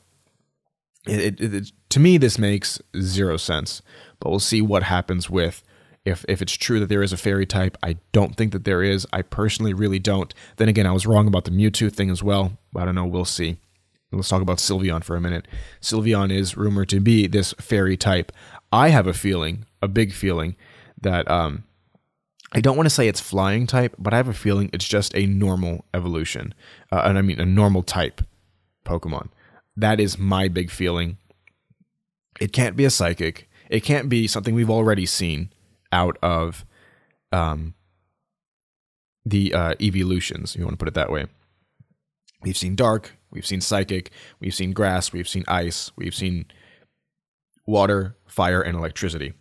it, 1.08 1.42
it, 1.42 1.54
it, 1.54 1.72
to 1.90 2.00
me, 2.00 2.18
this 2.18 2.38
makes 2.38 2.82
zero 3.00 3.38
sense. 3.38 3.82
But 4.20 4.30
we'll 4.30 4.40
see 4.40 4.62
what 4.62 4.84
happens 4.84 5.30
with 5.30 5.64
if 6.06 6.26
if 6.28 6.42
it's 6.42 6.54
true 6.54 6.80
that 6.80 6.90
there 6.90 7.04
is 7.04 7.14
a 7.14 7.18
fairy 7.18 7.46
type, 7.46 7.78
I 7.84 7.98
don't 8.12 8.36
think 8.36 8.52
that 8.54 8.66
there 8.66 8.82
is. 8.82 9.06
I 9.14 9.22
personally 9.22 9.74
really 9.74 10.00
don't. 10.00 10.34
Then 10.58 10.70
again, 10.70 10.88
I 10.88 10.92
was 10.92 11.06
wrong 11.06 11.28
about 11.28 11.46
the 11.46 11.52
Mewtwo 11.52 11.92
thing 11.92 12.10
as 12.10 12.24
well. 12.24 12.58
I 12.76 12.86
don't 12.86 12.96
know. 12.96 13.06
We'll 13.06 13.26
see. 13.26 13.58
Let's 14.12 14.28
talk 14.28 14.42
about 14.42 14.58
Sylveon 14.58 15.04
for 15.04 15.16
a 15.16 15.22
minute. 15.22 15.48
Sylveon 15.82 16.32
is 16.32 16.58
rumored 16.58 16.90
to 16.90 17.00
be 17.00 17.28
this 17.28 17.54
fairy 17.54 17.96
type. 17.96 18.32
I 18.72 18.90
have 18.90 19.08
a 19.08 19.14
feeling, 19.14 19.66
a 19.82 19.88
big 19.88 20.12
feeling, 20.12 20.58
that 21.00 21.30
um, 21.32 21.64
I 22.54 22.60
don't 22.60 22.76
want 22.76 22.86
to 22.86 22.94
say 22.94 23.08
it's 23.08 23.22
flying 23.22 23.66
type, 23.66 23.96
but 23.98 24.14
I 24.14 24.18
have 24.18 24.28
a 24.28 24.34
feeling 24.34 24.70
it's 24.74 24.88
just 24.88 25.16
a 25.16 25.26
normal 25.26 25.86
evolution, 25.94 26.54
uh, 26.92 27.02
and 27.06 27.18
I 27.18 27.22
mean 27.22 27.40
a 27.40 27.46
normal 27.46 27.84
type 27.84 28.22
Pokemon. 28.86 29.30
That 29.78 30.00
is 30.00 30.18
my 30.18 30.48
big 30.48 30.70
feeling. 30.70 31.18
It 32.40 32.52
can't 32.52 32.76
be 32.76 32.86
a 32.86 32.90
psychic. 32.90 33.50
It 33.70 33.82
can't 33.82 34.10
be 34.10 34.28
something 34.28 34.54
we've 34.54 34.70
already 34.70 35.06
seen 35.06 35.52
out 35.94 36.18
of 36.22 36.66
um, 37.32 37.74
the 39.26 39.54
uh, 39.54 39.76
evolutions, 39.80 40.56
you 40.56 40.64
want 40.64 40.74
to 40.74 40.78
put 40.78 40.88
it 40.88 40.94
that 40.96 41.12
way. 41.12 41.28
We've 42.42 42.58
seen 42.58 42.76
dark, 42.76 43.18
we've 43.30 43.46
seen 43.46 43.62
psychic, 43.62 44.12
we've 44.40 44.56
seen 44.56 44.74
grass, 44.74 45.14
we've 45.14 45.28
seen 45.28 45.44
ice, 45.48 45.92
we've 45.96 46.16
seen 46.16 46.46
water, 47.66 48.18
fire, 48.26 48.62
and 48.62 48.76
electricity. 48.76 49.34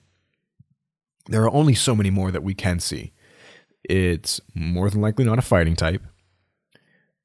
There 1.27 1.43
are 1.43 1.53
only 1.53 1.75
so 1.75 1.95
many 1.95 2.11
more 2.11 2.31
that 2.31 2.43
we 2.43 2.55
can 2.55 2.81
see. 2.81 3.13
It's 3.85 4.41
more 4.55 4.91
than 4.91 5.01
likely 5.01 5.25
not 5.25 5.39
a 5.39 5.43
fighting 5.43 5.77
type. 5.77 6.03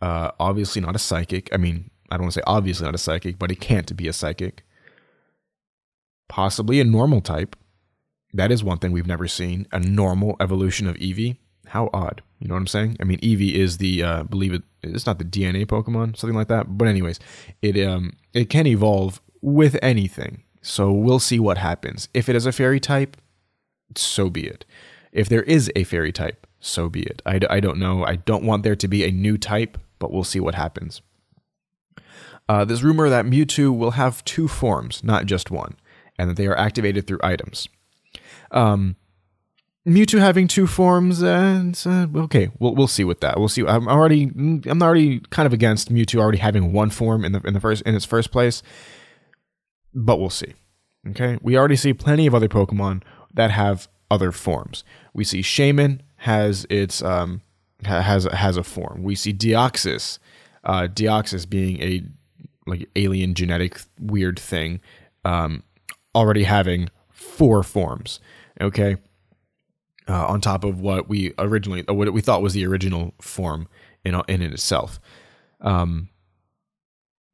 Uh, 0.02 0.32
obviously 0.40 0.82
not 0.82 0.96
a 0.96 1.00
psychic. 1.00 1.50
I 1.54 1.58
mean, 1.58 1.90
I 2.10 2.18
don't 2.18 2.24
want 2.24 2.34
to 2.34 2.40
say 2.40 2.44
obviously 2.46 2.86
not 2.86 2.96
a 2.96 3.00
psychic, 3.00 3.40
but 3.40 3.52
it 3.52 3.60
can't 3.60 3.96
be 3.96 4.08
a 4.08 4.14
psychic. 4.14 4.64
Possibly 6.28 6.80
a 6.80 6.84
normal 6.84 7.22
type. 7.22 7.56
That 8.34 8.52
is 8.52 8.64
one 8.64 8.80
thing 8.80 8.92
we've 8.92 9.08
never 9.08 9.28
seen 9.28 9.68
a 9.72 9.80
normal 9.80 10.36
evolution 10.40 10.88
of 10.88 10.96
Eevee. 10.98 11.38
How 11.68 11.90
odd. 11.94 12.22
You 12.40 12.48
know 12.48 12.56
what 12.56 12.62
I'm 12.62 12.68
saying? 12.68 12.98
I 13.00 13.06
mean, 13.06 13.20
Eevee 13.20 13.54
is 13.54 13.78
the, 13.78 14.04
uh, 14.04 14.24
believe 14.24 14.54
it, 14.54 14.64
it's 14.84 15.06
not 15.06 15.20
the 15.20 15.26
DNA 15.26 15.66
Pokemon, 15.66 16.18
something 16.18 16.36
like 16.36 16.50
that. 16.50 16.78
But 16.78 16.88
anyways, 16.88 17.20
it 17.62 17.80
um 17.86 18.14
it 18.34 18.50
can 18.50 18.68
evolve 18.68 19.22
with 19.42 19.78
anything. 19.82 20.44
So 20.62 20.92
we'll 20.92 21.20
see 21.20 21.40
what 21.40 21.58
happens. 21.58 22.10
If 22.14 22.28
it 22.28 22.36
is 22.36 22.46
a 22.46 22.52
fairy 22.52 22.80
type, 22.80 23.18
so 23.95 24.30
be 24.30 24.45
it. 24.45 24.65
If 25.12 25.30
there 25.30 25.43
is 25.43 25.71
a 25.76 25.84
fairy 25.84 26.12
type, 26.12 26.45
so 26.60 26.89
be 26.89 27.04
it. 27.04 27.21
I, 27.26 27.39
I 27.50 27.60
don't 27.60 27.78
know. 27.78 28.04
I 28.04 28.15
don't 28.17 28.43
want 28.43 28.63
there 28.63 28.76
to 28.76 28.88
be 28.88 29.04
a 29.04 29.12
new 29.12 29.38
type, 29.38 29.78
but 30.00 30.12
we'll 30.12 30.24
see 30.24 30.39
what 30.39 30.56
happens. 30.56 31.02
Uh, 32.48 32.65
there's 32.65 32.84
rumor 32.84 33.10
that 33.10 33.26
Mewtwo 33.26 33.76
will 33.76 33.91
have 33.91 34.24
two 34.26 34.48
forms, 34.48 35.04
not 35.04 35.26
just 35.26 35.50
one, 35.50 35.76
and 36.17 36.30
that 36.30 36.38
they 36.38 36.48
are 36.48 36.58
activated 36.58 37.08
through 37.08 37.19
items. 37.24 37.67
Um, 38.52 38.95
Mewtwo 39.88 40.19
having 40.19 40.48
two 40.48 40.65
forms, 40.65 41.21
uh, 41.21 41.71
uh, 41.86 42.08
okay, 42.15 42.50
we'll 42.60 42.74
we'll 42.74 42.88
see 42.88 43.04
with 43.04 43.21
that. 43.21 43.38
We'll 43.38 43.50
see. 43.50 43.65
I'm 43.65 43.88
already 43.88 44.32
I'm 44.65 44.82
already 44.82 45.19
kind 45.30 45.45
of 45.45 45.54
against 45.54 45.93
Mewtwo 45.93 46.19
already 46.19 46.39
having 46.39 46.74
one 46.74 46.89
form 46.89 47.24
in 47.24 47.34
the 47.34 47.41
in 47.41 47.54
the 47.54 47.60
first 47.60 47.84
in 47.84 47.93
its 47.93 48.06
first 48.06 48.32
place, 48.32 48.63
but 49.93 50.19
we'll 50.19 50.32
see. 50.32 50.54
Okay, 51.10 51.38
we 51.41 51.56
already 51.56 51.76
see 51.76 51.93
plenty 51.93 52.26
of 52.26 52.34
other 52.34 52.48
Pokemon 52.48 53.04
that 53.36 53.52
have 53.52 53.88
other 54.12 54.32
forms. 54.32 54.84
We 55.13 55.24
see 55.24 55.41
Shaymin 55.41 56.02
has 56.17 56.65
its 56.69 57.02
um 57.02 57.41
has 57.84 58.26
has 58.26 58.58
a 58.58 58.63
form. 58.63 59.04
We 59.04 59.15
see 59.15 59.34
Deoxys, 59.34 60.19
uh, 60.63 60.88
Deoxys 60.91 61.50
being 61.50 61.82
a 61.82 62.04
like 62.67 62.89
alien 62.95 63.36
genetic 63.36 63.80
weird 64.00 64.39
thing, 64.39 64.82
um, 65.24 65.63
already 66.15 66.43
having 66.43 66.89
four 67.10 67.63
forms. 67.63 68.19
Okay 68.60 68.98
uh, 70.08 70.26
on 70.28 70.41
top 70.41 70.63
of 70.63 70.82
what 70.82 71.10
we 71.10 71.34
originally, 71.38 71.84
what 71.84 72.12
we 72.13 72.21
thought 72.21 72.41
was 72.41 72.54
the 72.54 72.65
original 72.65 73.13
form 73.19 73.67
in 74.04 74.15
in 74.28 74.41
it 74.41 74.54
itself. 74.54 75.00
Um, 75.62 76.10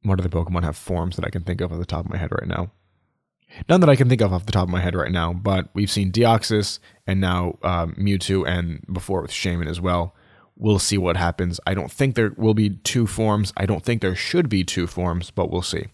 what 0.02 0.18
other 0.18 0.28
Pokemon 0.28 0.64
have 0.64 0.76
forms 0.76 1.16
that 1.16 1.24
I 1.24 1.30
can 1.30 1.42
think 1.42 1.60
of 1.60 1.70
at 1.72 1.78
the 1.78 1.84
top 1.84 2.04
of 2.04 2.10
my 2.10 2.16
head 2.16 2.32
right 2.32 2.48
now? 2.48 2.70
None 3.68 3.80
that 3.80 3.90
I 3.90 3.96
can 3.96 4.08
think 4.08 4.20
of 4.20 4.32
off 4.32 4.46
the 4.46 4.52
top 4.52 4.64
of 4.64 4.68
my 4.70 4.80
head 4.80 4.94
right 4.94 5.10
now, 5.12 5.32
but 5.32 5.68
we've 5.74 5.90
seen 5.90 6.12
Deoxys 6.12 6.78
and 7.06 7.20
now 7.20 7.58
um, 7.62 7.94
Mewtwo, 7.94 8.46
and 8.46 8.84
before 8.92 9.22
with 9.22 9.30
Shaymin 9.30 9.68
as 9.68 9.80
well. 9.80 10.14
We'll 10.56 10.78
see 10.78 10.98
what 10.98 11.16
happens. 11.16 11.58
I 11.66 11.74
don't 11.74 11.90
think 11.90 12.14
there 12.14 12.32
will 12.36 12.54
be 12.54 12.70
two 12.70 13.06
forms. 13.06 13.52
I 13.56 13.66
don't 13.66 13.84
think 13.84 14.00
there 14.00 14.14
should 14.14 14.48
be 14.48 14.64
two 14.64 14.86
forms, 14.86 15.30
but 15.30 15.50
we'll 15.50 15.62
see. 15.62 15.86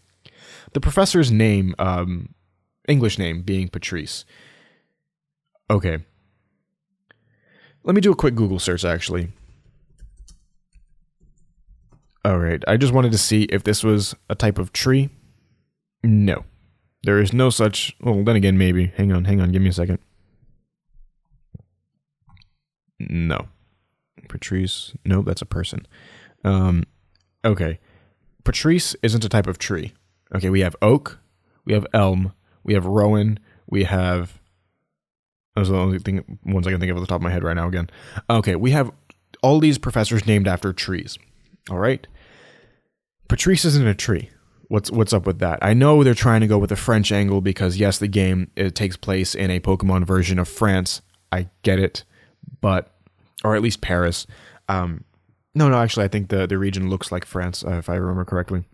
The 0.72 0.80
professor's 0.80 1.30
name, 1.30 1.74
um, 1.78 2.34
English 2.86 3.18
name, 3.18 3.42
being 3.42 3.68
Patrice. 3.68 4.24
Okay, 5.70 5.98
let 7.84 7.94
me 7.94 8.00
do 8.00 8.12
a 8.12 8.16
quick 8.16 8.34
Google 8.34 8.58
search 8.58 8.84
actually. 8.84 9.28
All 12.24 12.38
right, 12.38 12.62
I 12.66 12.76
just 12.76 12.92
wanted 12.92 13.12
to 13.12 13.18
see 13.18 13.44
if 13.44 13.64
this 13.64 13.82
was 13.82 14.14
a 14.28 14.34
type 14.34 14.58
of 14.58 14.72
tree. 14.72 15.08
No. 16.02 16.44
There 17.02 17.20
is 17.20 17.32
no 17.32 17.50
such. 17.50 17.96
Well, 18.00 18.24
then 18.24 18.36
again, 18.36 18.58
maybe. 18.58 18.92
Hang 18.96 19.12
on, 19.12 19.24
hang 19.24 19.40
on, 19.40 19.52
give 19.52 19.62
me 19.62 19.68
a 19.68 19.72
second. 19.72 19.98
No. 22.98 23.48
Patrice. 24.28 24.94
Nope, 25.04 25.26
that's 25.26 25.42
a 25.42 25.46
person. 25.46 25.86
Um, 26.44 26.84
okay. 27.44 27.78
Patrice 28.44 28.96
isn't 29.02 29.24
a 29.24 29.28
type 29.28 29.46
of 29.46 29.58
tree. 29.58 29.92
Okay, 30.34 30.50
we 30.50 30.60
have 30.60 30.76
oak, 30.82 31.18
we 31.64 31.72
have 31.72 31.86
elm, 31.94 32.32
we 32.64 32.74
have 32.74 32.84
rowan, 32.84 33.38
we 33.66 33.84
have 33.84 34.40
those 35.54 35.70
are 35.70 35.72
the 35.72 35.78
only 35.78 35.98
thing 35.98 36.38
ones 36.44 36.66
I 36.66 36.70
can 36.70 36.78
think 36.78 36.90
of 36.90 36.96
at 36.96 37.00
the 37.00 37.06
top 37.06 37.16
of 37.16 37.22
my 37.22 37.30
head 37.30 37.42
right 37.42 37.56
now. 37.56 37.66
Again, 37.66 37.90
okay, 38.30 38.54
we 38.54 38.70
have 38.70 38.90
all 39.42 39.58
these 39.58 39.78
professors 39.78 40.26
named 40.26 40.46
after 40.46 40.72
trees. 40.72 41.18
All 41.70 41.78
right, 41.78 42.06
Patrice 43.28 43.64
isn't 43.64 43.86
a 43.86 43.94
tree. 43.94 44.30
What's 44.68 44.90
what's 44.90 45.12
up 45.12 45.26
with 45.26 45.38
that? 45.38 45.58
I 45.62 45.72
know 45.72 46.04
they're 46.04 46.14
trying 46.14 46.42
to 46.42 46.46
go 46.46 46.58
with 46.58 46.70
a 46.70 46.76
French 46.76 47.10
angle 47.10 47.40
because 47.40 47.78
yes, 47.78 47.98
the 47.98 48.08
game 48.08 48.50
it 48.54 48.74
takes 48.74 48.96
place 48.96 49.34
in 49.34 49.50
a 49.50 49.60
Pokemon 49.60 50.06
version 50.06 50.38
of 50.38 50.48
France. 50.48 51.00
I 51.32 51.48
get 51.62 51.78
it, 51.78 52.04
but 52.60 52.94
or 53.44 53.56
at 53.56 53.62
least 53.62 53.80
Paris. 53.80 54.26
Um, 54.68 55.04
no, 55.54 55.68
no, 55.68 55.78
actually, 55.78 56.04
I 56.04 56.08
think 56.08 56.28
the 56.28 56.46
the 56.46 56.58
region 56.58 56.90
looks 56.90 57.10
like 57.10 57.24
France, 57.24 57.64
uh, 57.64 57.72
if 57.72 57.88
I 57.88 57.94
remember 57.94 58.24
correctly. 58.24 58.64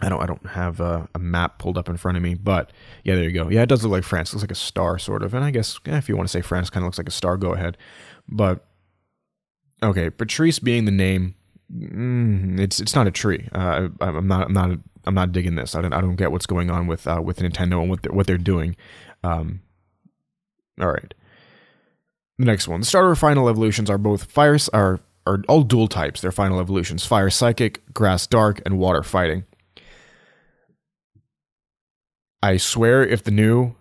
I 0.00 0.08
don't 0.08 0.20
I 0.20 0.26
don't 0.26 0.46
have 0.48 0.80
a, 0.80 1.08
a, 1.14 1.18
map 1.20 1.58
pulled 1.58 1.78
up 1.78 1.88
in 1.88 1.96
front 1.96 2.16
of 2.16 2.22
me, 2.22 2.34
but 2.34 2.72
yeah, 3.04 3.14
there 3.14 3.24
you 3.24 3.32
go. 3.32 3.48
Yeah, 3.48 3.62
it 3.62 3.68
does 3.68 3.84
look 3.84 3.92
like 3.92 4.04
France. 4.04 4.30
It 4.30 4.36
looks 4.36 4.42
like 4.42 4.50
a 4.50 4.56
star, 4.56 4.98
sort 4.98 5.22
of. 5.22 5.34
And 5.34 5.44
I 5.44 5.52
guess 5.52 5.78
yeah, 5.86 5.98
if 5.98 6.08
you 6.08 6.16
want 6.16 6.28
to 6.28 6.32
say 6.32 6.42
France, 6.42 6.68
kind 6.68 6.82
of 6.82 6.88
looks 6.88 6.98
like 6.98 7.08
a 7.08 7.12
star. 7.12 7.36
Go 7.36 7.52
ahead. 7.52 7.78
But 8.28 8.66
okay, 9.82 10.10
Patrice 10.10 10.58
being 10.58 10.84
the 10.84 10.90
name, 10.90 11.36
mm, 11.72 12.58
it's 12.58 12.80
it's 12.80 12.94
not 12.94 13.06
a 13.06 13.12
tree. 13.12 13.48
Uh, 13.52 13.88
I, 14.00 14.08
am 14.08 14.26
not 14.26 14.46
I'm 14.48 14.52
not 14.52 14.78
I'm 15.06 15.14
not 15.14 15.32
digging 15.32 15.54
this. 15.54 15.74
I 15.74 15.82
don't 15.82 15.92
I 15.92 16.00
don't 16.00 16.16
get 16.16 16.32
what's 16.32 16.46
going 16.46 16.70
on 16.70 16.86
with 16.86 17.06
uh, 17.06 17.20
with 17.22 17.38
Nintendo 17.38 17.80
and 17.80 17.90
what 17.90 18.02
they're, 18.02 18.12
what 18.12 18.26
they're 18.26 18.38
doing. 18.38 18.76
Um, 19.22 19.60
all 20.80 20.88
right. 20.88 21.14
The 22.38 22.44
next 22.46 22.66
one, 22.66 22.80
the 22.80 22.86
starter 22.86 23.14
final 23.14 23.48
evolutions 23.48 23.88
are 23.88 23.98
both 23.98 24.24
fire 24.24 24.58
are 24.72 25.00
are 25.26 25.42
all 25.48 25.62
dual 25.62 25.88
types. 25.88 26.20
They're 26.20 26.32
final 26.32 26.60
evolutions: 26.60 27.06
fire 27.06 27.30
psychic, 27.30 27.82
grass 27.94 28.26
dark, 28.26 28.60
and 28.64 28.78
water 28.78 29.02
fighting. 29.02 29.44
I 32.42 32.56
swear 32.56 33.06
if 33.06 33.22
the 33.22 33.30
new 33.30 33.74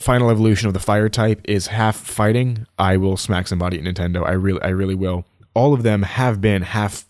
final 0.00 0.30
evolution 0.30 0.68
of 0.68 0.74
the 0.74 0.80
fire 0.80 1.08
type 1.08 1.40
is 1.44 1.68
half 1.68 1.96
fighting, 1.96 2.66
I 2.78 2.96
will 2.96 3.16
smack 3.16 3.48
somebody 3.48 3.78
at 3.78 3.84
Nintendo. 3.84 4.24
I 4.24 4.32
really 4.32 4.62
I 4.62 4.68
really 4.68 4.94
will. 4.94 5.26
All 5.54 5.74
of 5.74 5.82
them 5.82 6.02
have 6.02 6.40
been 6.40 6.62
half 6.62 7.06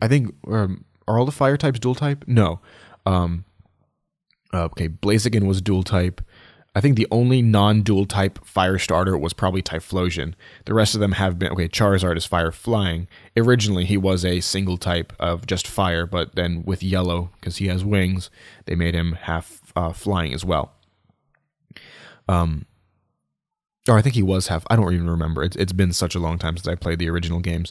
I 0.00 0.08
think 0.08 0.34
um, 0.48 0.84
are 1.08 1.18
all 1.18 1.24
the 1.24 1.32
fire 1.32 1.56
types 1.56 1.78
dual 1.78 1.94
type? 1.94 2.24
No. 2.26 2.60
Um 3.06 3.44
okay, 4.52 4.88
Blaziken 4.88 5.46
was 5.46 5.60
dual 5.60 5.82
type. 5.82 6.20
I 6.76 6.80
think 6.80 6.96
the 6.96 7.06
only 7.10 7.40
non-dual 7.40 8.06
type 8.06 8.44
fire 8.44 8.78
starter 8.78 9.16
was 9.16 9.32
probably 9.32 9.62
Typhlosion. 9.62 10.34
The 10.64 10.74
rest 10.74 10.94
of 10.94 11.00
them 11.00 11.12
have 11.12 11.38
been 11.38 11.52
okay. 11.52 11.68
Charizard 11.68 12.16
is 12.16 12.24
fire 12.24 12.50
flying. 12.50 13.06
Originally, 13.36 13.84
he 13.84 13.96
was 13.96 14.24
a 14.24 14.40
single 14.40 14.76
type 14.76 15.12
of 15.20 15.46
just 15.46 15.68
fire, 15.68 16.04
but 16.04 16.34
then 16.34 16.64
with 16.66 16.82
yellow, 16.82 17.30
because 17.34 17.58
he 17.58 17.68
has 17.68 17.84
wings, 17.84 18.28
they 18.64 18.74
made 18.74 18.94
him 18.94 19.12
half 19.12 19.60
uh, 19.76 19.92
flying 19.92 20.34
as 20.34 20.44
well. 20.44 20.72
Um, 22.28 22.66
or 23.88 23.96
I 23.96 24.02
think 24.02 24.16
he 24.16 24.22
was 24.22 24.48
half. 24.48 24.64
I 24.68 24.74
don't 24.74 24.92
even 24.92 25.10
remember. 25.10 25.44
It's 25.44 25.56
it's 25.56 25.72
been 25.72 25.92
such 25.92 26.16
a 26.16 26.20
long 26.20 26.38
time 26.38 26.56
since 26.56 26.66
I 26.66 26.74
played 26.74 26.98
the 26.98 27.10
original 27.10 27.38
games. 27.38 27.70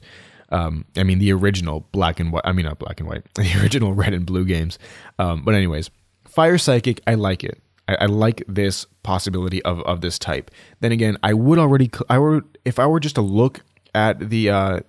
Um, 0.54 0.86
I 0.96 1.04
mean 1.04 1.20
the 1.20 1.34
original 1.34 1.88
black 1.92 2.20
and 2.20 2.32
white. 2.32 2.44
I 2.46 2.54
mean 2.54 2.66
not 2.66 2.80
black 2.80 3.00
and 3.00 3.10
white. 3.10 3.24
The 3.36 3.60
original 3.62 3.94
red 3.94 4.14
and 4.14 4.26
blue 4.26 4.46
games. 4.46 4.80
Um, 5.20 5.44
but 5.44 5.56
anyways, 5.56 5.90
fire 6.26 6.58
psychic. 6.58 7.02
I 7.06 7.16
like 7.16 7.44
it. 7.44 7.62
I, 7.88 7.96
I, 8.02 8.06
like 8.06 8.44
this 8.48 8.86
possibility 9.04 9.62
of 9.64 9.82
of 9.82 10.02
this 10.02 10.18
type. 10.18 10.52
Then 10.80 10.92
again, 10.92 11.18
I 11.22 11.34
would 11.34 11.60
already. 11.60 11.92
I 12.10 12.18
would 12.18 12.58
if 12.64 12.80
I 12.80 12.88
were 12.88 13.00
just 13.00 13.16
to 13.16 13.22
look 13.22 13.62
at 13.94 14.30
the 14.30 14.50
uh, 14.50 14.80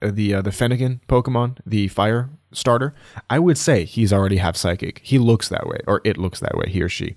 the 0.00 0.34
uh, 0.34 0.42
the 0.42 0.50
Fennekin 0.50 1.00
Pokemon, 1.06 1.58
the 1.66 1.88
fire 1.88 2.30
starter, 2.52 2.94
I 3.28 3.38
would 3.38 3.58
say 3.58 3.84
he's 3.84 4.12
already 4.12 4.38
half 4.38 4.56
psychic. 4.56 5.00
He 5.02 5.18
looks 5.18 5.48
that 5.48 5.66
way, 5.66 5.80
or 5.86 6.00
it 6.04 6.16
looks 6.16 6.40
that 6.40 6.56
way, 6.56 6.70
he 6.70 6.82
or 6.82 6.88
she. 6.88 7.16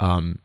Um, 0.00 0.38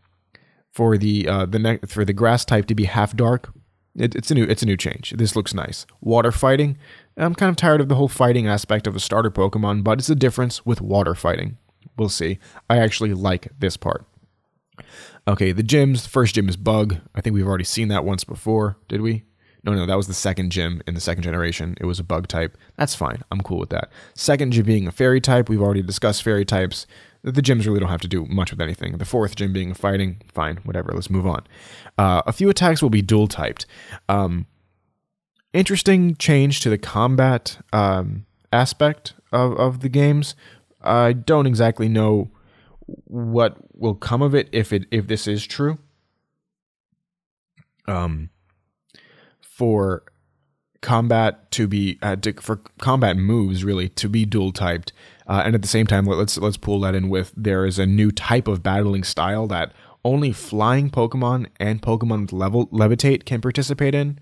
for 0.72 0.98
the 0.98 1.28
uh, 1.28 1.46
the 1.46 1.60
ne- 1.60 1.80
for 1.88 2.06
the 2.06 2.14
grass 2.14 2.46
type 2.46 2.66
to 2.68 2.76
be 2.76 2.86
half 2.86 3.16
dark, 3.16 3.54
it, 4.00 4.16
it's 4.16 4.32
a 4.32 4.34
new 4.34 4.44
it's 4.44 4.64
a 4.64 4.66
new 4.66 4.78
change. 4.78 5.14
This 5.18 5.36
looks 5.36 5.54
nice. 5.54 5.86
Water 6.02 6.32
fighting, 6.32 6.78
I'm 7.18 7.36
kind 7.36 7.50
of 7.50 7.56
tired 7.56 7.82
of 7.82 7.90
the 7.90 7.96
whole 7.96 8.08
fighting 8.08 8.48
aspect 8.48 8.88
of 8.88 8.96
a 8.96 9.00
starter 9.00 9.32
Pokemon, 9.32 9.84
but 9.84 10.00
it's 10.00 10.10
a 10.10 10.16
difference 10.16 10.66
with 10.66 10.82
water 10.82 11.16
fighting. 11.16 11.58
We'll 11.98 12.10
see. 12.10 12.40
I 12.70 12.78
actually 12.78 13.14
like 13.14 13.50
this 13.60 13.78
part. 13.78 14.06
Okay, 15.28 15.52
the 15.52 15.64
gyms. 15.64 16.04
The 16.04 16.10
first 16.10 16.36
gym 16.36 16.48
is 16.48 16.56
Bug. 16.56 16.98
I 17.14 17.22
think 17.22 17.34
we've 17.34 17.48
already 17.48 17.66
seen 17.66 17.90
that 17.90 18.06
once 18.06 18.24
before, 18.24 18.78
did 18.88 19.02
we? 19.02 19.26
No, 19.64 19.74
no, 19.74 19.86
that 19.86 19.98
was 19.98 20.08
the 20.08 20.14
second 20.14 20.52
gym 20.52 20.82
in 20.88 20.94
the 20.94 21.02
second 21.02 21.24
generation. 21.24 21.76
It 21.82 21.86
was 21.86 22.00
a 22.00 22.04
bug 22.04 22.28
type. 22.28 22.58
That's 22.78 22.96
fine. 22.96 23.24
I'm 23.30 23.42
cool 23.42 23.60
with 23.60 23.70
that. 23.72 23.92
Second 24.14 24.54
gym 24.54 24.66
being 24.66 24.88
a 24.88 24.92
fairy 24.92 25.20
type. 25.20 25.50
We've 25.50 25.62
already 25.62 25.82
discussed 25.82 26.24
fairy 26.24 26.46
types. 26.46 26.88
The 27.22 27.42
gyms 27.42 27.66
really 27.66 27.80
don't 27.80 27.90
have 27.90 28.02
to 28.02 28.08
do 28.08 28.26
much 28.26 28.52
with 28.52 28.62
anything. 28.62 28.98
The 28.98 29.06
fourth 29.06 29.36
gym 29.36 29.52
being 29.52 29.74
fighting, 29.74 30.22
fine, 30.34 30.58
whatever. 30.64 30.92
Let's 30.94 31.10
move 31.10 31.28
on. 31.28 31.46
Uh, 31.98 32.22
a 32.26 32.32
few 32.32 32.50
attacks 32.50 32.82
will 32.82 32.90
be 32.90 33.02
dual 33.02 33.28
typed. 33.28 33.66
Um, 34.08 34.46
interesting 35.54 36.16
change 36.16 36.62
to 36.62 36.70
the 36.70 36.78
combat 36.78 37.58
um, 37.74 38.26
aspect 38.54 39.14
of, 39.32 39.54
of 39.58 39.82
the 39.82 39.90
games. 39.90 40.36
I 40.82 41.14
don't 41.14 41.46
exactly 41.46 41.90
know 41.90 42.32
what 43.06 43.58
will 43.74 43.96
come 43.96 44.22
of 44.22 44.34
it 44.34 44.50
if 44.52 44.72
it 44.72 44.86
if 44.92 45.08
this 45.08 45.28
is 45.28 45.46
true. 45.46 45.78
Um, 47.88 48.30
for 49.42 50.04
combat 50.82 51.52
to 51.52 51.68
be 51.68 51.98
uh, 52.02 52.16
to, 52.16 52.34
for 52.34 52.58
combat 52.80 53.18
moves 53.18 53.64
really 53.64 53.90
to 53.90 54.08
be 54.08 54.26
dual 54.26 54.52
typed 54.52 54.94
uh, 55.28 55.42
and 55.46 55.54
at 55.54 55.62
the 55.62 55.68
same 55.68 55.86
time 55.86 56.06
let's 56.06 56.38
let's 56.38 56.58
pull 56.58 56.80
that 56.80 56.96
in 56.96 57.10
with 57.10 57.34
there 57.36 57.66
is 57.66 57.78
a 57.78 57.86
new 57.86 58.12
type 58.12 58.48
of 58.48 58.64
battling 58.64 59.04
style 59.04 59.46
that 59.46 59.74
only 60.06 60.32
flying 60.32 60.90
pokemon 60.90 61.48
and 61.60 61.82
pokemon 61.82 62.22
with 62.22 62.32
level 62.34 62.68
levitate 62.68 63.26
can 63.26 63.42
participate 63.42 63.94
in 63.94 64.18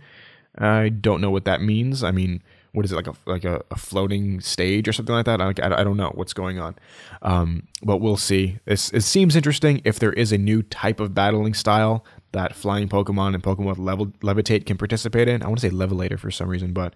i 0.58 0.90
don't 0.90 1.22
know 1.22 1.30
what 1.30 1.46
that 1.46 1.62
means 1.62 2.04
i 2.04 2.10
mean 2.10 2.42
what 2.78 2.86
is 2.86 2.92
it 2.92 2.96
like 2.96 3.08
a 3.08 3.14
like 3.26 3.44
a, 3.44 3.64
a 3.72 3.76
floating 3.76 4.40
stage 4.40 4.88
or 4.88 4.94
something 4.94 5.16
like 5.16 5.26
that? 5.26 5.42
I, 5.42 5.48
I, 5.64 5.82
I 5.82 5.84
don't 5.84 5.98
know 5.98 6.12
what's 6.14 6.34
going 6.34 6.60
on, 6.60 6.76
um, 7.24 7.68
but 7.82 7.98
we'll 7.98 8.18
see. 8.18 8.60
It's, 8.68 8.92
it 8.94 9.02
seems 9.02 9.36
interesting 9.36 9.82
if 9.84 9.98
there 9.98 10.14
is 10.14 10.32
a 10.32 10.38
new 10.38 10.62
type 10.62 11.00
of 11.00 11.16
battling 11.16 11.56
style 11.56 12.06
that 12.32 12.56
flying 12.56 12.90
Pokemon 12.90 13.34
and 13.34 13.44
Pokemon 13.44 13.66
with 13.66 13.78
level 13.78 14.08
levitate 14.22 14.66
can 14.66 14.78
participate 14.78 15.28
in. 15.28 15.44
I 15.44 15.48
want 15.48 15.60
to 15.60 15.70
say 15.70 15.74
levelator 15.74 16.20
for 16.20 16.32
some 16.32 16.50
reason, 16.50 16.74
but 16.74 16.94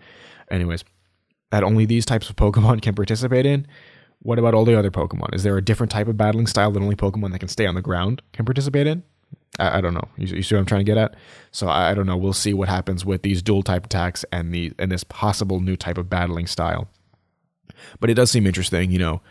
anyways, 0.50 0.84
that 1.52 1.64
only 1.64 1.86
these 1.86 2.06
types 2.06 2.30
of 2.30 2.36
Pokemon 2.38 2.82
can 2.82 2.96
participate 2.96 3.46
in. 3.46 3.68
What 4.24 4.38
about 4.38 4.54
all 4.54 4.66
the 4.66 4.78
other 4.78 4.92
Pokemon? 4.92 5.34
Is 5.34 5.44
there 5.44 5.58
a 5.58 5.64
different 5.64 5.92
type 5.92 6.08
of 6.08 6.16
battling 6.16 6.46
style 6.46 6.72
that 6.72 6.82
only 6.82 6.96
Pokemon 6.96 7.32
that 7.32 7.40
can 7.40 7.48
stay 7.48 7.66
on 7.66 7.74
the 7.74 7.82
ground 7.82 8.22
can 8.34 8.46
participate 8.46 8.86
in? 8.86 9.04
I, 9.60 9.78
I 9.78 9.82
don't 9.82 9.94
know. 9.94 10.08
You, 10.18 10.28
you, 10.36 10.44
see 10.44 10.56
what 10.56 10.60
I'm 10.60 10.66
trying 10.66 10.82
to 10.82 10.86
get 10.86 10.98
at? 10.98 11.16
So 11.52 11.68
I, 11.68 11.92
I, 11.92 11.94
don't 11.94 12.06
know. 12.06 12.18
We'll 12.18 12.34
see 12.34 12.54
what 12.54 12.70
happens 12.70 13.04
with 13.04 13.24
these 13.24 13.42
dual 13.42 13.64
type 13.64 13.86
attacks 13.86 14.24
and 14.32 14.54
the 14.54 14.74
and 14.78 14.92
this 14.92 15.04
possible 15.04 15.60
new 15.60 15.76
type 15.76 15.98
of 15.98 16.10
battling 16.10 16.48
style. 16.48 16.88
But 18.00 18.10
it 18.10 18.14
does 18.14 18.30
seem 18.32 18.46
interesting, 18.46 18.92
you 18.92 19.00
know. 19.00 19.22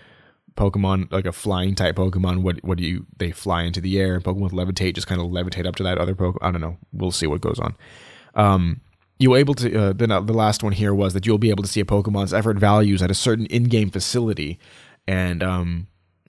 Pokemon 0.57 1.13
like 1.13 1.27
a 1.27 1.33
flying 1.33 1.75
type 1.75 1.97
Pokemon, 1.97 2.43
what 2.43 2.63
what 2.65 2.79
do 2.79 2.85
you 2.85 3.07
they 3.19 3.31
fly 3.31 3.63
into 3.63 3.81
the 3.81 3.99
air? 3.99 4.21
Pokemon 4.21 4.41
with 4.41 4.53
levitate 4.53 4.95
just 4.95 5.07
kind 5.07 5.21
of 5.21 5.29
levitate 5.29 5.67
up 5.67 5.77
to 5.77 5.83
that 5.83 5.99
other 5.99 6.15
Pokemon. 6.15 6.39
I 6.43 6.51
don't 6.51 6.61
know. 6.61 6.77
We'll 6.93 7.11
see 7.11 7.27
what 7.27 7.41
goes 7.41 7.59
on. 7.59 7.75
Um, 8.35 8.81
you'll 9.19 9.37
able 9.37 9.55
to 9.55 9.79
uh, 9.79 9.93
the 9.93 10.07
the 10.07 10.33
last 10.33 10.63
one 10.63 10.73
here 10.73 10.95
was 10.95 11.15
that 11.15 11.27
you'll 11.27 11.39
be 11.39 11.51
able 11.51 11.63
to 11.63 11.69
see 11.69 11.81
a 11.81 11.85
Pokemon's 11.85 12.35
effort 12.35 12.59
values 12.59 13.03
at 13.03 13.11
a 13.11 13.15
certain 13.15 13.47
in-game 13.47 13.91
facility, 13.91 14.59
and 15.07 15.43
um, 15.43 15.87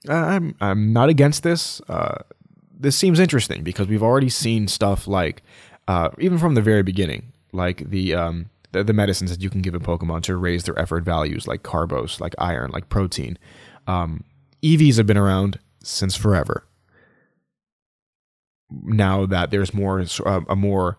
I'm 0.08 0.54
I'm 0.60 0.92
not 0.92 1.08
against 1.08 1.42
this. 1.42 1.80
Uh, 1.88 2.22
this 2.78 2.96
seems 2.96 3.18
interesting 3.18 3.62
because 3.62 3.88
we've 3.88 4.02
already 4.02 4.28
seen 4.28 4.68
stuff 4.68 5.06
like 5.06 5.42
uh, 5.88 6.10
even 6.18 6.38
from 6.38 6.54
the 6.54 6.62
very 6.62 6.82
beginning, 6.82 7.32
like 7.52 7.88
the 7.88 8.14
um, 8.14 8.50
the, 8.72 8.84
the, 8.84 8.92
medicines 8.92 9.30
that 9.30 9.42
you 9.42 9.50
can 9.50 9.62
give 9.62 9.74
a 9.74 9.80
Pokemon 9.80 10.22
to 10.22 10.36
raise 10.36 10.64
their 10.64 10.78
effort 10.78 11.04
values, 11.04 11.46
like 11.46 11.62
Carbos, 11.62 12.20
like 12.20 12.34
iron, 12.38 12.70
like 12.70 12.88
protein. 12.88 13.38
Um, 13.86 14.24
EVs 14.62 14.96
have 14.96 15.06
been 15.06 15.18
around 15.18 15.58
since 15.82 16.16
forever. 16.16 16.66
Now 18.70 19.26
that 19.26 19.50
there's 19.50 19.74
more 19.74 20.00
uh, 20.00 20.40
a 20.48 20.56
more 20.56 20.96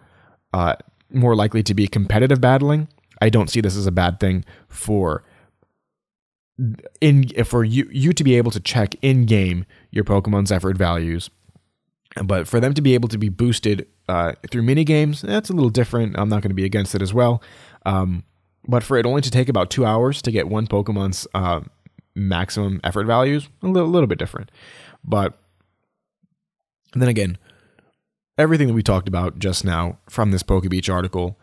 uh, 0.54 0.76
more 1.12 1.36
likely 1.36 1.63
to 1.63 1.74
be 1.74 1.88
competitive 1.88 2.39
battling, 2.39 2.88
I 3.22 3.30
don't 3.30 3.50
see 3.50 3.62
this 3.62 3.76
as 3.76 3.88
a 3.88 3.91
bad 3.91 4.19
thing 4.19 4.46
for 4.67 5.24
in 7.02 7.30
for 7.46 7.63
you 7.63 7.88
you 7.91 8.13
to 8.13 8.24
be 8.24 8.36
able 8.36 8.52
to 8.52 8.60
check 8.60 8.96
in 9.02 9.26
game 9.26 9.65
your 9.91 10.04
Pokemon's 10.04 10.52
effort 10.52 10.78
values. 10.78 11.30
But 12.24 12.48
for 12.48 12.60
them 12.60 12.76
to 12.76 12.82
be 12.82 12.93
able 12.93 13.10
to 13.10 13.17
be 13.17 13.30
boosted 13.30 13.88
uh, 14.08 14.34
through 14.52 14.62
mini 14.62 14.84
games, 14.84 15.22
that's 15.22 15.50
a 15.50 15.54
little 15.54 15.72
different. 15.72 16.15
I'm 16.17 16.30
not 16.30 16.43
going 16.43 16.52
to 16.52 16.56
be 16.56 16.65
against 16.65 16.93
it 16.93 17.02
as 17.02 17.12
well. 17.12 17.41
Um, 17.88 18.24
but 18.67 18.84
for 18.84 18.98
it 18.98 19.06
only 19.06 19.22
to 19.22 19.32
take 19.32 19.50
about 19.50 19.72
two 19.72 19.86
hours 19.86 20.22
to 20.22 20.32
get 20.32 20.48
one 20.48 20.67
Pokemon's 20.67 21.28
uh, 21.34 21.62
maximum 22.15 22.80
effort 22.84 23.06
values, 23.06 23.49
a 23.62 23.67
little, 23.67 23.89
little 23.89 24.08
bit 24.08 24.19
different. 24.19 24.52
But 25.04 25.38
then 26.93 27.10
again, 27.10 27.38
everything 28.38 28.67
that 28.67 28.73
we 28.73 28.84
talked 28.84 29.08
about 29.08 29.39
just 29.39 29.65
now 29.65 29.99
from 30.10 30.32
this 30.32 30.43
PokeBeach 30.43 30.93
article 30.93 31.39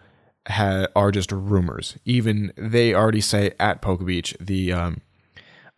ha- 0.48 0.86
are 0.94 1.10
just 1.10 1.32
rumors. 1.32 1.96
Even 2.04 2.52
they 2.56 2.94
already 2.94 3.20
say 3.20 3.52
at 3.58 3.82
PokeBeach, 3.82 4.36
the 4.44 4.72
um, 4.72 5.00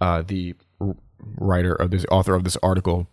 uh, 0.00 0.22
the 0.22 0.55
writer 1.18 1.74
of 1.74 1.90
this 1.90 2.05
author 2.11 2.35
of 2.35 2.44
this 2.44 2.57
article, 2.62 3.09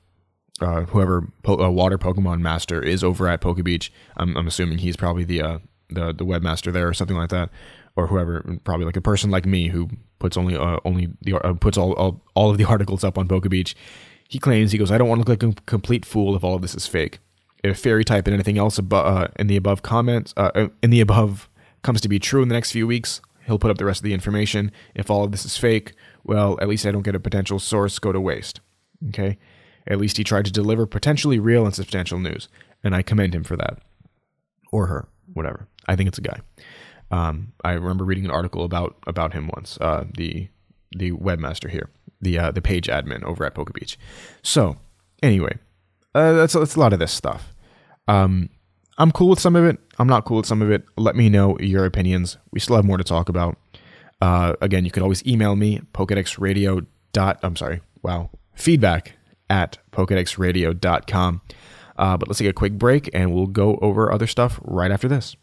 uh, 0.61 0.81
whoever 0.83 1.31
po- 1.43 1.63
uh, 1.63 1.69
water 1.69 1.97
Pokemon 1.97 2.41
master 2.41 2.81
is 2.81 3.03
over 3.03 3.27
at 3.27 3.41
PokeBeach. 3.41 3.89
I'm, 4.17 4.35
I'm 4.35 4.47
assuming 4.47 4.79
he's 4.79 4.97
probably 4.97 5.23
the 5.23 5.41
uh, 5.41 5.59
the 5.89 6.13
the 6.13 6.25
webmaster 6.25 6.71
there 6.71 6.87
or 6.87 6.93
something 6.93 7.17
like 7.17 7.29
that, 7.29 7.49
or 7.95 8.07
whoever. 8.07 8.43
Probably 8.63 8.85
like 8.85 8.97
a 8.97 9.01
person 9.01 9.29
like 9.29 9.45
me 9.45 9.69
who 9.69 9.89
puts 10.19 10.37
only 10.37 10.55
uh, 10.55 10.79
only 10.85 11.09
the 11.21 11.35
uh, 11.35 11.53
puts 11.53 11.77
all, 11.77 11.93
all 11.93 12.21
all 12.35 12.49
of 12.49 12.57
the 12.57 12.65
articles 12.73 13.03
up 13.03 13.17
on 13.17 13.27
PokeBeach. 13.27 13.73
He 14.27 14.37
claims 14.37 14.71
he 14.71 14.77
goes, 14.77 14.91
I 14.91 14.97
don't 14.97 15.07
want 15.07 15.23
to 15.23 15.27
look 15.27 15.41
like 15.41 15.57
a 15.57 15.61
complete 15.63 16.05
fool 16.05 16.35
if 16.35 16.43
all 16.43 16.55
of 16.55 16.61
this 16.61 16.75
is 16.75 16.85
fake 16.85 17.19
if 17.63 17.77
fairy 17.77 18.05
type 18.05 18.25
and 18.25 18.33
anything 18.33 18.57
else 18.57 18.79
abo- 18.79 19.05
uh, 19.05 19.27
in 19.37 19.47
the 19.47 19.57
above 19.57 19.81
comments 19.81 20.33
uh, 20.37 20.51
uh, 20.55 20.67
in 20.81 20.91
the 20.91 21.01
above 21.01 21.49
comes 21.81 22.01
to 22.01 22.09
be 22.09 22.19
true 22.19 22.41
in 22.41 22.49
the 22.49 22.53
next 22.53 22.71
few 22.71 22.85
weeks, 22.87 23.21
he'll 23.45 23.59
put 23.59 23.71
up 23.71 23.77
the 23.77 23.85
rest 23.85 23.99
of 23.99 24.03
the 24.03 24.13
information. 24.13 24.71
If 24.95 25.09
all 25.09 25.23
of 25.23 25.31
this 25.31 25.45
is 25.45 25.57
fake, 25.57 25.93
well, 26.23 26.57
at 26.61 26.67
least 26.67 26.85
I 26.85 26.91
don't 26.91 27.03
get 27.03 27.15
a 27.15 27.19
potential 27.19 27.59
source 27.59 27.99
go 27.99 28.11
to 28.11 28.19
waste. 28.19 28.59
Okay? 29.09 29.37
At 29.87 29.97
least 29.97 30.17
he 30.17 30.23
tried 30.23 30.45
to 30.45 30.51
deliver 30.51 30.85
potentially 30.85 31.39
real 31.39 31.65
and 31.65 31.73
substantial 31.73 32.19
news, 32.19 32.47
and 32.83 32.93
I 32.93 33.01
commend 33.01 33.33
him 33.33 33.43
for 33.43 33.55
that. 33.55 33.79
Or 34.71 34.87
her, 34.87 35.07
whatever. 35.33 35.67
I 35.87 35.95
think 35.95 36.09
it's 36.09 36.17
a 36.17 36.21
guy. 36.21 36.41
Um, 37.11 37.53
I 37.63 37.71
remember 37.73 38.03
reading 38.03 38.25
an 38.25 38.31
article 38.31 38.63
about 38.63 38.95
about 39.07 39.33
him 39.33 39.49
once. 39.55 39.77
Uh, 39.81 40.05
the 40.15 40.49
the 40.91 41.11
webmaster 41.11 41.69
here, 41.69 41.89
the 42.21 42.37
uh, 42.39 42.51
the 42.51 42.61
page 42.61 42.87
admin 42.87 43.23
over 43.23 43.45
at 43.45 43.55
PokeBeach. 43.55 43.97
So, 44.41 44.77
anyway, 45.23 45.57
uh, 46.13 46.33
that's, 46.33 46.53
that's 46.53 46.75
a 46.75 46.79
lot 46.79 46.93
of 46.93 46.99
this 46.99 47.11
stuff. 47.11 47.53
Um, 48.07 48.49
I'm 48.97 49.11
cool 49.11 49.29
with 49.29 49.39
some 49.39 49.55
of 49.55 49.65
it. 49.65 49.79
I'm 49.97 50.07
not 50.07 50.25
cool 50.25 50.37
with 50.37 50.45
some 50.45 50.61
of 50.61 50.69
it. 50.71 50.83
Let 50.97 51.15
me 51.15 51.29
know 51.29 51.57
your 51.59 51.85
opinions. 51.85 52.37
We 52.51 52.59
still 52.59 52.75
have 52.75 52.85
more 52.85 52.97
to 52.97 53.03
talk 53.03 53.29
about. 53.29 53.57
Uh, 54.21 54.53
again, 54.61 54.83
you 54.83 54.91
can 54.91 55.03
always 55.03 55.25
email 55.25 55.55
me, 55.55 55.81
pokedexradio 55.93 56.85
I'm 57.17 57.55
sorry, 57.55 57.81
wow, 58.01 58.29
feedback 58.53 59.13
at 59.49 59.77
pokedexradio.com. 59.91 61.41
Uh, 61.97 62.17
but 62.17 62.29
let's 62.29 62.39
take 62.39 62.47
a 62.47 62.53
quick 62.53 62.73
break 62.73 63.09
and 63.13 63.33
we'll 63.33 63.47
go 63.47 63.77
over 63.81 64.11
other 64.11 64.27
stuff 64.27 64.59
right 64.63 64.91
after 64.91 65.07
this. 65.07 65.35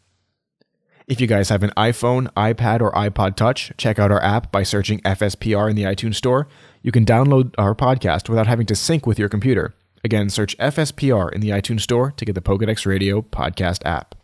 If 1.07 1.21
you 1.21 1.29
guys 1.29 1.51
have 1.51 1.63
an 1.63 1.71
iPhone, 1.77 2.33
iPad, 2.33 2.81
or 2.81 2.91
iPod 2.91 3.37
Touch, 3.37 3.73
check 3.77 4.01
out 4.01 4.11
our 4.11 4.21
app 4.25 4.51
by 4.51 4.65
searching 4.65 5.01
FSPR 5.03 5.71
in 5.71 5.77
the 5.77 5.85
iTunes 5.85 6.17
Store. 6.17 6.49
You 6.83 6.91
can 6.91 7.07
download 7.07 7.55
our 7.57 7.77
podcast 7.77 8.29
without 8.29 8.49
having 8.49 8.67
to 8.67 8.75
sync 8.75 9.07
with 9.07 9.17
your 9.17 9.29
computer. 9.29 9.77
Again, 10.03 10.31
search 10.31 10.59
FSPR 10.59 11.33
in 11.33 11.41
the 11.41 11.51
iTunes 11.51 11.83
Store 11.83 12.11
to 12.11 12.25
get 12.25 12.35
the 12.35 12.41
Pokedex 12.41 12.87
Radio 12.87 13.23
podcast 13.23 13.87
app. 13.87 14.17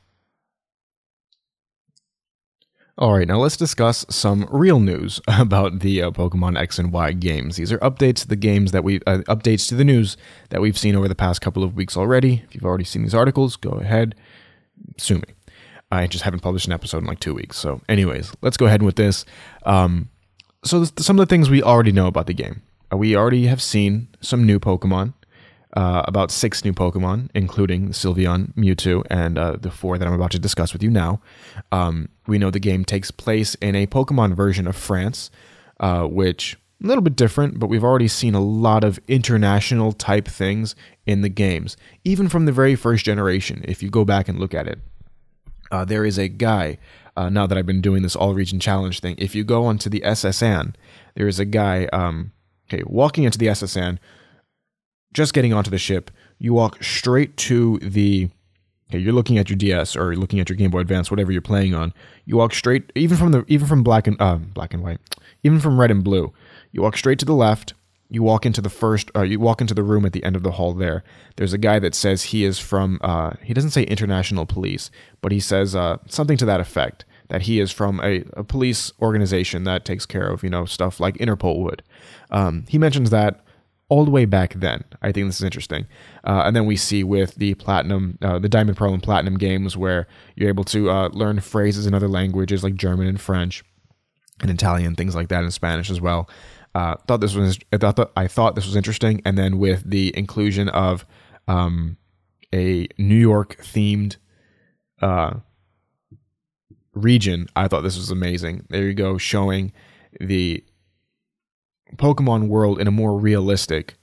All 2.99 3.13
right, 3.13 3.29
now 3.29 3.39
let's 3.39 3.57
discuss 3.57 4.05
some 4.11 4.49
real 4.51 4.81
news 4.81 5.21
about 5.29 5.81
the 5.81 6.03
uh, 6.03 6.11
Pokemon 6.11 6.59
X 6.59 6.81
and 6.81 6.93
Y 6.93 7.13
games. 7.13 7.57
These 7.57 7.71
are 7.71 7.79
updates 7.79 8.23
to 8.23 8.29
the 8.29 8.35
games 8.35 8.73
that 8.73 8.83
we 8.83 8.97
uh, 9.07 9.19
updates 9.29 9.69
to 9.69 9.77
the 9.77 9.85
news 9.85 10.17
that 10.49 10.61
we've 10.61 10.77
seen 10.77 10.97
over 10.97 11.07
the 11.07 11.15
past 11.15 11.41
couple 11.41 11.63
of 11.63 11.77
weeks 11.77 11.97
already. 11.97 12.43
If 12.45 12.57
you've 12.57 12.65
already 12.65 12.85
seen 12.85 13.03
these 13.03 13.15
articles, 13.15 13.55
go 13.55 13.71
ahead, 13.71 14.17
sue 14.99 15.19
me. 15.19 15.35
I 15.93 16.07
just 16.07 16.25
haven't 16.25 16.41
published 16.41 16.67
an 16.67 16.73
episode 16.73 16.99
in 16.99 17.05
like 17.05 17.21
two 17.21 17.35
weeks. 17.35 17.59
So, 17.59 17.81
anyways, 17.89 18.33
let's 18.41 18.57
go 18.57 18.67
ahead 18.67 18.83
with 18.83 18.97
this. 18.97 19.25
Um, 19.65 20.09
so, 20.65 20.85
some 20.85 21.19
of 21.19 21.29
the 21.29 21.33
things 21.33 21.51
we 21.51 21.63
already 21.63 21.93
know 21.93 22.07
about 22.07 22.27
the 22.27 22.35
game. 22.35 22.63
Uh, 22.93 22.97
we 22.97 23.15
already 23.15 23.47
have 23.47 23.61
seen 23.61 24.09
some 24.21 24.45
new 24.47 24.59
Pokemon 24.59 25.13
uh, 25.75 26.03
about 26.07 26.31
six 26.31 26.65
new 26.65 26.73
Pokemon, 26.73 27.29
including 27.35 27.91
Sylveon, 27.91 28.53
Mewtwo, 28.55 29.05
and 29.11 29.39
uh, 29.39 29.57
the 29.61 29.71
four 29.71 29.99
that 29.99 30.07
I'm 30.07 30.15
about 30.15 30.33
to 30.33 30.39
discuss 30.39 30.73
with 30.73 30.83
you 30.83 30.91
now. 30.91 31.21
Um, 31.71 32.09
we 32.27 32.39
know 32.39 32.51
the 32.51 32.61
game 32.61 32.85
takes 32.85 33.11
place 33.11 33.55
in 33.57 33.75
a 33.75 33.87
Pokemon 33.87 34.35
version 34.35 34.67
of 34.67 34.77
France, 34.77 35.31
uh, 35.81 36.05
which 36.05 36.59
a 36.83 36.87
little 36.87 37.03
bit 37.03 37.17
different, 37.17 37.59
but 37.59 37.69
we've 37.69 37.85
already 37.85 38.09
seen 38.09 38.35
a 38.35 38.41
lot 38.41 38.85
of 38.85 38.99
international 39.09 39.93
type 39.93 40.27
things 40.27 40.75
in 41.07 41.23
the 41.23 41.29
games, 41.29 41.77
even 42.05 42.29
from 42.29 42.45
the 42.45 42.53
very 42.53 42.75
first 42.75 43.05
generation. 43.05 43.65
If 43.67 43.83
you 43.83 43.89
go 43.89 44.05
back 44.05 44.29
and 44.29 44.39
look 44.39 44.53
at 44.53 44.67
it, 44.67 44.81
uh, 45.73 45.85
there 45.85 46.05
is 46.05 46.19
a 46.19 46.29
guy. 46.29 46.79
Uh, 47.17 47.29
now 47.29 47.47
that 47.47 47.59
I've 47.59 47.67
been 47.67 47.81
doing 47.81 48.03
this 48.03 48.15
all 48.15 48.35
region 48.35 48.61
challenge 48.61 49.01
thing, 49.01 49.17
if 49.19 49.35
you 49.35 49.43
go 49.43 49.65
onto 49.65 49.91
the 49.91 50.05
S.S. 50.05 50.43
Anne, 50.43 50.77
there 51.15 51.27
is 51.27 51.41
a 51.41 51.45
guy. 51.45 51.87
Um, 51.93 52.33
okay, 52.73 52.83
walking 52.87 53.25
into 53.25 53.39
the 53.39 53.49
S.S. 53.49 53.77
Anne, 53.77 53.99
just 55.13 55.35
getting 55.35 55.53
onto 55.53 55.71
the 55.71 55.79
ship, 55.79 56.11
you 56.39 56.55
walk 56.55 56.83
straight 56.83 57.37
to 57.39 57.79
the. 57.79 58.29
Okay, 58.91 58.99
you're 58.99 59.13
looking 59.13 59.39
at 59.39 59.49
your 59.49 59.57
DS 59.57 59.97
or 59.97 60.13
you're 60.13 60.21
looking 60.21 60.41
at 60.41 60.51
your 60.51 60.57
Game 60.57 60.71
Boy 60.71 60.81
Advance, 60.81 61.11
whatever 61.11 61.33
you're 61.33 61.41
playing 61.41 61.75
on. 61.75 61.95
You 62.27 62.37
walk 62.37 62.53
straight, 62.55 62.93
even 62.95 63.17
from 63.17 63.33
the 63.33 63.45
even 63.49 63.67
from 63.67 63.83
black 63.83 64.07
and 64.07 64.21
uh, 64.21 64.37
black 64.37 64.75
and 64.75 64.83
white, 64.83 65.01
even 65.43 65.61
from 65.61 65.81
red 65.81 65.91
and 65.91 66.05
blue. 66.05 66.33
You 66.73 66.83
walk 66.83 66.97
straight 66.97 67.19
to 67.19 67.25
the 67.25 67.35
left. 67.35 67.75
You 68.13 68.23
walk 68.23 68.45
into 68.45 68.61
the 68.61 68.69
first. 68.69 69.11
Uh, 69.17 69.23
you 69.23 69.41
walk 69.41 69.63
into 69.63 69.73
the 69.73 69.83
room 69.83 70.05
at 70.05 70.13
the 70.13 70.23
end 70.23 70.37
of 70.37 70.43
the 70.43 70.51
hall. 70.53 70.75
There, 70.75 71.03
there's 71.37 71.55
a 71.55 71.59
guy 71.59 71.79
that 71.79 71.95
says 71.95 72.25
he 72.25 72.45
is 72.45 72.59
from. 72.59 73.01
Uh, 73.01 73.33
he 73.43 73.55
doesn't 73.55 73.71
say 73.71 73.85
international 73.85 74.45
police, 74.45 74.91
but 75.23 75.33
he 75.33 75.41
says 75.41 75.75
uh, 75.75 75.97
something 76.09 76.37
to 76.37 76.45
that 76.45 76.61
effect 76.61 77.07
that 77.29 77.43
he 77.43 77.59
is 77.59 77.73
from 77.73 77.99
a, 78.01 78.23
a, 78.35 78.45
police 78.45 78.93
organization 79.01 79.65
that 79.65 79.87
takes 79.87 80.05
care 80.05 80.29
of 80.29 80.45
you 80.45 80.51
know 80.51 80.67
stuff 80.67 81.01
like 81.01 81.17
Interpol 81.17 81.63
would. 81.63 81.83
Um, 82.31 82.67
he 82.69 82.77
mentions 82.77 83.09
that 83.09 83.43
all 83.89 84.05
the 84.05 84.11
way 84.11 84.27
back 84.27 84.53
then. 84.55 84.85
I 85.01 85.11
think 85.11 85.29
this 85.29 85.37
is 85.37 85.45
interesting. 85.45 85.87
Uh, 86.23 86.43
and 86.45 86.55
then 86.55 86.67
we 86.67 86.77
see 86.77 87.05
with 87.05 87.37
the 87.37 87.55
platinum, 87.55 88.19
uh, 88.21 88.39
the 88.39 88.49
diamond, 88.49 88.77
pearl, 88.77 88.93
and 88.93 89.03
platinum 89.03 89.39
games 89.39 89.75
where 89.75 90.07
you're 90.37 90.51
able 90.51 90.65
to 90.65 90.91
uh, 90.91 91.09
learn 91.09 91.41
phrases 91.41 91.87
in 91.87 91.95
other 91.95 92.09
languages 92.09 92.63
like 92.63 92.75
German 92.75 93.07
and 93.07 93.21
French 93.21 93.65
and 94.43 94.51
Italian, 94.51 94.95
things 94.97 95.15
like 95.15 95.29
that, 95.29 95.43
and 95.43 95.53
Spanish 95.55 95.91
as 95.91 96.01
well. 96.01 96.29
Uh, 96.75 96.97
thought 97.07 97.21
this 97.21 97.35
was 97.35 97.59
I 97.73 97.77
thought 97.77 98.13
I 98.17 98.27
thought 98.27 98.55
this 98.55 98.67
was 98.67 98.77
interesting, 98.77 99.21
and 99.25 99.37
then 99.37 99.59
with 99.59 99.89
the 99.89 100.17
inclusion 100.17 100.69
of 100.71 101.05
um, 101.47 101.99
a 102.55 102.89
New 102.99 103.15
York 103.15 103.57
themed 103.61 104.17
uh, 105.03 105.35
region, 106.95 107.49
I 107.55 107.69
thought 107.69 107.83
this 107.83 107.97
was 107.97 108.11
amazing. 108.11 108.67
There 108.71 108.85
you 108.85 108.95
go, 108.95 109.19
showing 109.19 109.73
the 110.19 110.65
Pokemon 111.97 112.49
world 112.49 112.81
in 112.81 112.87
a 112.87 112.93
more 112.93 113.19
realistic 113.19 113.97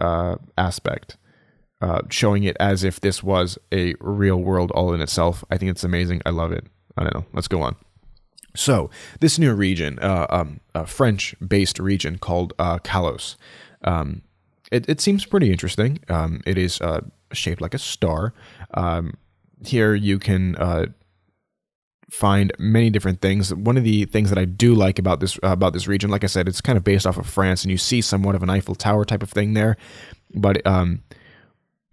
uh, 0.00 0.36
aspect, 0.56 1.16
uh, 1.80 2.02
showing 2.10 2.44
it 2.44 2.56
as 2.60 2.84
if 2.84 3.00
this 3.00 3.22
was 3.22 3.58
a 3.72 3.94
real 4.00 4.36
world 4.36 4.70
all 4.72 4.92
in 4.94 5.00
itself. 5.00 5.44
I 5.50 5.56
think 5.56 5.70
it's 5.72 5.84
amazing. 5.84 6.22
I 6.24 6.30
love 6.30 6.52
it. 6.52 6.66
I 6.96 7.02
don't 7.02 7.14
know. 7.14 7.26
Let's 7.32 7.48
go 7.48 7.62
on. 7.62 7.76
So 8.54 8.90
this 9.20 9.38
new 9.38 9.54
region, 9.54 9.98
uh, 10.00 10.26
um, 10.30 10.60
a 10.74 10.86
French-based 10.86 11.78
region 11.78 12.18
called 12.18 12.54
uh, 12.58 12.78
Kalos, 12.78 13.36
um, 13.82 14.22
it, 14.72 14.88
it, 14.88 15.00
seems 15.00 15.24
pretty 15.24 15.50
interesting. 15.50 16.00
Um, 16.08 16.42
it 16.44 16.58
is 16.58 16.80
uh, 16.80 17.02
shaped 17.32 17.60
like 17.60 17.74
a 17.74 17.78
star. 17.78 18.34
Um, 18.74 19.14
here 19.64 19.94
you 19.94 20.18
can 20.18 20.56
uh, 20.56 20.86
find 22.10 22.52
many 22.58 22.90
different 22.90 23.20
things. 23.20 23.54
One 23.54 23.76
of 23.76 23.84
the 23.84 24.04
things 24.06 24.28
that 24.30 24.38
I 24.38 24.44
do 24.44 24.74
like 24.74 24.98
about 24.98 25.20
this 25.20 25.36
uh, 25.42 25.48
about 25.48 25.72
this 25.72 25.86
region, 25.86 26.10
like 26.10 26.24
I 26.24 26.26
said, 26.26 26.48
it's 26.48 26.60
kind 26.60 26.76
of 26.76 26.84
based 26.84 27.06
off 27.06 27.16
of 27.16 27.26
France, 27.26 27.64
and 27.64 27.70
you 27.70 27.78
see 27.78 28.00
somewhat 28.00 28.34
of 28.34 28.42
an 28.42 28.50
Eiffel 28.50 28.74
Tower 28.74 29.04
type 29.04 29.22
of 29.22 29.30
thing 29.30 29.54
there. 29.54 29.76
But 30.34 30.66
um, 30.66 31.02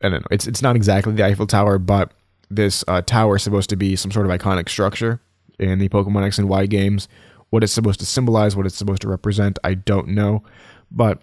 I 0.01 0.09
don't 0.09 0.21
know. 0.21 0.27
It's 0.31 0.47
it's 0.47 0.61
not 0.61 0.75
exactly 0.75 1.13
the 1.13 1.25
Eiffel 1.25 1.47
Tower, 1.47 1.77
but 1.77 2.11
this 2.49 2.83
uh, 2.87 3.01
tower 3.01 3.37
is 3.37 3.43
supposed 3.43 3.69
to 3.69 3.75
be 3.75 3.95
some 3.95 4.11
sort 4.11 4.25
of 4.25 4.31
iconic 4.31 4.69
structure 4.69 5.19
in 5.59 5.79
the 5.79 5.89
Pokemon 5.89 6.25
X 6.25 6.37
and 6.37 6.49
Y 6.49 6.65
games. 6.65 7.07
What 7.49 7.63
it's 7.63 7.73
supposed 7.73 7.99
to 7.99 8.05
symbolize, 8.05 8.55
what 8.55 8.65
it's 8.65 8.75
supposed 8.75 9.01
to 9.03 9.07
represent, 9.07 9.59
I 9.63 9.75
don't 9.75 10.09
know. 10.09 10.43
But 10.91 11.21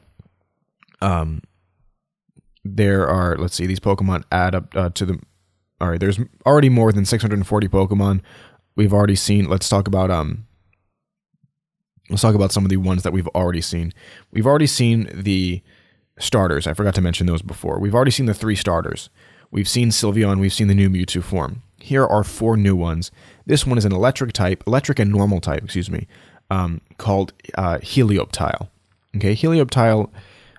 um, 1.01 1.43
there 2.65 3.09
are 3.09 3.37
let's 3.37 3.55
see, 3.55 3.67
these 3.67 3.81
Pokemon 3.81 4.25
add 4.31 4.55
up 4.55 4.77
uh, 4.77 4.91
to 4.91 5.07
the. 5.07 5.21
All 5.81 5.91
right, 5.91 5.99
there's 5.99 6.21
already 6.47 6.69
more 6.69 6.93
than 6.93 7.05
640 7.05 7.69
Pokemon 7.69 8.21
we've 8.77 8.93
already 8.93 9.17
seen. 9.17 9.49
Let's 9.49 9.69
talk 9.69 9.89
about 9.89 10.11
um. 10.11 10.47
Let's 12.09 12.23
talk 12.23 12.35
about 12.35 12.53
some 12.53 12.65
of 12.65 12.71
the 12.71 12.77
ones 12.77 13.05
that 13.05 13.13
we've 13.13 13.29
already 13.29 13.61
seen. 13.61 13.93
We've 14.33 14.47
already 14.47 14.67
seen 14.67 15.09
the 15.15 15.63
starters. 16.19 16.67
I 16.67 16.75
forgot 16.75 16.95
to 16.97 17.01
mention 17.01 17.27
those 17.27 17.43
before. 17.43 17.79
We've 17.79 17.95
already 17.95 18.11
seen 18.11 18.27
the 18.27 18.35
three 18.35 18.57
starters. 18.57 19.09
We've 19.51 19.69
seen 19.69 19.91
Sylveon. 19.91 20.41
We've 20.41 20.53
seen 20.53 20.69
the 20.69 20.75
new 20.75 20.91
Mewtwo 20.91 21.23
form. 21.23 21.63
Here 21.83 22.07
are 22.07 22.25
four 22.25 22.57
new 22.57 22.77
ones. 22.77 23.11
This 23.47 23.67
one 23.67 23.79
is 23.79 23.85
an 23.85 23.93
electric 23.93 24.33
type, 24.33 24.63
electric 24.67 24.99
and 24.99 25.11
normal 25.11 25.41
type, 25.41 25.65
excuse 25.65 25.91
me, 25.91 26.07
um, 26.51 26.81
called 26.99 27.33
uh, 27.57 27.79
Helioptile. 27.79 28.69
Okay, 29.17 29.35
Helioptile, 29.35 30.11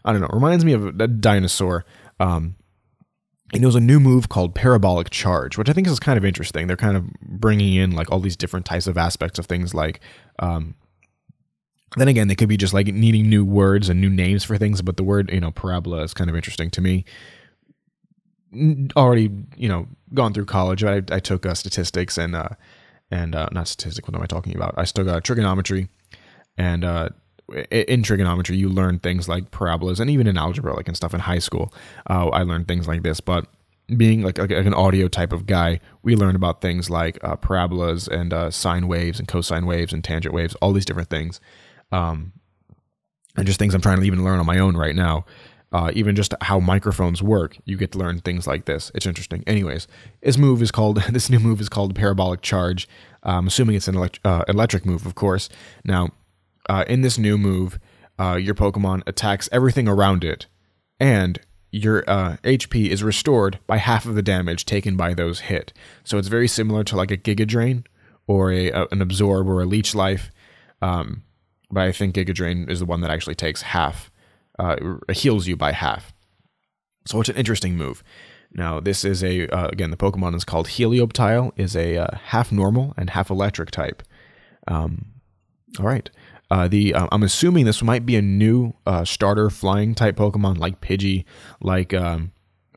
I 0.06 0.12
don't 0.12 0.22
know, 0.22 0.30
reminds 0.32 0.66
me 0.66 0.74
of 0.74 1.00
a 1.00 1.08
dinosaur. 1.08 1.86
Um, 2.20 2.56
it 3.54 3.62
knows 3.62 3.76
a 3.76 3.80
new 3.80 4.00
move 4.00 4.30
called 4.30 4.56
Parabolic 4.56 5.12
Charge, 5.12 5.58
which 5.58 5.70
I 5.70 5.74
think 5.74 5.88
is 5.88 6.00
kind 6.00 6.18
of 6.18 6.26
interesting. 6.26 6.68
They're 6.68 6.76
kind 6.76 6.98
of 6.98 7.06
bringing 7.22 7.76
in 7.76 7.92
like 7.92 8.12
all 8.12 8.20
these 8.20 8.36
different 8.36 8.66
types 8.66 8.88
of 8.88 8.98
aspects 8.98 9.40
of 9.40 9.46
things 9.46 9.74
like. 9.74 10.00
Um, 10.40 10.76
then 11.96 12.08
again, 12.08 12.28
they 12.28 12.36
could 12.36 12.50
be 12.50 12.58
just 12.58 12.74
like 12.74 12.88
needing 12.88 13.30
new 13.30 13.46
words 13.46 13.88
and 13.88 14.02
new 14.02 14.10
names 14.10 14.44
for 14.44 14.58
things, 14.58 14.82
but 14.82 14.98
the 14.98 15.04
word, 15.04 15.30
you 15.32 15.40
know, 15.40 15.52
parabola 15.52 16.02
is 16.02 16.14
kind 16.14 16.28
of 16.30 16.36
interesting 16.36 16.72
to 16.72 16.82
me. 16.82 17.06
Already, 18.96 19.32
you 19.58 19.68
know, 19.68 19.88
gone 20.13 20.34
through 20.34 20.46
college, 20.46 20.84
I, 20.84 21.02
I 21.12 21.20
took 21.20 21.46
uh, 21.46 21.54
statistics 21.54 22.18
and, 22.18 22.36
uh, 22.36 22.50
and 23.10 23.36
uh, 23.36 23.50
not 23.52 23.68
statistics, 23.68 24.08
what 24.08 24.16
am 24.16 24.22
I 24.22 24.28
talking 24.28 24.56
about? 24.56 24.76
I 24.78 24.84
still 24.84 25.06
got 25.06 25.24
trigonometry, 25.24 25.89
and 26.58 26.84
uh, 26.84 27.10
in 27.72 28.04
trigonometry, 28.04 28.56
you 28.56 28.70
learn 28.70 29.00
things 29.00 29.28
like 29.28 29.52
parabolas, 29.52 30.00
and 30.00 30.10
even 30.10 30.28
in 30.28 30.38
algebra, 30.38 30.76
like 30.76 30.88
and 30.88 30.98
stuff 30.98 31.13
in 31.13 31.20
high 31.20 31.39
school, 31.39 31.74
uh, 32.10 32.30
I 32.30 32.44
learned 32.44 32.68
things 32.68 32.88
like 32.88 33.04
this. 33.04 33.20
But 33.20 33.48
being 33.98 34.22
like, 34.22 34.38
like, 34.38 34.52
like, 34.52 34.66
an 34.66 34.74
audio 34.74 35.08
type 35.08 35.34
of 35.34 35.46
guy, 35.46 35.80
we 36.04 36.16
learn 36.16 36.36
about 36.36 36.62
things 36.62 36.89
like 36.89 37.18
uh, 37.24 37.36
parabolas 37.36 38.08
and 38.08 38.34
uh, 38.34 38.50
sine 38.50 38.88
waves 38.88 39.20
and 39.20 39.28
cosine 39.28 39.66
waves 39.66 39.94
and 39.94 40.04
tangent 40.04 40.34
waves, 40.34 40.56
all 40.56 40.74
these 40.74 40.86
different 40.86 41.10
things, 41.10 41.42
um, 41.92 42.32
and 43.36 43.46
just 43.46 43.60
things 43.60 43.74
I'm 43.74 43.82
trying 43.82 44.00
to 44.00 44.06
even 44.06 44.24
learn 44.24 44.39
on 44.39 44.46
my 44.46 44.60
own 44.60 44.78
right 44.78 44.96
now. 44.96 45.26
Uh, 45.74 45.90
even 45.96 46.16
just 46.16 46.36
how 46.42 46.60
microphones 46.60 47.24
work, 47.24 47.58
you 47.66 47.76
get 47.76 47.92
to 47.92 47.98
learn 47.98 48.20
things 48.20 48.46
like 48.46 48.66
this. 48.66 48.92
It's 48.94 49.08
interesting. 49.08 49.44
Anyways, 49.48 49.88
this 50.22 50.38
move 50.38 50.62
is 50.62 50.70
called 50.70 51.02
this 51.10 51.30
new 51.30 51.40
move 51.40 51.60
is 51.60 51.68
called 51.68 51.96
parabolic 51.96 52.42
charge. 52.42 52.88
I'm 53.24 53.48
assuming 53.48 53.76
it's 53.76 53.88
an 53.88 53.96
elect- 53.96 54.20
uh, 54.24 54.44
electric 54.48 54.86
move, 54.86 55.06
of 55.08 55.16
course. 55.16 55.50
Now 55.84 56.12
uh, 56.70 56.86
in 56.88 57.02
this 57.02 57.18
new 57.18 57.38
move, 57.38 57.80
uh, 58.20 58.36
your 58.36 58.56
Pokemon 58.56 59.04
attacks 59.08 59.50
everything 59.52 59.88
around 59.88 60.24
it, 60.24 60.46
and 61.00 61.40
your 61.72 62.04
uh, 62.08 62.38
HP 62.44 62.90
is 62.90 63.04
restored 63.04 63.60
by 63.66 63.78
half 63.78 64.06
of 64.06 64.16
the 64.16 64.22
damage 64.22 64.66
taken 64.66 64.96
by 64.96 65.14
those 65.14 65.42
hit. 65.42 65.74
So 66.04 66.18
it's 66.18 66.28
very 66.28 66.48
similar 66.48 66.84
to 66.84 66.96
like 66.96 67.10
a 67.10 67.18
Giga 67.18 67.48
Drain 67.48 67.86
or 68.28 68.52
a, 68.52 68.70
a 68.70 68.88
an 68.92 69.02
Absorb 69.02 69.50
or 69.50 69.62
a 69.62 69.66
Leech 69.66 69.96
Life. 69.96 70.30
Um, 70.82 71.24
but 71.72 71.84
I 71.84 71.92
think 71.92 72.16
Giga 72.16 72.34
Drain 72.34 72.70
is 72.70 72.80
the 72.80 72.86
one 72.86 73.02
that 73.02 73.10
actually 73.10 73.36
takes 73.36 73.64
half, 73.64 74.12
uh, 74.60 74.76
heals 75.12 75.48
you 75.48 75.56
by 75.56 75.72
half. 75.72 76.13
So 77.06 77.20
it's 77.20 77.30
an 77.30 77.36
interesting 77.36 77.76
move. 77.76 78.04
Now 78.52 78.80
this 78.80 79.04
is 79.04 79.24
a 79.24 79.48
uh, 79.48 79.68
again 79.68 79.89
the 79.89 79.98
Pokemon 79.98 80.36
is 80.36 80.44
called 80.44 80.68
Helioptile, 80.68 81.52
is 81.56 81.76
a 81.76 81.98
uh, 81.98 82.16
half 82.16 82.52
normal 82.52 82.94
and 82.98 83.10
half 83.10 83.30
electric 83.30 83.72
type. 83.72 84.04
Um, 84.68 85.13
all 85.80 85.86
right. 85.86 86.10
Uh, 86.52 86.68
the 86.68 86.94
uh, 86.94 87.08
I'm 87.12 87.24
assuming 87.24 87.66
this 87.66 87.82
might 87.82 88.06
be 88.06 88.16
a 88.16 88.22
new 88.22 88.74
uh, 88.86 89.06
starter 89.06 89.50
flying 89.50 89.96
type 89.96 90.16
Pokemon 90.16 90.60
like 90.60 90.82
Pidgey, 90.82 91.26
like 91.62 91.94
um, 91.94 92.32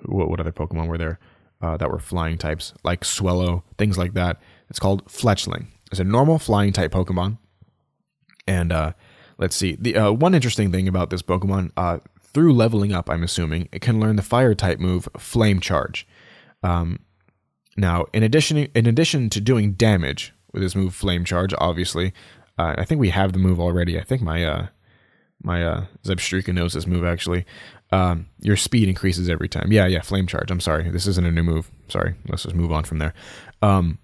what, 0.05 0.31
what 0.31 0.41
other 0.41 0.53
Pokemon 0.53 0.89
were 0.89 0.97
there 0.97 1.19
uh, 1.61 1.77
that 1.77 1.91
were 1.91 1.99
flying 1.99 2.39
types 2.39 2.73
like 2.85 3.05
Swellow, 3.05 3.65
things 3.77 3.99
like 3.99 4.15
that. 4.15 4.41
It's 4.71 4.79
called 4.79 5.05
Fletchling. 5.07 5.67
It's 5.91 6.01
a 6.01 6.05
normal 6.05 6.39
flying 6.39 6.73
type 6.73 6.91
Pokemon, 6.93 7.39
and 8.47 8.73
uh, 8.73 8.93
let's 9.39 9.57
see. 9.57 9.77
The 9.79 9.97
uh, 9.97 10.13
one 10.13 10.35
interesting 10.35 10.73
thing 10.73 10.89
about 10.89 11.11
this 11.11 11.23
Pokemon, 11.23 11.73
through 12.23 12.53
leveling 12.53 12.93
up, 12.93 13.09
I'm 13.09 13.23
assuming 13.23 13.69
it 13.73 13.81
can 13.81 13.99
learn 13.99 14.17
the 14.17 14.23
Fire 14.23 14.55
type 14.55 14.79
move 14.79 15.09
Flame 15.17 15.59
Charge. 15.59 16.07
Um, 16.63 17.01
now, 17.77 18.07
in 18.13 18.23
addition, 18.23 18.59
in 18.59 18.87
addition 18.87 19.31
to 19.31 19.41
doing 19.41 19.73
damage 19.73 20.35
with 20.53 20.63
this 20.63 20.75
move 20.75 20.95
Flame 20.95 21.25
Charge, 21.25 21.55
obviously, 21.59 22.13
uh, 22.59 22.75
I 22.79 22.85
think 22.85 23.01
we 23.01 23.11
have 23.11 23.33
the 23.33 23.39
move 23.39 23.61
already. 23.61 23.99
I 23.99 24.03
think 24.03 24.23
my 24.23 24.45
uh, 24.45 24.67
my 25.43 25.65
uh, 25.65 25.85
Zebstrika 26.05 26.53
knows 26.53 26.73
this 26.73 26.87
move 26.87 27.05
actually. 27.05 27.45
Um, 27.93 28.27
your 28.41 28.57
speed 28.57 28.89
increases 28.89 29.29
every 29.29 29.49
time. 29.49 29.71
Yeah, 29.71 29.87
yeah. 29.87 30.01
Flame 30.01 30.27
charge. 30.27 30.51
I'm 30.51 30.61
sorry, 30.61 30.91
this 30.91 31.07
isn't 31.07 31.27
a 31.27 31.31
new 31.31 31.43
move. 31.43 31.71
Sorry. 31.89 32.15
Let's 32.29 32.43
just 32.43 32.55
move 32.55 32.73
on 32.73 32.85
from 32.85 32.99
there. 32.99 33.15
Um, 33.63 33.99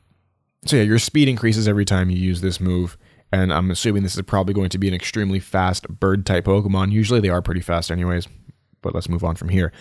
so 0.66 0.76
yeah, 0.76 0.82
your 0.82 0.98
speed 0.98 1.28
increases 1.28 1.66
every 1.66 1.84
time 1.84 2.10
you 2.10 2.16
use 2.16 2.40
this 2.40 2.60
move, 2.60 2.96
and 3.32 3.52
I'm 3.52 3.70
assuming 3.70 4.02
this 4.02 4.14
is 4.14 4.22
probably 4.22 4.54
going 4.54 4.68
to 4.70 4.78
be 4.78 4.88
an 4.88 4.94
extremely 4.94 5.40
fast 5.40 5.88
bird 5.88 6.26
type 6.26 6.44
Pokemon. 6.44 6.92
Usually 6.92 7.20
they 7.20 7.30
are 7.30 7.42
pretty 7.42 7.62
fast, 7.62 7.90
anyways. 7.90 8.28
But 8.82 8.94
let's 8.94 9.08
move 9.08 9.24
on 9.24 9.36
from 9.36 9.48
here. 9.48 9.72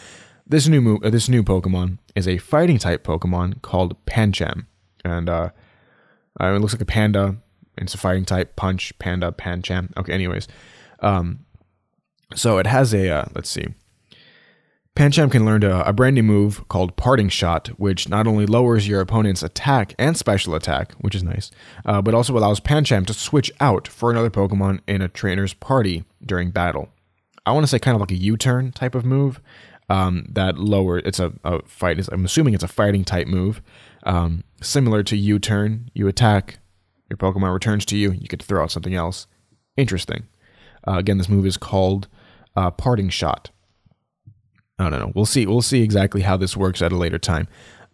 This 0.47 0.67
new 0.67 0.97
uh, 0.97 1.09
this 1.09 1.29
new 1.29 1.43
Pokemon 1.43 1.97
is 2.15 2.27
a 2.27 2.37
fighting 2.37 2.77
type 2.77 3.03
Pokemon 3.03 3.61
called 3.61 4.03
Pancham, 4.05 4.65
and 5.03 5.29
uh, 5.29 5.49
uh, 6.39 6.53
it 6.53 6.59
looks 6.59 6.73
like 6.73 6.81
a 6.81 6.85
panda 6.85 7.37
it's 7.77 7.93
a 7.93 7.97
fighting 7.97 8.25
type, 8.25 8.55
punch, 8.55 8.97
panda, 8.99 9.31
pancham. 9.31 9.95
Okay, 9.97 10.13
anyways. 10.13 10.47
Um, 10.99 11.45
so 12.35 12.57
it 12.57 12.67
has 12.67 12.93
a, 12.93 13.09
uh, 13.09 13.25
let's 13.33 13.49
see. 13.49 13.67
Pancham 14.95 15.31
can 15.31 15.45
learn 15.45 15.63
a, 15.63 15.79
a 15.81 15.93
brand 15.93 16.15
new 16.15 16.23
move 16.23 16.67
called 16.67 16.97
Parting 16.97 17.29
Shot, 17.29 17.69
which 17.79 18.09
not 18.09 18.27
only 18.27 18.45
lowers 18.45 18.87
your 18.87 18.99
opponent's 18.99 19.41
attack 19.41 19.95
and 19.97 20.17
special 20.17 20.53
attack, 20.53 20.91
which 20.99 21.15
is 21.15 21.23
nice, 21.23 21.49
uh, 21.85 22.01
but 22.01 22.13
also 22.13 22.37
allows 22.37 22.59
Pancham 22.59 23.07
to 23.07 23.13
switch 23.13 23.51
out 23.61 23.87
for 23.87 24.11
another 24.11 24.29
Pokemon 24.29 24.81
in 24.87 25.01
a 25.01 25.07
trainer's 25.07 25.53
party 25.53 26.03
during 26.23 26.51
battle. 26.51 26.89
I 27.45 27.53
want 27.53 27.63
to 27.63 27.67
say 27.67 27.79
kind 27.79 27.95
of 27.95 28.01
like 28.01 28.11
a 28.11 28.15
U-turn 28.15 28.73
type 28.73 28.93
of 28.93 29.05
move. 29.05 29.39
Um, 29.89 30.25
that 30.29 30.57
lower, 30.57 30.99
it's 30.99 31.19
a, 31.19 31.33
a 31.43 31.61
fight. 31.63 32.07
I'm 32.11 32.23
assuming 32.23 32.53
it's 32.53 32.63
a 32.63 32.67
fighting 32.67 33.03
type 33.03 33.27
move, 33.27 33.61
um, 34.03 34.43
similar 34.61 35.03
to 35.03 35.17
U-turn. 35.17 35.89
You 35.93 36.07
attack, 36.07 36.59
your 37.09 37.17
Pokemon 37.17 37.53
returns 37.53 37.85
to 37.85 37.97
you, 37.97 38.11
you 38.11 38.27
get 38.27 38.39
to 38.41 38.45
throw 38.45 38.63
out 38.63 38.71
something 38.71 38.95
else. 38.95 39.27
Interesting. 39.75 40.27
Uh, 40.87 40.97
again, 40.97 41.17
this 41.17 41.29
move 41.29 41.45
is 41.45 41.57
called 41.57 42.07
uh, 42.55 42.71
Parting 42.71 43.09
Shot. 43.09 43.51
I 44.81 44.89
don't 44.89 44.99
know. 44.99 45.11
We'll 45.15 45.25
see. 45.25 45.45
We'll 45.45 45.61
see 45.61 45.81
exactly 45.81 46.21
how 46.21 46.37
this 46.37 46.57
works 46.57 46.81
at 46.81 46.91
a 46.91 46.97
later 46.97 47.19
time. 47.19 47.47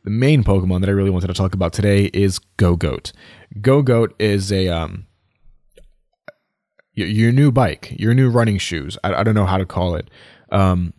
The 0.03 0.09
main 0.09 0.43
Pokemon 0.43 0.81
that 0.81 0.89
I 0.89 0.93
really 0.93 1.09
wanted 1.09 1.27
to 1.27 1.33
talk 1.33 1.53
about 1.53 1.73
today 1.73 2.05
is 2.13 2.39
Go-Goat. 2.57 3.11
Go-Goat 3.59 4.15
is 4.19 4.51
a 4.51 4.69
um, 4.69 5.05
your, 6.93 7.07
your 7.07 7.31
new 7.31 7.51
bike, 7.51 7.93
your 7.97 8.13
new 8.13 8.29
running 8.29 8.57
shoes. 8.57 8.97
I, 9.03 9.15
I 9.15 9.23
don't 9.23 9.35
know 9.35 9.45
how 9.45 9.57
to 9.57 9.65
call 9.65 9.95
it. 9.95 10.09
Um, 10.51 10.93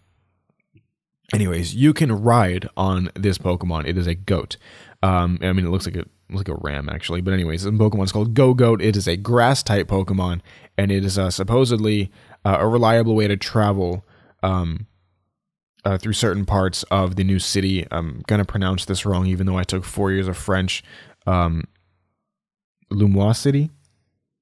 anyways, 1.33 1.75
you 1.75 1.93
can 1.93 2.13
ride 2.13 2.69
on 2.77 3.11
this 3.15 3.39
Pokemon. 3.39 3.87
It 3.87 3.97
is 3.97 4.07
a 4.07 4.15
goat. 4.15 4.57
Um, 5.03 5.39
I 5.43 5.53
mean, 5.53 5.67
it 5.67 5.71
looks 5.71 5.87
like 5.87 5.97
a 5.97 6.05
like 6.31 6.49
a 6.49 6.55
ram 6.57 6.89
actually. 6.89 7.21
But 7.21 7.35
anyways, 7.35 7.65
the 7.65 7.71
Pokemon's 7.71 8.13
called 8.13 8.35
Go 8.35 8.55
Goat. 8.55 8.83
It 8.83 8.97
is 8.97 9.09
a 9.09 9.17
grass 9.17 9.63
type 9.63 9.89
Pokemon, 9.89 10.41
and 10.77 10.93
it 10.93 11.05
is 11.05 11.19
uh, 11.19 11.31
supposedly 11.31 12.13
uh, 12.45 12.59
a 12.61 12.69
reliable 12.69 13.15
way 13.15 13.27
to 13.27 13.37
travel 13.37 14.05
um, 14.43 14.87
uh, 15.89 15.97
through 15.97 16.13
certain 16.13 16.45
parts 16.45 16.83
of 16.91 17.17
the 17.17 17.25
new 17.25 17.39
city. 17.39 17.87
I'm 17.91 18.23
gonna 18.27 18.45
pronounce 18.45 18.85
this 18.85 19.07
wrong, 19.07 19.27
even 19.27 19.47
though 19.47 19.57
I 19.57 19.65
took 19.65 19.85
four 19.85 20.13
years 20.13 20.29
of 20.29 20.37
French. 20.37 20.85
Um, 21.27 21.65
Lumois 22.91 23.37
City, 23.37 23.71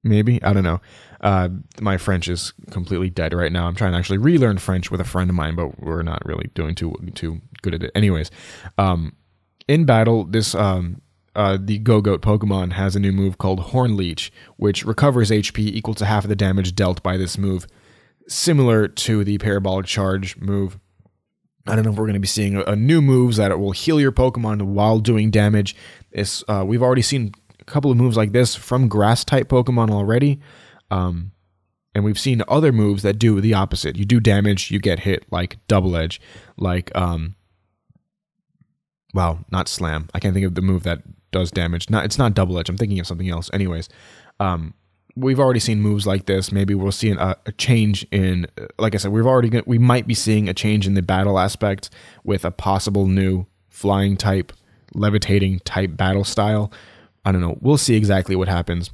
maybe 0.03 0.43
I 0.43 0.51
don't 0.51 0.65
know. 0.65 0.81
Uh, 1.21 1.49
my 1.79 1.95
French 1.95 2.27
is 2.27 2.51
completely 2.69 3.09
dead 3.09 3.33
right 3.33 3.51
now. 3.51 3.65
I'm 3.65 3.75
trying 3.75 3.93
to 3.93 3.97
actually 3.97 4.17
relearn 4.17 4.57
French 4.57 4.91
with 4.91 4.99
a 4.99 5.05
friend 5.05 5.29
of 5.29 5.37
mine, 5.37 5.55
but 5.55 5.79
we're 5.79 6.03
not 6.03 6.21
really 6.25 6.49
doing 6.53 6.75
too 6.75 6.93
too 7.15 7.39
good 7.61 7.73
at 7.73 7.83
it. 7.83 7.91
Anyways, 7.95 8.29
um, 8.77 9.15
in 9.69 9.85
battle, 9.85 10.25
this 10.25 10.53
um, 10.53 11.01
uh, 11.33 11.57
the 11.61 11.79
Gogoat 11.79 12.19
Pokemon 12.19 12.73
has 12.73 12.97
a 12.97 12.99
new 12.99 13.13
move 13.13 13.37
called 13.37 13.61
Horn 13.61 13.95
Leech, 13.95 14.33
which 14.57 14.83
recovers 14.83 15.31
HP 15.31 15.59
equal 15.59 15.93
to 15.93 16.05
half 16.05 16.25
of 16.25 16.29
the 16.29 16.35
damage 16.35 16.75
dealt 16.75 17.01
by 17.01 17.15
this 17.15 17.37
move, 17.37 17.67
similar 18.27 18.89
to 18.89 19.23
the 19.23 19.37
Parabolic 19.37 19.85
Charge 19.85 20.35
move. 20.37 20.77
I 21.69 21.75
don't 21.75 21.83
know 21.83 21.91
if 21.91 21.97
we're 21.97 22.05
going 22.05 22.13
to 22.13 22.19
be 22.19 22.27
seeing 22.27 22.55
a, 22.55 22.75
new 22.75 23.01
moves 23.01 23.37
that 23.37 23.57
will 23.59 23.71
heal 23.71 23.99
your 23.99 24.11
Pokemon 24.11 24.61
while 24.63 24.99
doing 24.99 25.31
damage. 25.31 25.75
It's, 26.11 26.43
uh, 26.47 26.63
we've 26.65 26.83
already 26.83 27.01
seen 27.01 27.33
a 27.59 27.63
couple 27.65 27.91
of 27.91 27.97
moves 27.97 28.17
like 28.17 28.31
this 28.31 28.55
from 28.55 28.87
grass 28.87 29.23
type 29.23 29.49
Pokemon 29.49 29.89
already. 29.89 30.39
Um, 30.89 31.31
and 31.93 32.03
we've 32.03 32.19
seen 32.19 32.43
other 32.47 32.71
moves 32.71 33.03
that 33.03 33.17
do 33.17 33.41
the 33.41 33.53
opposite. 33.53 33.97
You 33.97 34.05
do 34.05 34.19
damage, 34.19 34.71
you 34.71 34.79
get 34.79 34.99
hit, 34.99 35.25
like 35.31 35.57
Double 35.67 35.97
Edge, 35.97 36.21
like 36.55 36.95
um, 36.95 37.35
not 39.13 39.67
Slam. 39.67 40.07
I 40.13 40.19
can't 40.19 40.33
think 40.33 40.45
of 40.45 40.55
the 40.55 40.61
move 40.61 40.83
that 40.83 41.01
does 41.31 41.51
damage. 41.51 41.89
Not 41.89 42.05
it's 42.05 42.17
not 42.17 42.33
Double 42.33 42.59
Edge. 42.59 42.69
I'm 42.69 42.77
thinking 42.77 42.99
of 42.99 43.07
something 43.07 43.29
else. 43.29 43.49
Anyways, 43.51 43.89
um, 44.39 44.73
we've 45.17 45.39
already 45.39 45.59
seen 45.59 45.81
moves 45.81 46.05
like 46.05 46.25
this. 46.25 46.51
Maybe 46.51 46.75
we'll 46.75 46.91
see 46.91 47.09
an, 47.09 47.17
a 47.19 47.51
change 47.57 48.05
in, 48.11 48.47
like 48.77 48.93
I 48.93 48.97
said, 48.97 49.11
we've 49.11 49.25
already 49.25 49.61
we 49.65 49.77
might 49.77 50.07
be 50.07 50.13
seeing 50.13 50.47
a 50.47 50.53
change 50.53 50.85
in 50.85 50.93
the 50.93 51.01
battle 51.01 51.39
aspect 51.39 51.89
with 52.23 52.45
a 52.45 52.51
possible 52.51 53.07
new 53.07 53.45
flying 53.69 54.15
type, 54.17 54.53
levitating 54.93 55.59
type 55.59 55.97
battle 55.97 56.23
style. 56.23 56.71
I 57.25 57.31
don't 57.31 57.41
know. 57.41 57.57
We'll 57.59 57.77
see 57.77 57.95
exactly 57.95 58.35
what 58.35 58.47
happens 58.47 58.91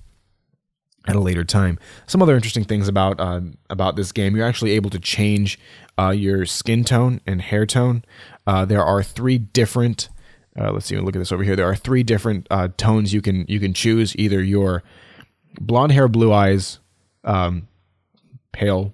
at 1.07 1.15
a 1.15 1.19
later 1.19 1.43
time. 1.43 1.78
Some 2.07 2.21
other 2.21 2.36
interesting 2.36 2.63
things 2.63 2.88
about 2.88 3.19
uh, 3.19 3.41
about 3.69 3.95
this 3.95 4.11
game: 4.11 4.36
you're 4.36 4.47
actually 4.47 4.71
able 4.71 4.89
to 4.91 4.99
change 4.99 5.59
uh, 5.99 6.09
your 6.09 6.45
skin 6.45 6.84
tone 6.84 7.21
and 7.28 7.41
hair 7.41 7.65
tone. 7.65 8.03
Uh, 8.47 8.65
there 8.65 8.84
are 8.84 9.03
three 9.03 9.38
different. 9.38 10.09
Uh, 10.57 10.71
let's 10.71 10.86
see. 10.86 10.97
Look 10.97 11.15
at 11.15 11.19
this 11.19 11.32
over 11.32 11.43
here. 11.43 11.55
There 11.55 11.67
are 11.67 11.76
three 11.76 12.03
different 12.03 12.47
uh, 12.49 12.69
tones 12.78 13.13
you 13.13 13.21
can 13.21 13.45
you 13.47 13.59
can 13.59 13.74
choose. 13.74 14.15
Either 14.15 14.41
your 14.41 14.84
blonde 15.60 15.91
hair, 15.91 16.08
blue 16.08 16.32
eyes, 16.32 16.80
um, 17.24 17.68
pale 18.51 18.93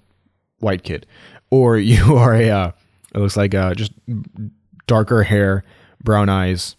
white 0.58 0.82
kid, 0.82 1.06
or 1.50 1.78
you 1.78 2.16
are 2.16 2.34
a. 2.34 2.50
Uh, 2.50 2.72
it 3.14 3.18
looks 3.18 3.36
like 3.36 3.54
uh, 3.54 3.74
just 3.74 3.92
darker 4.86 5.24
hair, 5.24 5.64
brown 6.02 6.28
eyes. 6.28 6.76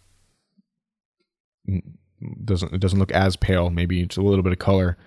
Doesn't 2.45 2.73
it 2.73 2.79
doesn't 2.79 2.99
look 2.99 3.11
as 3.11 3.35
pale? 3.35 3.69
Maybe 3.69 4.01
it's 4.01 4.17
a 4.17 4.21
little 4.21 4.43
bit 4.43 4.53
of 4.53 4.59
color 4.59 4.97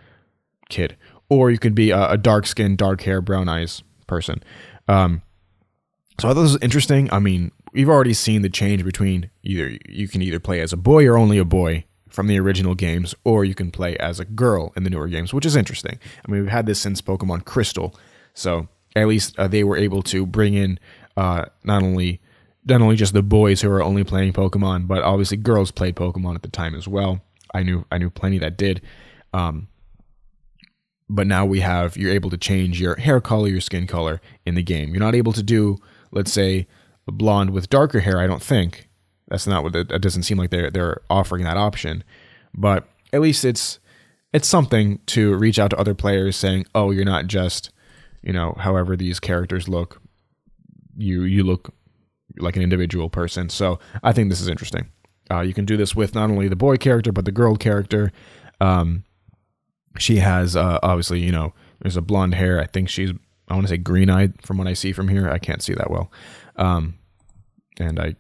kid, 0.69 0.97
or 1.29 1.51
you 1.51 1.59
could 1.59 1.75
be 1.75 1.91
a, 1.91 2.11
a 2.11 2.19
dark 2.19 2.47
skin, 2.47 2.77
dark 2.77 3.03
hair, 3.03 3.21
brown 3.21 3.49
eyes 3.49 3.83
person. 4.07 4.43
Um, 4.89 5.23
so 6.21 6.29
I 6.29 6.33
thought 6.33 6.43
this 6.43 6.53
was 6.53 6.63
interesting. 6.63 7.13
I 7.13 7.19
mean, 7.19 7.51
we've 7.73 7.89
already 7.89 8.15
seen 8.15 8.43
the 8.43 8.49
change 8.49 8.85
between 8.85 9.31
either 9.43 9.77
you 9.89 10.09
can 10.09 10.23
either 10.23 10.41
play 10.41 10.61
as 10.61 10.73
a 10.73 10.77
boy 10.77 11.07
or 11.07 11.17
only 11.17 11.39
a 11.39 11.45
boy 11.45 11.85
from 12.15 12.29
the 12.29 12.39
original 12.39 12.77
games, 12.77 13.13
or 13.25 13.45
you 13.45 13.57
can 13.57 13.73
play 13.73 13.97
as 13.97 14.21
a 14.21 14.25
girl 14.25 14.73
in 14.77 14.85
the 14.85 14.91
newer 14.91 15.09
games, 15.09 15.35
which 15.35 15.45
is 15.45 15.57
interesting. 15.57 15.99
I 16.25 16.31
mean, 16.31 16.43
we've 16.43 16.51
had 16.51 16.67
this 16.67 16.81
since 16.81 17.03
Pokemon 17.03 17.45
Crystal, 17.45 17.99
so 18.35 18.69
at 18.95 19.09
least 19.09 19.37
uh, 19.37 19.49
they 19.49 19.65
were 19.65 19.77
able 19.77 20.01
to 20.05 20.25
bring 20.25 20.55
in 20.55 20.79
uh, 21.17 21.47
not 21.65 21.83
only 21.83 22.21
not 22.65 22.81
only 22.81 22.97
just 22.97 23.13
the 23.13 23.23
boys 23.23 23.61
who 23.61 23.71
are 23.71 23.83
only 23.83 24.05
playing 24.05 24.33
Pokemon, 24.33 24.87
but 24.87 25.03
obviously 25.03 25.37
girls 25.37 25.73
played 25.73 25.97
Pokemon 25.97 26.37
at 26.37 26.43
the 26.43 26.49
time 26.49 26.75
as 26.75 26.87
well. 26.87 27.21
I 27.53 27.65
knew 27.65 27.85
I 27.91 27.99
knew 27.99 28.11
plenty 28.11 28.39
that 28.39 28.57
did. 28.57 28.81
Um, 29.33 29.67
but 31.09 31.27
now 31.27 31.45
we 31.45 31.61
have 31.61 31.97
you're 31.97 32.13
able 32.13 32.31
to 32.31 32.39
change 32.39 32.81
your 32.81 32.95
hair 32.95 33.21
color, 33.21 33.49
your 33.49 33.61
skin 33.61 33.89
color 33.89 34.21
in 34.47 34.55
the 34.55 34.63
game. 34.63 34.91
You're 34.91 35.01
not 35.01 35.17
able 35.17 35.33
to 35.33 35.43
do, 35.43 35.79
let's 36.13 36.33
say, 36.33 36.69
a 37.09 37.13
blonde 37.13 37.51
with 37.51 37.69
darker 37.69 38.01
hair. 38.01 38.21
I 38.21 38.29
don't 38.29 38.43
think 38.43 38.89
that's 39.35 39.49
not 39.49 39.65
what 39.65 39.75
it, 39.75 39.91
it 39.91 40.01
doesn't 40.01 40.23
seem 40.23 40.39
like 40.39 40.51
they're 40.51 40.71
they're 40.71 41.01
offering 41.11 41.43
that 41.43 41.57
option. 41.57 42.05
But 42.55 42.89
at 43.13 43.21
least 43.21 43.45
it's 43.45 43.81
it's 44.33 44.47
something 44.47 45.01
to 45.07 45.35
reach 45.35 45.59
out 45.59 45.71
to 45.71 45.79
other 45.79 45.95
players 45.95 46.37
saying, 46.37 46.67
"Oh, 46.75 46.93
you're 46.93 47.05
not 47.05 47.27
just, 47.27 47.71
you 48.23 48.33
know, 48.33 48.55
however 48.59 48.97
these 48.97 49.19
characters 49.19 49.69
look. 49.69 50.01
You 50.97 51.25
you 51.25 51.43
look 51.43 51.75
like 52.39 52.55
an 52.55 52.63
individual 52.63 53.11
person." 53.11 53.49
So 53.49 53.81
I 54.05 54.13
think 54.13 54.31
this 54.31 54.41
is 54.41 54.47
interesting. 54.47 54.89
Uh, 55.31 55.41
you 55.41 55.53
can 55.53 55.65
do 55.65 55.77
this 55.77 55.97
with 55.97 56.15
not 56.15 56.31
only 56.31 56.47
the 56.47 56.55
boy 56.55 56.77
character 56.77 57.11
but 57.11 57.25
the 57.25 57.33
girl 57.33 57.57
character. 57.57 58.13
Um, 58.61 59.03
she 59.99 60.19
has 60.19 60.55
uh, 60.55 60.79
obviously, 60.83 61.21
you 61.21 61.33
know, 61.33 61.53
there's 61.81 61.97
a 61.97 62.03
blonde 62.03 62.35
hair. 62.35 62.61
I 62.61 62.67
think 62.67 62.89
she's 62.89 63.11
I 63.49 63.55
want 63.55 63.67
to 63.67 63.71
say 63.71 63.79
green 63.79 64.11
eyed 64.11 64.41
from 64.43 64.59
what 64.59 64.69
I 64.69 64.75
see 64.75 64.93
from 64.93 65.09
here. 65.09 65.29
I 65.29 65.39
can't 65.39 65.63
see 65.63 65.75
that 65.75 65.91
well. 65.91 66.13
Um, 66.55 66.99
and 67.79 67.99
I 67.99 68.15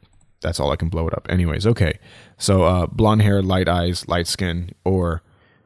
that's 0.44 0.60
all 0.60 0.70
I 0.70 0.76
can 0.76 0.88
blow 0.88 1.08
it 1.08 1.14
up. 1.14 1.26
Anyways, 1.28 1.66
okay. 1.66 1.98
So 2.38 2.62
uh, 2.62 2.86
blonde 2.86 3.22
hair, 3.22 3.42
light 3.42 3.68
eyes, 3.68 4.06
light 4.06 4.28
skin, 4.28 4.70
or 4.84 5.22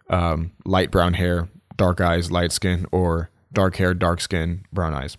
um, 0.08 0.52
light 0.64 0.90
brown 0.90 1.14
hair, 1.14 1.48
dark 1.76 2.00
eyes, 2.00 2.30
light 2.30 2.52
skin, 2.52 2.86
or 2.92 3.28
dark 3.52 3.76
hair, 3.76 3.92
dark 3.92 4.20
skin, 4.20 4.64
brown 4.72 4.94
eyes. 4.94 5.18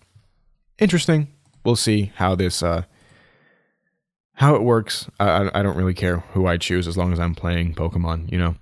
Interesting. 0.80 1.28
We'll 1.66 1.76
see 1.76 2.12
how 2.16 2.36
this 2.36 2.64
uh, 2.64 2.84
how 4.36 4.55
it 4.55 4.64
works. 4.64 5.10
I, 5.20 5.51
I 5.53 5.62
don't 5.62 5.76
really 5.76 5.93
care 5.93 6.20
who 6.32 6.47
I 6.47 6.55
choose 6.55 6.88
as 6.88 6.97
long 6.97 7.12
as 7.12 7.20
I'm 7.20 7.36
playing 7.36 7.76
Pokemon. 7.76 8.32
You 8.32 8.39
know. 8.39 8.55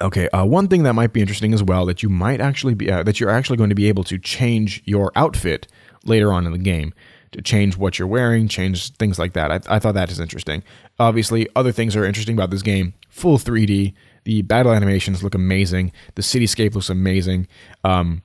Okay, 0.00 0.28
uh, 0.28 0.44
one 0.44 0.68
thing 0.68 0.84
that 0.84 0.92
might 0.92 1.12
be 1.12 1.20
interesting 1.20 1.52
as 1.52 1.62
well 1.62 1.84
that 1.86 2.04
you 2.04 2.08
might 2.08 2.40
actually 2.40 2.74
be 2.74 2.88
uh, 2.88 3.02
that 3.02 3.18
you're 3.18 3.30
actually 3.30 3.56
going 3.56 3.70
to 3.70 3.74
be 3.74 3.88
able 3.88 4.04
to 4.04 4.16
change 4.16 4.80
your 4.84 5.10
outfit 5.16 5.66
later 6.04 6.32
on 6.32 6.46
in 6.46 6.52
the 6.52 6.58
game 6.58 6.94
to 7.32 7.42
change 7.42 7.76
what 7.76 7.98
you're 7.98 8.08
wearing, 8.08 8.48
change 8.48 8.92
things 8.94 9.18
like 9.18 9.32
that. 9.34 9.50
I, 9.50 9.76
I 9.76 9.78
thought 9.78 9.94
that 9.94 10.10
is 10.10 10.20
interesting. 10.20 10.62
Obviously, 10.98 11.48
other 11.54 11.72
things 11.72 11.96
are 11.96 12.04
interesting 12.04 12.34
about 12.34 12.50
this 12.50 12.62
game. 12.62 12.94
Full 13.10 13.38
3D, 13.38 13.94
the 14.24 14.42
battle 14.42 14.72
animations 14.72 15.22
look 15.22 15.34
amazing, 15.34 15.92
the 16.14 16.22
cityscape 16.22 16.74
looks 16.74 16.90
amazing. 16.90 17.48
Um, 17.84 18.22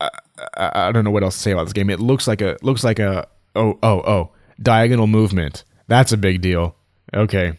I, 0.00 0.10
I, 0.56 0.70
I 0.88 0.92
don't 0.92 1.04
know 1.04 1.10
what 1.10 1.22
else 1.22 1.36
to 1.36 1.42
say 1.42 1.50
about 1.52 1.64
this 1.64 1.72
game. 1.72 1.90
It 1.90 2.00
looks 2.00 2.26
like 2.28 2.40
a 2.40 2.56
looks 2.62 2.84
like 2.84 2.98
a 2.98 3.26
oh 3.54 3.78
oh 3.82 4.00
oh 4.00 4.30
diagonal 4.60 5.06
movement. 5.06 5.64
That's 5.88 6.12
a 6.12 6.16
big 6.16 6.40
deal. 6.40 6.76
Okay, 7.14 7.58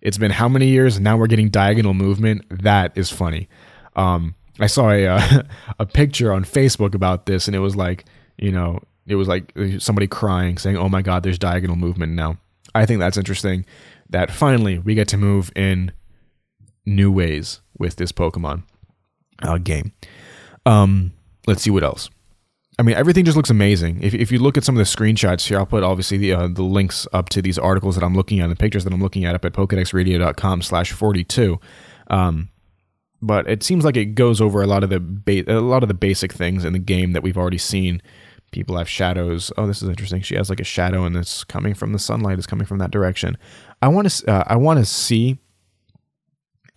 it's 0.00 0.18
been 0.18 0.30
how 0.30 0.48
many 0.48 0.68
years? 0.68 0.98
Now 0.98 1.16
we're 1.16 1.26
getting 1.26 1.50
diagonal 1.50 1.94
movement. 1.94 2.44
That 2.50 2.96
is 2.96 3.10
funny. 3.10 3.48
Um, 3.94 4.34
I 4.58 4.66
saw 4.66 4.90
a 4.90 5.06
uh, 5.06 5.42
a 5.78 5.86
picture 5.86 6.32
on 6.32 6.44
Facebook 6.44 6.94
about 6.94 7.26
this, 7.26 7.46
and 7.46 7.54
it 7.54 7.60
was 7.60 7.76
like, 7.76 8.04
you 8.38 8.52
know, 8.52 8.80
it 9.06 9.14
was 9.14 9.28
like 9.28 9.52
somebody 9.78 10.06
crying, 10.06 10.58
saying, 10.58 10.76
"Oh 10.76 10.88
my 10.88 11.02
God, 11.02 11.22
there's 11.22 11.38
diagonal 11.38 11.76
movement 11.76 12.12
now." 12.12 12.38
I 12.74 12.86
think 12.86 13.00
that's 13.00 13.16
interesting. 13.16 13.64
That 14.10 14.30
finally 14.30 14.78
we 14.78 14.94
get 14.94 15.08
to 15.08 15.16
move 15.16 15.50
in 15.56 15.92
new 16.84 17.10
ways 17.10 17.60
with 17.78 17.96
this 17.96 18.12
Pokemon 18.12 18.62
uh, 19.42 19.58
game. 19.58 19.92
Um, 20.64 21.12
let's 21.46 21.62
see 21.62 21.70
what 21.70 21.82
else. 21.82 22.10
I 22.78 22.82
mean, 22.82 22.94
everything 22.94 23.24
just 23.24 23.36
looks 23.36 23.48
amazing. 23.48 24.02
If, 24.02 24.12
if 24.12 24.30
you 24.30 24.38
look 24.38 24.58
at 24.58 24.64
some 24.64 24.76
of 24.76 24.78
the 24.78 24.84
screenshots 24.84 25.46
here, 25.48 25.58
I'll 25.58 25.66
put 25.66 25.82
obviously 25.82 26.18
the 26.18 26.34
uh, 26.34 26.48
the 26.48 26.62
links 26.62 27.06
up 27.12 27.30
to 27.30 27.40
these 27.40 27.58
articles 27.58 27.94
that 27.94 28.04
I'm 28.04 28.14
looking 28.14 28.40
at, 28.40 28.48
the 28.48 28.56
pictures 28.56 28.84
that 28.84 28.92
I'm 28.92 29.02
looking 29.02 29.24
at 29.24 29.34
up 29.34 29.44
at 29.44 29.54
pokedexradio.com 29.54 30.62
slash 30.62 30.92
42. 30.92 31.58
Um, 32.08 32.50
but 33.22 33.48
it 33.48 33.62
seems 33.62 33.84
like 33.84 33.96
it 33.96 34.14
goes 34.14 34.42
over 34.42 34.62
a 34.62 34.66
lot 34.66 34.84
of 34.84 34.90
the 34.90 35.00
ba- 35.00 35.50
a 35.50 35.60
lot 35.60 35.82
of 35.82 35.88
the 35.88 35.94
basic 35.94 36.32
things 36.32 36.64
in 36.64 36.74
the 36.74 36.78
game 36.78 37.12
that 37.12 37.22
we've 37.22 37.38
already 37.38 37.58
seen. 37.58 38.02
People 38.56 38.78
have 38.78 38.88
shadows. 38.88 39.52
Oh, 39.58 39.66
this 39.66 39.82
is 39.82 39.88
interesting. 39.90 40.22
She 40.22 40.34
has 40.34 40.48
like 40.48 40.60
a 40.60 40.64
shadow, 40.64 41.04
and 41.04 41.14
it's 41.14 41.44
coming 41.44 41.74
from 41.74 41.92
the 41.92 41.98
sunlight. 41.98 42.38
Is 42.38 42.46
coming 42.46 42.64
from 42.64 42.78
that 42.78 42.90
direction. 42.90 43.36
I 43.82 43.88
want 43.88 44.10
to 44.10 44.32
uh, 44.32 44.44
I 44.46 44.56
want 44.56 44.78
to 44.78 44.86
see 44.86 45.36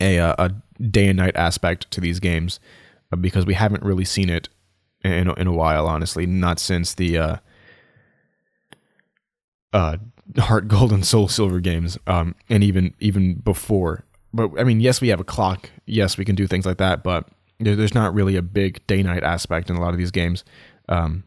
a 0.01 0.19
uh, 0.19 0.35
a 0.37 0.83
day 0.83 1.07
and 1.07 1.15
night 1.15 1.37
aspect 1.37 1.89
to 1.91 2.01
these 2.01 2.19
games 2.19 2.59
uh, 3.13 3.15
because 3.15 3.45
we 3.45 3.53
haven't 3.53 3.81
really 3.81 4.03
seen 4.03 4.29
it 4.29 4.49
in 5.05 5.29
in 5.37 5.47
a 5.47 5.53
while. 5.53 5.87
Honestly, 5.87 6.25
not 6.25 6.59
since 6.59 6.95
the 6.95 7.17
uh, 7.17 7.35
uh, 9.71 9.95
Heart 10.37 10.67
Gold 10.67 10.91
and 10.91 11.05
Soul 11.05 11.29
Silver 11.29 11.61
games, 11.61 11.97
um, 12.07 12.35
and 12.49 12.61
even 12.61 12.93
even 12.99 13.35
before. 13.35 14.03
But 14.33 14.51
I 14.59 14.65
mean, 14.65 14.81
yes, 14.81 14.99
we 14.99 15.07
have 15.07 15.21
a 15.21 15.23
clock. 15.23 15.69
Yes, 15.85 16.17
we 16.17 16.25
can 16.25 16.35
do 16.35 16.45
things 16.45 16.65
like 16.65 16.79
that, 16.79 17.05
but 17.05 17.29
there's 17.57 17.95
not 17.95 18.13
really 18.13 18.35
a 18.35 18.41
big 18.41 18.85
day 18.85 19.01
night 19.01 19.23
aspect 19.23 19.69
in 19.69 19.77
a 19.77 19.81
lot 19.81 19.93
of 19.93 19.97
these 19.97 20.11
games. 20.11 20.43
Um, 20.89 21.23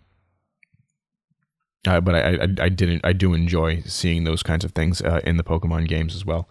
uh, 1.87 2.01
but 2.01 2.15
I, 2.15 2.21
I, 2.21 2.65
I 2.65 2.69
didn't 2.69 3.01
I 3.05 3.13
do 3.13 3.35
enjoy 3.35 3.83
seeing 3.87 4.25
those 4.25 4.43
kinds 4.43 4.65
of 4.65 4.73
things 4.73 5.03
uh, 5.03 5.21
in 5.25 5.37
the 5.37 5.45
Pokemon 5.45 5.89
games 5.89 6.15
as 6.15 6.25
well. 6.25 6.49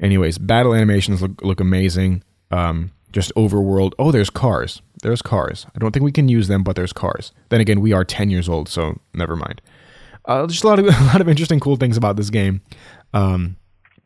Anyways, 0.00 0.38
battle 0.38 0.74
animations 0.74 1.22
look 1.22 1.40
look 1.42 1.60
amazing. 1.60 2.22
Um, 2.50 2.92
just 3.12 3.34
overworld. 3.34 3.92
Oh, 3.98 4.12
there's 4.12 4.30
cars. 4.30 4.82
There's 5.02 5.22
cars. 5.22 5.66
I 5.74 5.78
don't 5.78 5.92
think 5.92 6.04
we 6.04 6.12
can 6.12 6.28
use 6.28 6.48
them, 6.48 6.62
but 6.62 6.76
there's 6.76 6.92
cars. 6.92 7.32
Then 7.48 7.60
again, 7.60 7.80
we 7.80 7.92
are 7.92 8.04
10 8.04 8.28
years 8.30 8.48
old, 8.48 8.68
so 8.68 8.98
never 9.14 9.36
mind. 9.36 9.62
Uh, 10.26 10.46
just 10.46 10.64
a 10.64 10.66
lot 10.66 10.78
of 10.78 10.86
a 11.00 11.04
lot 11.04 11.20
of 11.20 11.28
interesting, 11.28 11.60
cool 11.60 11.76
things 11.76 11.96
about 11.96 12.16
this 12.16 12.30
game. 12.30 12.60
Um, 13.14 13.56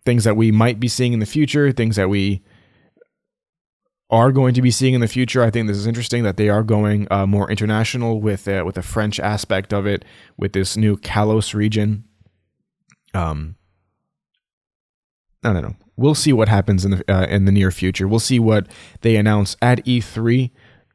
things 0.05 0.25
that 0.25 0.37
we 0.37 0.53
might 0.53 0.79
be 0.79 0.89
seeing 0.89 1.13
in 1.13 1.19
the 1.19 1.27
future. 1.27 1.73
Things 1.73 1.97
that 1.97 2.09
we 2.09 2.43
are 4.11 4.33
going 4.33 4.55
to 4.55 4.63
be 4.63 4.71
seeing 4.71 4.95
in 4.95 5.01
the 5.01 5.09
future. 5.09 5.43
I 5.43 5.51
think 5.51 5.69
this 5.69 5.77
is 5.77 5.87
interesting 5.87 6.23
that 6.25 6.37
they 6.37 6.49
are 6.49 6.63
going 6.63 7.07
uh, 7.11 7.27
more 7.27 7.51
international 7.51 8.21
with 8.21 8.47
uh, 8.49 8.63
with 8.67 8.75
the 8.75 8.83
French 8.83 9.21
aspect 9.21 9.73
of 9.73 9.87
it, 9.87 10.05
with 10.37 10.53
this 10.53 10.77
new 10.77 10.97
Kalos 10.97 11.55
region. 11.55 12.05
Um, 13.15 13.57
I 15.43 15.53
don't 15.53 15.63
know 15.63 15.77
we'll 16.01 16.15
see 16.15 16.33
what 16.33 16.49
happens 16.49 16.85
in 16.85 16.93
the 16.93 17.05
uh, 17.13 17.27
in 17.27 17.45
the 17.45 17.53
near 17.53 17.71
future. 17.71 18.09
We'll 18.09 18.19
see 18.19 18.41
what 18.41 18.67
they 19.03 19.17
announce 19.17 19.57
at 19.61 19.85
E3 19.85 20.51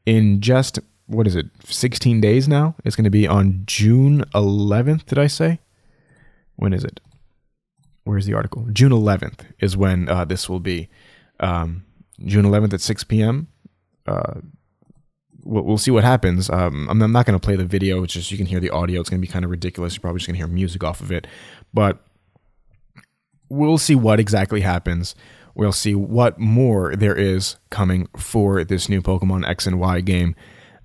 in 0.06 0.42
just 0.42 0.80
what 1.06 1.28
is 1.28 1.36
it? 1.36 1.46
16 1.64 2.20
days 2.20 2.48
now. 2.48 2.76
It's 2.84 2.96
going 2.96 3.04
to 3.04 3.12
be 3.12 3.28
on 3.28 3.62
June 3.68 4.24
11th. 4.34 5.06
Did 5.06 5.20
I 5.20 5.28
say? 5.28 5.60
When 6.56 6.74
is 6.74 6.84
it? 6.84 7.00
Where's 8.06 8.26
the 8.26 8.34
article? 8.34 8.68
June 8.74 8.92
11th 8.92 9.42
is 9.60 9.78
when 9.78 10.10
uh, 10.10 10.26
this 10.26 10.50
will 10.50 10.60
be. 10.60 10.90
Um, 11.40 11.84
June 12.24 12.46
11th 12.46 12.74
at 12.74 12.82
6 12.82 13.04
p.m. 13.06 13.48
Uh, 14.06 14.42
we'll, 15.44 15.64
we'll, 15.64 15.78
see 15.78 15.92
what 15.92 16.04
happens. 16.04 16.50
Um, 16.50 16.88
I'm, 16.90 17.02
I'm, 17.02 17.12
not 17.12 17.26
going 17.26 17.38
to 17.40 17.44
play 17.44 17.56
the 17.56 17.66
video. 17.66 18.04
It's 18.04 18.14
just 18.14 18.32
you 18.32 18.38
can 18.38 18.46
hear 18.46 18.60
the 18.60 18.70
audio. 18.70 19.02
It's 19.02 19.10
going 19.10 19.22
to 19.22 19.28
be 19.28 19.32
kind 19.32 19.46
of 19.46 19.52
ridiculous. 19.52 19.96
You're 19.96 20.02
probably 20.02 20.20
just 20.20 20.28
going 20.28 20.36
to 20.36 20.46
hear 20.46 20.48
music 20.48 20.84
off 20.84 21.02
of 21.02 21.12
it. 21.12 21.28
But 21.74 22.00
we'll 23.50 23.78
see 23.78 23.96
what 23.96 24.20
exactly 24.20 24.62
happens. 24.62 25.16
We'll 25.56 25.72
see 25.72 25.96
what 25.96 26.38
more 26.40 26.96
there 26.96 27.16
is 27.16 27.56
coming 27.70 28.08
for 28.18 28.64
this 28.64 28.90
new 28.90 29.02
Pokemon 29.02 29.48
X 29.48 29.66
and 29.66 29.80
Y 29.80 30.02
game. 30.02 30.36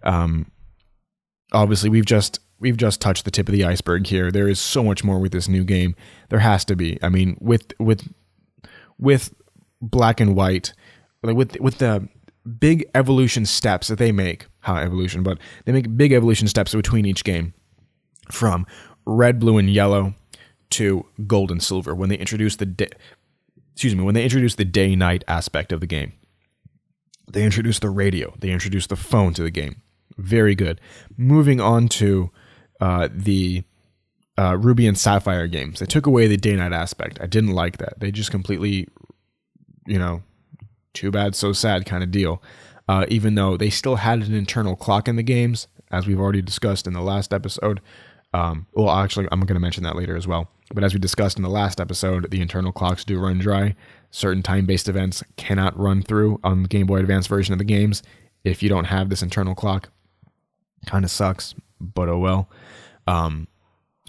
Um, 0.05 0.51
obviously, 1.53 1.91
we've 1.91 2.07
just 2.07 2.39
we've 2.61 2.77
just 2.77 3.01
touched 3.01 3.25
the 3.25 3.31
tip 3.31 3.49
of 3.49 3.53
the 3.53 3.65
iceberg 3.65 4.07
here. 4.07 4.31
There 4.31 4.49
is 4.49 4.61
so 4.61 4.85
much 4.85 5.03
more 5.03 5.19
with 5.19 5.33
this 5.33 5.49
new 5.49 5.65
game. 5.65 5.97
There 6.29 6.39
has 6.39 6.65
to 6.67 6.77
be. 6.77 6.99
I 7.03 7.09
mean, 7.09 7.37
with 7.41 7.73
with 7.81 8.13
with 8.99 9.35
Black 9.83 10.21
and 10.21 10.37
White, 10.37 10.73
with 11.23 11.59
with 11.61 11.79
the 11.79 12.09
big 12.59 12.89
evolution 12.95 13.45
steps 13.47 13.89
that 13.89 13.99
they 13.99 14.13
make, 14.13 14.47
how 14.61 14.77
evolution, 14.77 15.23
but 15.23 15.39
they 15.65 15.73
make 15.73 15.97
big 15.97 16.13
evolution 16.13 16.49
steps 16.49 16.75
between 16.75 17.05
each 17.07 17.25
game, 17.25 17.55
from 18.31 18.67
red, 19.07 19.39
blue, 19.39 19.59
and 19.59 19.71
yellow 19.71 20.15
to 20.71 21.05
gold 21.27 21.51
and 21.51 21.63
silver 21.63 21.95
when 21.95 22.09
they 22.09 22.17
introduce 22.17 22.57
the 22.57 22.67
day, 22.67 22.89
excuse 23.73 23.95
me 23.95 24.03
when 24.03 24.15
they 24.15 24.25
introduce 24.25 24.55
the 24.55 24.65
day 24.65 24.95
night 24.97 25.25
aspect 25.29 25.73
of 25.73 25.81
the 25.81 25.87
game. 25.87 26.13
They 27.31 27.45
introduce 27.45 27.79
the 27.79 27.91
radio. 27.91 28.35
They 28.39 28.51
introduce 28.51 28.87
the 28.89 28.97
phone 28.97 29.35
to 29.35 29.43
the 29.43 29.51
game. 29.51 29.83
Very 30.17 30.55
good. 30.55 30.81
Moving 31.17 31.61
on 31.61 31.89
to 31.89 32.31
uh, 32.81 33.09
the 33.13 33.63
uh, 34.37 34.57
Ruby 34.57 34.87
and 34.87 34.99
Sapphire 34.99 35.47
games. 35.47 35.79
They 35.79 35.87
took 35.87 36.07
away 36.07 36.27
the 36.27 36.37
day 36.37 36.57
night 36.57 36.73
aspect. 36.73 37.19
I 37.21 37.27
didn't 37.27 37.53
like 37.53 37.79
that. 37.79 38.01
They 38.01 38.11
just 38.11 38.31
completely, 38.31 38.89
you 39.87 39.99
know, 39.99 40.23
too 40.95 41.11
bad, 41.11 41.35
so 41.35 41.53
sad 41.53 41.87
kind 41.87 42.03
of 42.03 42.11
deal. 42.11 42.43
Uh, 42.89 43.07
even 43.09 43.37
though 43.37 43.57
they 43.57 43.71
still 43.71 43.97
had 43.97 44.23
an 44.23 44.35
internal 44.35 44.75
clock 44.75 45.07
in 45.07 45.15
the 45.15 45.23
games, 45.23 45.69
as 45.91 46.07
we've 46.07 46.21
already 46.21 46.43
discussed 46.43 46.87
in 46.87 46.93
the 46.93 47.01
last 47.01 47.33
episode. 47.33 47.81
Um, 48.33 48.67
well, 48.75 48.91
actually, 48.91 49.27
I'm 49.33 49.41
going 49.41 49.55
to 49.55 49.61
mention 49.61 49.83
that 49.85 49.97
later 49.97 50.17
as 50.17 50.27
well. 50.27 50.49
But 50.73 50.85
as 50.85 50.95
we 50.95 51.01
discussed 51.01 51.37
in 51.37 51.43
the 51.43 51.51
last 51.51 51.81
episode, 51.81 52.31
the 52.31 52.41
internal 52.41 52.71
clocks 52.71 53.05
do 53.05 53.19
run 53.19 53.39
dry. 53.39 53.75
Certain 54.13 54.43
time 54.43 54.67
based 54.67 54.89
events 54.89 55.23
cannot 55.37 55.79
run 55.79 56.03
through 56.03 56.39
on 56.45 56.63
the 56.63 56.69
Game 56.69 56.87
Boy 56.87 56.99
Advance 56.99 57.27
version 57.27 57.53
of 57.53 57.59
the 57.59 57.65
games 57.65 58.03
if 58.45 58.63
you 58.63 58.69
don't 58.69 58.85
have 58.85 59.09
this 59.09 59.23
internal 59.23 59.55
clock. 59.55 59.91
Kind 60.87 61.05
of 61.05 61.11
sucks, 61.11 61.55
but 61.81 62.09
oh 62.09 62.19
well. 62.19 62.49
Um, 63.07 63.49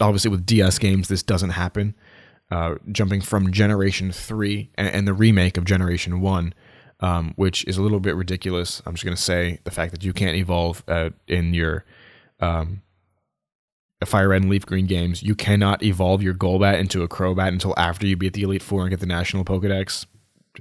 obviously, 0.00 0.30
with 0.30 0.46
DS 0.46 0.78
games, 0.78 1.08
this 1.08 1.22
doesn't 1.22 1.50
happen. 1.50 1.94
Uh, 2.50 2.76
jumping 2.92 3.22
from 3.22 3.50
Generation 3.50 4.12
3 4.12 4.70
and, 4.74 4.88
and, 4.88 5.08
the 5.08 5.14
remake 5.14 5.56
of 5.56 5.64
Generation 5.64 6.20
1, 6.20 6.52
um, 7.02 7.34
which 7.36 7.64
is 7.66 7.76
a 7.76 7.82
little 7.82 8.00
bit 8.00 8.14
ridiculous. 8.14 8.80
I'm 8.86 8.94
just 8.94 9.04
going 9.04 9.16
to 9.16 9.22
say 9.22 9.58
the 9.64 9.70
fact 9.70 9.92
that 9.92 10.04
you 10.04 10.12
can't 10.12 10.36
evolve 10.36 10.82
uh, 10.88 11.10
in 11.26 11.52
your 11.52 11.84
um, 12.40 12.80
Fire 14.06 14.28
Red 14.28 14.42
and 14.42 14.50
Leaf 14.50 14.64
Green 14.64 14.86
games, 14.86 15.22
you 15.22 15.34
cannot 15.34 15.82
evolve 15.82 16.22
your 16.22 16.34
Golbat 16.34 16.78
into 16.78 17.02
a 17.02 17.08
Crobat 17.08 17.48
until 17.48 17.74
after 17.76 18.06
you 18.06 18.16
beat 18.16 18.32
the 18.32 18.42
Elite 18.42 18.62
Four 18.62 18.82
and 18.82 18.90
get 18.90 19.00
the 19.00 19.06
National 19.06 19.44
Pokedex. 19.44 20.06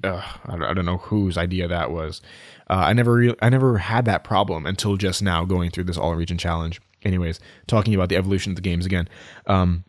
Ugh, 0.04 0.24
I, 0.46 0.74
don't 0.74 0.86
know 0.86 0.98
whose 0.98 1.38
idea 1.38 1.68
that 1.68 1.92
was. 1.92 2.22
Uh, 2.70 2.76
I 2.76 2.94
never, 2.94 3.14
re- 3.14 3.36
I 3.42 3.50
never 3.50 3.78
had 3.78 4.06
that 4.06 4.24
problem 4.24 4.66
until 4.66 4.96
just 4.96 5.22
now 5.22 5.44
going 5.44 5.70
through 5.70 5.84
this 5.86 5.98
All 5.98 6.16
Region 6.16 6.38
Challenge. 6.38 6.82
Anyways, 7.04 7.40
talking 7.68 7.94
about 7.94 8.10
the 8.10 8.16
evolution 8.16 8.52
of 8.52 8.56
the 8.56 8.62
games 8.62 8.86
again. 8.86 9.10
Um, 9.48 9.84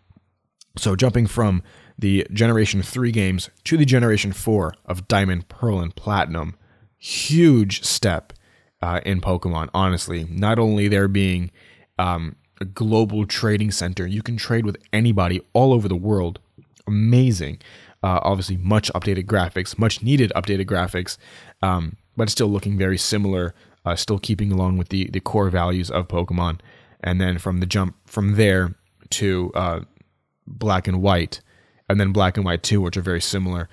so 0.77 0.97
jumping 0.97 1.27
from 1.27 1.63
the 2.03 2.27
Generation 2.33 2.83
Three 2.83 3.11
games 3.11 3.49
to 3.65 3.79
the 3.79 3.87
Generation 3.87 4.33
Four 4.33 4.75
of 4.85 5.09
Diamond, 5.09 5.49
Pearl, 5.49 5.81
and 5.81 5.97
Platinum, 5.97 6.57
huge 6.99 7.83
step 7.83 8.35
uh, 8.83 9.01
in 9.07 9.21
Pokemon. 9.21 9.71
Honestly, 9.73 10.27
not 10.29 10.59
only 10.59 10.89
there 10.89 11.09
being 11.09 11.51
um, 11.99 12.37
a 12.63 12.65
global 12.65 13.27
trading 13.27 13.71
center. 13.71 14.07
You 14.07 14.23
can 14.23 14.37
trade 14.37 14.65
with 14.65 14.77
anybody 14.93 15.41
all 15.53 15.73
over 15.73 15.89
the 15.89 15.97
world. 15.97 16.39
Amazing. 16.87 17.59
Uh, 18.03 18.21
obviously, 18.23 18.57
much 18.57 18.91
updated 18.95 19.27
graphics, 19.27 19.79
much 19.79 20.03
needed 20.03 20.33
updated 20.35 20.67
graphics, 20.67 21.19
um, 21.61 21.97
but 22.17 22.31
still 22.31 22.49
looking 22.49 22.79
very 22.79 22.99
similar. 22.99 23.55
Uh, 23.85 23.97
still 23.97 24.19
keeping 24.19 24.53
along 24.53 24.79
with 24.79 24.91
the 24.91 25.11
the 25.11 25.21
core 25.21 25.51
values 25.51 25.91
of 25.91 26.09
Pokemon. 26.09 26.61
And 27.03 27.21
then 27.21 27.39
from 27.39 27.59
the 27.59 27.67
jump 27.67 27.97
from 28.07 28.37
there 28.37 28.77
to 29.11 29.51
uh, 29.55 29.81
Black 30.47 30.87
and 30.87 31.03
White, 31.03 31.41
and 31.89 32.01
then 32.01 32.13
Black 32.13 32.37
and 32.37 32.45
White 32.45 32.63
Two, 32.63 32.81
which 32.81 32.97
are 32.97 33.03
very 33.03 33.21
similar. 33.21 33.69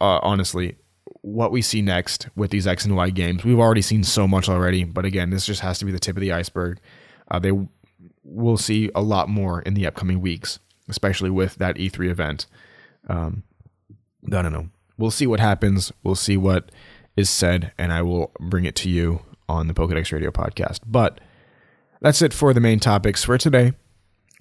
Uh, 0.00 0.18
honestly, 0.22 0.76
what 1.20 1.52
we 1.52 1.62
see 1.62 1.82
next 1.82 2.28
with 2.36 2.50
these 2.50 2.66
X 2.66 2.84
and 2.84 2.96
Y 2.96 3.10
games, 3.10 3.44
we've 3.44 3.58
already 3.58 3.82
seen 3.82 4.04
so 4.04 4.26
much 4.28 4.48
already. 4.48 4.84
But 4.84 5.04
again, 5.04 5.30
this 5.30 5.46
just 5.46 5.60
has 5.60 5.78
to 5.78 5.84
be 5.84 5.92
the 5.92 5.98
tip 5.98 6.16
of 6.16 6.20
the 6.20 6.32
iceberg. 6.32 6.78
Uh, 7.30 7.38
they 7.38 7.52
we'll 8.22 8.56
see 8.56 8.90
a 8.94 9.02
lot 9.02 9.28
more 9.28 9.60
in 9.62 9.74
the 9.74 9.86
upcoming 9.86 10.20
weeks, 10.20 10.58
especially 10.88 11.30
with 11.30 11.56
that 11.56 11.76
E3 11.76 12.10
event. 12.10 12.46
Um, 13.08 13.42
I 14.26 14.42
don't 14.42 14.52
know. 14.52 14.68
We'll 14.96 15.10
see 15.10 15.26
what 15.26 15.40
happens. 15.40 15.92
We'll 16.02 16.14
see 16.14 16.36
what 16.36 16.70
is 17.16 17.30
said, 17.30 17.72
and 17.78 17.92
I 17.92 18.02
will 18.02 18.32
bring 18.40 18.64
it 18.64 18.74
to 18.76 18.90
you 18.90 19.20
on 19.48 19.66
the 19.66 19.74
Pokedex 19.74 20.12
Radio 20.12 20.30
podcast. 20.30 20.80
But 20.86 21.20
that's 22.00 22.22
it 22.22 22.32
for 22.32 22.52
the 22.52 22.60
main 22.60 22.80
topics 22.80 23.24
for 23.24 23.38
today. 23.38 23.72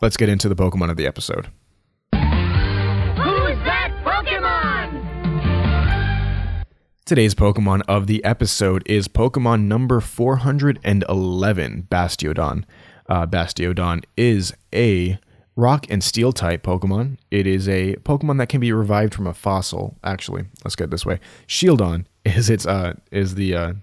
Let's 0.01 0.17
get 0.17 0.29
into 0.29 0.49
the 0.49 0.55
Pokemon 0.55 0.89
of 0.89 0.97
the 0.97 1.07
episode. 1.07 1.47
Today's 7.13 7.35
Pokemon 7.35 7.83
of 7.87 8.07
the 8.07 8.23
episode 8.23 8.81
is 8.87 9.07
Pokemon 9.07 9.65
number 9.65 9.99
411, 10.01 11.87
Bastiodon 11.91 12.63
uh, 13.07 13.27
Bastiodon 13.27 14.03
is 14.17 14.51
a 14.73 15.19
rock 15.55 15.85
and 15.91 16.03
steel 16.03 16.33
type 16.33 16.63
Pokemon. 16.63 17.19
It 17.29 17.45
is 17.45 17.69
a 17.69 17.97
Pokemon 17.97 18.39
that 18.39 18.49
can 18.49 18.59
be 18.59 18.71
revived 18.71 19.13
from 19.13 19.27
a 19.27 19.33
fossil. 19.35 19.95
Actually, 20.03 20.45
let's 20.63 20.75
get 20.75 20.89
this 20.89 21.05
way. 21.05 21.19
Shieldon 21.45 22.07
is 22.25 22.49
its 22.49 22.65
uh 22.65 22.95
is 23.11 23.35
the 23.35 23.53
uh, 23.53 23.73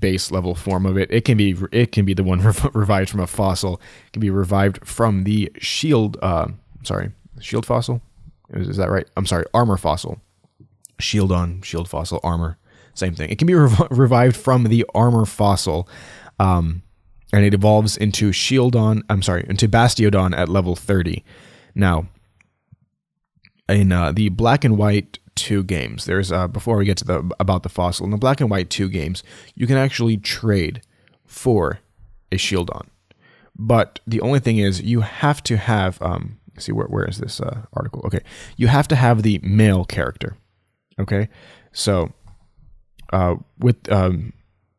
base 0.00 0.32
level 0.32 0.56
form 0.56 0.86
of 0.86 0.98
it. 0.98 1.12
It 1.12 1.24
can 1.24 1.36
be 1.36 1.54
it 1.70 1.92
can 1.92 2.04
be 2.04 2.14
the 2.14 2.24
one 2.24 2.40
rev- 2.42 2.74
revived 2.74 3.10
from 3.10 3.20
a 3.20 3.28
fossil. 3.28 3.80
It 4.08 4.14
can 4.14 4.20
be 4.20 4.30
revived 4.30 4.84
from 4.84 5.22
the 5.22 5.52
shield. 5.58 6.16
Uh, 6.20 6.48
sorry, 6.82 7.12
shield 7.38 7.64
fossil. 7.64 8.02
Is, 8.50 8.70
is 8.70 8.76
that 8.78 8.90
right? 8.90 9.06
I'm 9.16 9.24
sorry, 9.24 9.44
armor 9.54 9.76
fossil. 9.76 10.20
Shieldon, 11.00 11.64
shield 11.64 11.88
fossil, 11.88 12.20
armor, 12.22 12.58
same 12.94 13.14
thing. 13.14 13.30
It 13.30 13.38
can 13.38 13.46
be 13.46 13.54
rev- 13.54 13.86
revived 13.90 14.36
from 14.36 14.64
the 14.64 14.86
armor 14.94 15.24
fossil. 15.24 15.88
Um, 16.38 16.82
and 17.32 17.44
it 17.44 17.52
evolves 17.52 17.96
into 17.96 18.30
Shieldon. 18.30 19.02
I'm 19.10 19.22
sorry, 19.22 19.44
into 19.48 19.68
Bastiodon 19.68 20.36
at 20.36 20.48
level 20.48 20.76
30. 20.76 21.24
Now, 21.74 22.06
in 23.68 23.90
uh, 23.90 24.12
the 24.12 24.28
Black 24.28 24.64
and 24.64 24.78
White 24.78 25.18
two 25.34 25.64
games, 25.64 26.04
there's 26.04 26.30
uh, 26.30 26.46
before 26.46 26.76
we 26.76 26.84
get 26.84 26.96
to 26.98 27.04
the 27.04 27.30
about 27.40 27.62
the 27.64 27.68
fossil 27.68 28.04
in 28.04 28.12
the 28.12 28.16
Black 28.16 28.40
and 28.40 28.50
White 28.50 28.70
two 28.70 28.88
games, 28.88 29.22
you 29.54 29.66
can 29.66 29.76
actually 29.76 30.16
trade 30.16 30.82
for 31.26 31.80
a 32.30 32.36
Shieldon, 32.36 32.86
but 33.56 34.00
the 34.06 34.20
only 34.20 34.38
thing 34.38 34.58
is 34.58 34.82
you 34.82 35.00
have 35.00 35.42
to 35.44 35.56
have 35.56 36.00
um. 36.00 36.38
See 36.56 36.70
where 36.70 36.86
where 36.86 37.04
is 37.04 37.18
this 37.18 37.40
uh, 37.40 37.62
article? 37.72 38.02
Okay, 38.06 38.20
you 38.56 38.68
have 38.68 38.86
to 38.88 38.94
have 38.94 39.24
the 39.24 39.40
male 39.42 39.84
character. 39.84 40.36
Okay, 40.98 41.28
so 41.72 42.12
uh, 43.12 43.36
with 43.58 43.90
um, 43.90 44.32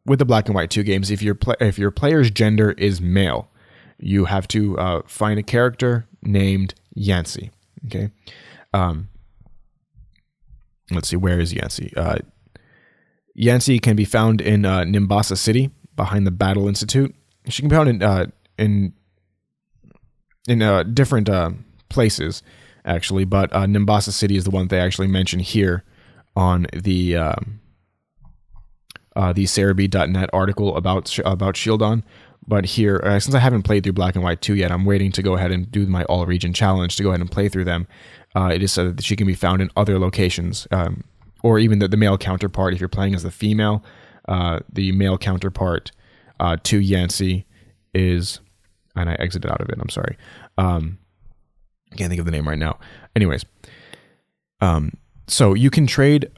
with 0.06 0.20
the 0.20 0.26
black 0.26 0.48
and 0.48 0.56
white 0.56 0.70
two 0.70 0.84
games, 0.84 1.12
if 1.12 1.22
your 1.22 1.38
if 1.60 1.78
your 1.78 1.92
player's 1.92 2.32
gender 2.32 2.72
is 2.72 3.02
male, 3.02 3.50
you 3.98 4.26
have 4.26 4.48
to 4.50 4.78
uh, 4.78 5.02
find 5.08 5.40
a 5.40 5.44
character 5.44 6.08
named 6.22 6.74
Yancy. 6.94 7.52
Okay. 7.86 8.12
Um, 8.74 9.10
let's 10.92 11.10
see, 11.10 11.16
where 11.16 11.40
is 11.40 11.54
Yancy? 11.54 11.94
Uh, 11.96 12.18
Yancy 13.34 13.80
can 13.80 13.96
be 13.96 14.06
found 14.06 14.42
in 14.42 14.66
uh, 14.66 14.82
Nimbasa 14.82 15.38
City 15.38 15.72
behind 15.96 16.26
the 16.26 16.32
Battle 16.32 16.68
Institute. 16.68 17.14
She 17.48 17.62
can 17.62 17.70
be 17.70 17.76
found 17.76 17.90
in 17.90 18.04
uh, 18.04 18.26
in 18.58 18.94
in 20.48 20.62
uh, 20.62 20.84
different 20.84 21.30
places 21.90 22.42
actually, 22.86 23.26
but 23.26 23.52
uh, 23.54 23.66
Nimbasa 23.66 24.12
City 24.12 24.38
is 24.38 24.44
the 24.44 24.52
one 24.52 24.68
they 24.68 24.80
actually 24.80 25.08
mention 25.08 25.40
here 25.40 25.84
on 26.36 26.68
the 26.74 27.16
um, 27.16 27.60
uh, 29.16 29.34
the 29.34 29.46
Serebii.net 29.46 30.30
article 30.34 30.76
about 30.76 31.18
about 31.20 31.56
Shieldon. 31.56 32.04
But 32.48 32.66
here, 32.66 33.02
uh, 33.04 33.20
since 33.20 33.34
I 33.34 33.40
haven't 33.40 33.64
played 33.64 33.84
through 33.84 33.94
Black 33.94 34.14
and 34.14 34.24
White 34.24 34.42
2 34.42 34.56
yet, 34.56 34.72
I'm 34.72 34.86
waiting 34.86 35.12
to 35.14 35.24
go 35.24 35.34
ahead 35.36 35.52
and 35.52 35.72
do 35.72 35.88
my 35.88 36.04
all 36.04 36.26
region 36.28 36.54
challenge 36.54 36.96
to 36.98 37.04
go 37.04 37.10
ahead 37.10 37.22
and 37.22 37.32
play 37.32 37.50
through 37.50 37.66
them. 37.66 37.88
Uh, 38.36 38.52
it 38.54 38.62
is 38.62 38.72
said 38.72 38.98
that 38.98 39.04
she 39.04 39.16
can 39.16 39.26
be 39.26 39.34
found 39.34 39.62
in 39.62 39.72
other 39.76 39.98
locations, 39.98 40.68
um, 40.70 41.04
or 41.42 41.58
even 41.58 41.80
the, 41.80 41.88
the, 41.88 41.98
male 41.98 42.18
counterpart. 42.18 42.74
If 42.74 42.80
you're 42.80 42.90
playing 42.90 43.16
as 43.16 43.24
the 43.24 43.32
female, 43.32 43.84
uh, 44.28 44.60
the 44.72 44.92
male 44.92 45.18
counterpart 45.18 45.92
uh, 46.40 46.58
to 46.64 46.80
Yancy 46.80 47.48
is, 47.96 48.42
and 48.96 49.10
I 49.10 49.14
exited 49.14 49.50
out 49.50 49.62
of 49.62 49.70
it. 49.70 49.80
I'm 49.80 49.90
sorry. 49.90 50.18
Um, 50.58 51.00
can't 51.96 52.10
think 52.10 52.20
of 52.20 52.26
the 52.26 52.32
name 52.32 52.48
right 52.48 52.60
now. 52.60 52.78
Anyways, 53.16 53.46
um, 54.62 54.92
so 55.28 55.54
you 55.54 55.70
can 55.70 55.88
trade 55.88 56.32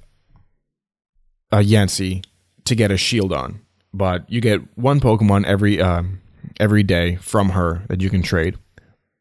a 1.51 1.61
Yancy 1.61 2.23
to 2.65 2.75
get 2.75 2.91
a 2.91 2.95
Shieldon, 2.95 3.59
but 3.93 4.29
you 4.29 4.41
get 4.41 4.61
one 4.77 4.99
Pokemon 4.99 5.45
every 5.45 5.81
um, 5.81 6.21
every 6.59 6.83
day 6.83 7.15
from 7.15 7.49
her 7.49 7.83
that 7.89 8.01
you 8.01 8.09
can 8.09 8.21
trade. 8.21 8.57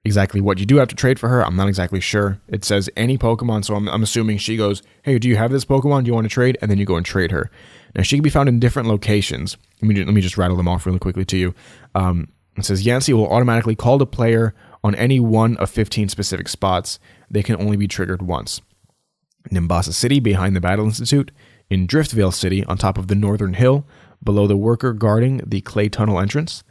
Exactly 0.05 0.41
what 0.41 0.59
you 0.61 0.67
do 0.67 0.77
have 0.77 0.87
to 0.89 0.95
trade 0.95 1.19
for 1.19 1.29
her, 1.29 1.45
I'm 1.45 1.57
not 1.57 1.67
exactly 1.67 1.99
sure. 2.01 2.41
It 2.47 2.65
says 2.65 2.89
any 2.97 3.19
Pokemon, 3.19 3.65
so 3.65 3.75
I'm, 3.75 3.89
I'm 3.89 4.05
assuming 4.05 4.39
she 4.39 4.57
goes, 4.57 4.83
"Hey, 5.03 5.19
do 5.19 5.29
you 5.29 5.37
have 5.37 5.51
this 5.51 5.65
Pokemon? 5.65 6.05
Do 6.05 6.09
you 6.09 6.15
want 6.15 6.27
to 6.27 6.33
trade?" 6.33 6.57
And 6.63 6.71
then 6.71 6.79
you 6.79 6.85
go 6.85 6.97
and 6.97 7.05
trade 7.05 7.33
her. 7.33 7.51
Now 7.95 8.03
she 8.03 8.17
can 8.17 8.23
be 8.23 8.31
found 8.31 8.49
in 8.49 8.61
different 8.61 8.89
locations. 8.89 9.57
Let 9.83 9.89
me 9.89 10.05
let 10.05 10.15
me 10.15 10.21
just 10.21 10.39
rattle 10.39 10.57
them 10.57 10.69
off 10.69 10.87
really 10.87 11.01
quickly 11.01 11.25
to 11.25 11.37
you. 11.37 11.55
Um, 11.95 12.29
it 12.57 12.65
says 12.65 12.87
Yancy 12.87 13.13
will 13.13 13.29
automatically 13.29 13.75
call 13.75 13.99
the 13.99 14.07
player 14.07 14.55
on 14.83 14.95
any 14.95 15.19
one 15.21 15.57
of 15.57 15.71
15 15.71 16.09
specific 16.09 16.49
spots. 16.49 16.99
They 17.31 17.43
can 17.43 17.61
only 17.61 17.77
be 17.77 17.89
triggered 17.89 18.23
once. 18.23 18.61
Nimbasa 19.51 19.93
City 19.93 20.21
behind 20.21 20.57
the 20.57 20.61
Battle 20.61 20.87
Institute, 20.87 21.31
in 21.69 21.87
Driftveil 21.87 22.33
City 22.33 22.65
on 22.65 22.79
top 22.79 22.99
of 22.99 23.09
the 23.09 23.15
Northern 23.15 23.55
Hill, 23.55 23.87
below 24.23 24.47
the 24.47 24.57
worker 24.57 24.93
guarding 24.93 25.41
the 25.47 25.61
clay 25.61 25.89
tunnel 25.89 26.21
entrance, 26.21 26.63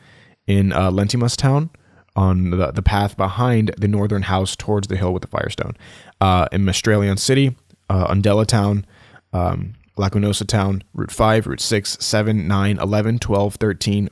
in 0.47 0.71
uh, 0.71 0.91
Lentimas 0.91 1.35
Town 1.35 1.69
on 2.15 2.51
the, 2.51 2.71
the 2.71 2.81
path 2.81 3.17
behind 3.17 3.71
the 3.77 3.87
northern 3.87 4.21
house 4.23 4.55
towards 4.55 4.87
the 4.87 4.95
hill 4.95 5.11
with 5.13 5.21
the 5.21 5.27
Firestone, 5.27 5.75
uh, 6.21 6.47
in 6.51 6.63
Mistralton 6.63 7.19
City, 7.19 7.55
uh, 7.89 8.05
Undella 8.09 8.45
Town, 8.45 8.85
um, 9.33 9.73
Lacunosa 9.97 10.47
Town, 10.47 10.83
Route 10.93 11.11
5, 11.11 11.47
Route 11.47 11.61
6, 11.61 11.97
7, 11.99 12.47
9, 12.47 12.79
11, 12.79 13.19
12, 13.19 13.55
13, 13.55 14.09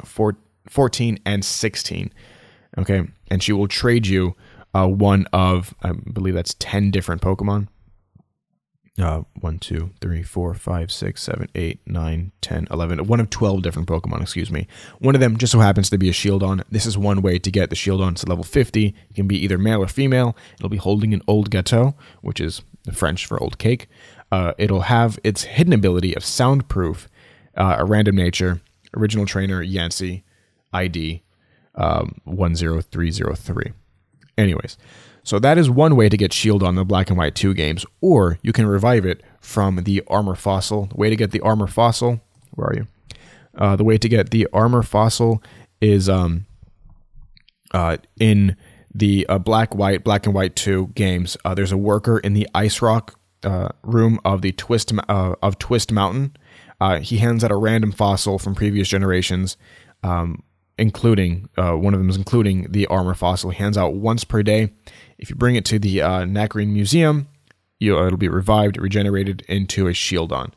14, 0.69 1.19
and 1.25 1.45
16. 1.45 2.13
Okay. 2.77 3.03
And 3.29 3.43
she 3.43 3.53
will 3.53 3.67
trade 3.67 4.07
you 4.07 4.35
uh, 4.73 4.87
one 4.87 5.27
of, 5.33 5.73
I 5.81 5.91
believe 5.91 6.33
that's 6.33 6.55
10 6.59 6.91
different 6.91 7.21
Pokemon. 7.21 7.67
Uh, 9.01 9.23
1, 9.39 9.57
2, 9.57 9.89
3, 10.01 10.21
4, 10.21 10.53
5, 10.53 10.91
6, 10.91 11.21
7, 11.21 11.47
8, 11.55 11.79
9, 11.87 12.31
10, 12.41 12.67
11. 12.69 13.07
One 13.07 13.19
of 13.19 13.29
12 13.31 13.63
different 13.63 13.87
Pokemon, 13.87 14.21
excuse 14.21 14.51
me. 14.51 14.67
One 14.99 15.15
of 15.15 15.21
them 15.21 15.37
just 15.37 15.51
so 15.51 15.59
happens 15.59 15.89
to 15.89 15.97
be 15.97 16.09
a 16.09 16.13
Shieldon. 16.13 16.61
This 16.69 16.85
is 16.85 16.95
one 16.95 17.23
way 17.23 17.39
to 17.39 17.49
get 17.49 17.71
the 17.71 17.75
Shieldon 17.75 18.15
to 18.17 18.27
level 18.27 18.43
50. 18.43 18.87
It 19.09 19.15
can 19.15 19.27
be 19.27 19.43
either 19.43 19.57
male 19.57 19.81
or 19.81 19.87
female. 19.87 20.37
It'll 20.55 20.69
be 20.69 20.77
holding 20.77 21.11
an 21.11 21.23
Old 21.27 21.49
Gâteau, 21.49 21.95
which 22.21 22.39
is 22.39 22.61
the 22.83 22.93
French 22.93 23.25
for 23.25 23.41
old 23.41 23.57
cake. 23.57 23.87
Uh, 24.31 24.53
it'll 24.59 24.81
have 24.81 25.17
its 25.23 25.43
hidden 25.43 25.73
ability 25.73 26.15
of 26.15 26.23
soundproof, 26.23 27.07
uh, 27.57 27.77
a 27.79 27.85
random 27.85 28.15
nature, 28.15 28.61
original 28.95 29.25
trainer 29.25 29.63
Yancy, 29.63 30.23
ID 30.71 31.23
um, 31.75 32.21
10303. 32.25 33.73
Anyways, 34.37 34.77
so 35.23 35.39
that 35.39 35.57
is 35.57 35.69
one 35.69 35.95
way 35.95 36.09
to 36.09 36.17
get 36.17 36.31
Shieldon 36.31 36.75
the 36.75 36.83
Black 36.83 37.09
and 37.09 37.17
White 37.17 37.35
2 37.35 37.53
games, 37.53 37.85
or 38.01 38.37
you 38.41 38.51
can 38.51 38.67
revive 38.67 39.05
it 39.05 39.23
from 39.39 39.77
the 39.77 40.03
Armor 40.07 40.35
Fossil. 40.35 40.87
The 40.87 40.95
way 40.95 41.09
to 41.09 41.15
get 41.15 41.31
the 41.31 41.39
Armor 41.39 41.67
Fossil, 41.67 42.21
where 42.51 42.67
are 42.67 42.75
you? 42.75 42.87
Uh, 43.57 43.75
the 43.75 43.85
way 43.85 43.97
to 43.97 44.09
get 44.09 44.31
the 44.31 44.47
Armor 44.51 44.83
Fossil 44.83 45.41
is 45.79 46.09
um, 46.09 46.45
uh, 47.73 47.97
in 48.19 48.57
the 48.93 49.25
uh, 49.29 49.37
Black 49.37 49.73
White, 49.73 50.03
Black 50.03 50.25
and 50.25 50.35
White 50.35 50.57
2 50.57 50.87
games. 50.87 51.37
Uh, 51.45 51.53
there's 51.55 51.71
a 51.71 51.77
worker 51.77 52.19
in 52.19 52.33
the 52.33 52.47
Ice 52.53 52.81
Rock 52.81 53.17
uh, 53.43 53.69
room 53.81 54.19
of 54.25 54.41
the 54.41 54.51
Twist 54.51 54.91
uh, 55.07 55.35
of 55.41 55.57
Twist 55.57 55.91
Mountain. 55.91 56.35
he 57.01 57.17
hands 57.17 57.45
out 57.45 57.51
a 57.51 57.55
random 57.55 57.93
fossil 57.93 58.37
from 58.39 58.55
previous 58.55 58.89
generations. 58.89 59.55
Um, 60.03 60.43
including 60.77 61.49
uh, 61.57 61.73
one 61.73 61.93
of 61.93 61.99
them 61.99 62.09
is 62.09 62.17
including 62.17 62.71
the 62.71 62.87
armor 62.87 63.13
fossil. 63.13 63.51
He 63.51 63.57
hands 63.57 63.77
out 63.77 63.93
once 63.93 64.23
per 64.23 64.43
day. 64.43 64.73
If 65.17 65.29
you 65.29 65.35
bring 65.35 65.55
it 65.55 65.65
to 65.65 65.79
the 65.79 66.01
uh, 66.01 66.25
Museum, 66.25 67.27
you, 67.79 67.97
it'll 68.05 68.17
be 68.17 68.29
revived, 68.29 68.77
regenerated 68.77 69.43
into 69.47 69.87
a 69.87 69.91
Shieldon. 69.91 70.51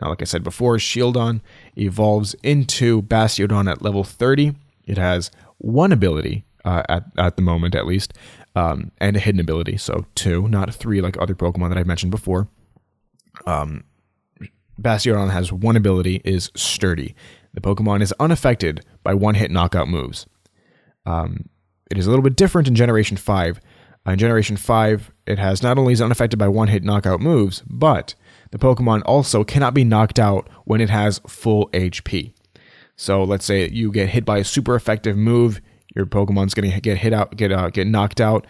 Now, 0.00 0.08
like 0.08 0.22
I 0.22 0.24
said 0.24 0.42
before, 0.42 0.76
Shieldon 0.76 1.40
evolves 1.76 2.34
into 2.42 3.02
Bastiodon 3.02 3.70
at 3.70 3.82
level 3.82 4.02
30. 4.02 4.54
It 4.86 4.98
has 4.98 5.30
one 5.58 5.92
ability 5.92 6.44
uh, 6.64 6.82
at 6.88 7.04
at 7.16 7.36
the 7.36 7.42
moment, 7.42 7.74
at 7.74 7.86
least, 7.86 8.14
um, 8.54 8.92
and 8.98 9.16
a 9.16 9.20
hidden 9.20 9.40
ability. 9.40 9.76
So 9.76 10.06
two, 10.14 10.48
not 10.48 10.74
three, 10.74 11.00
like 11.00 11.20
other 11.20 11.34
Pokemon 11.34 11.68
that 11.68 11.78
I 11.78 11.84
mentioned 11.84 12.10
before. 12.10 12.48
Um, 13.46 13.84
Bastiodon 14.80 15.30
has 15.30 15.52
one 15.52 15.76
ability, 15.76 16.22
is 16.24 16.50
Sturdy. 16.54 17.14
The 17.54 17.60
Pokemon 17.60 18.02
is 18.02 18.14
unaffected 18.20 18.84
by 19.02 19.14
one 19.14 19.34
hit 19.34 19.50
knockout 19.50 19.88
moves. 19.88 20.26
Um, 21.06 21.48
it 21.90 21.98
is 21.98 22.06
a 22.06 22.10
little 22.10 22.22
bit 22.22 22.36
different 22.36 22.68
in 22.68 22.74
Generation 22.74 23.16
5. 23.16 23.60
Uh, 24.06 24.12
in 24.12 24.18
Generation 24.18 24.56
5, 24.56 25.10
it 25.26 25.38
has 25.38 25.62
not 25.62 25.78
only 25.78 25.92
is 25.92 26.00
unaffected 26.00 26.38
by 26.38 26.48
one 26.48 26.68
hit 26.68 26.84
knockout 26.84 27.20
moves, 27.20 27.62
but 27.66 28.14
the 28.50 28.58
Pokemon 28.58 29.02
also 29.04 29.44
cannot 29.44 29.74
be 29.74 29.84
knocked 29.84 30.18
out 30.18 30.48
when 30.64 30.80
it 30.80 30.90
has 30.90 31.20
full 31.26 31.68
HP. 31.70 32.32
So 32.96 33.24
let's 33.24 33.44
say 33.44 33.68
you 33.68 33.90
get 33.90 34.10
hit 34.10 34.24
by 34.24 34.38
a 34.38 34.44
super 34.44 34.74
effective 34.74 35.16
move, 35.16 35.60
your 35.94 36.06
Pokemon's 36.06 36.54
going 36.54 36.70
to 36.70 36.80
get 36.80 36.98
hit 36.98 37.12
out, 37.12 37.36
get 37.36 37.50
uh, 37.50 37.70
get 37.70 37.86
knocked 37.86 38.20
out 38.20 38.46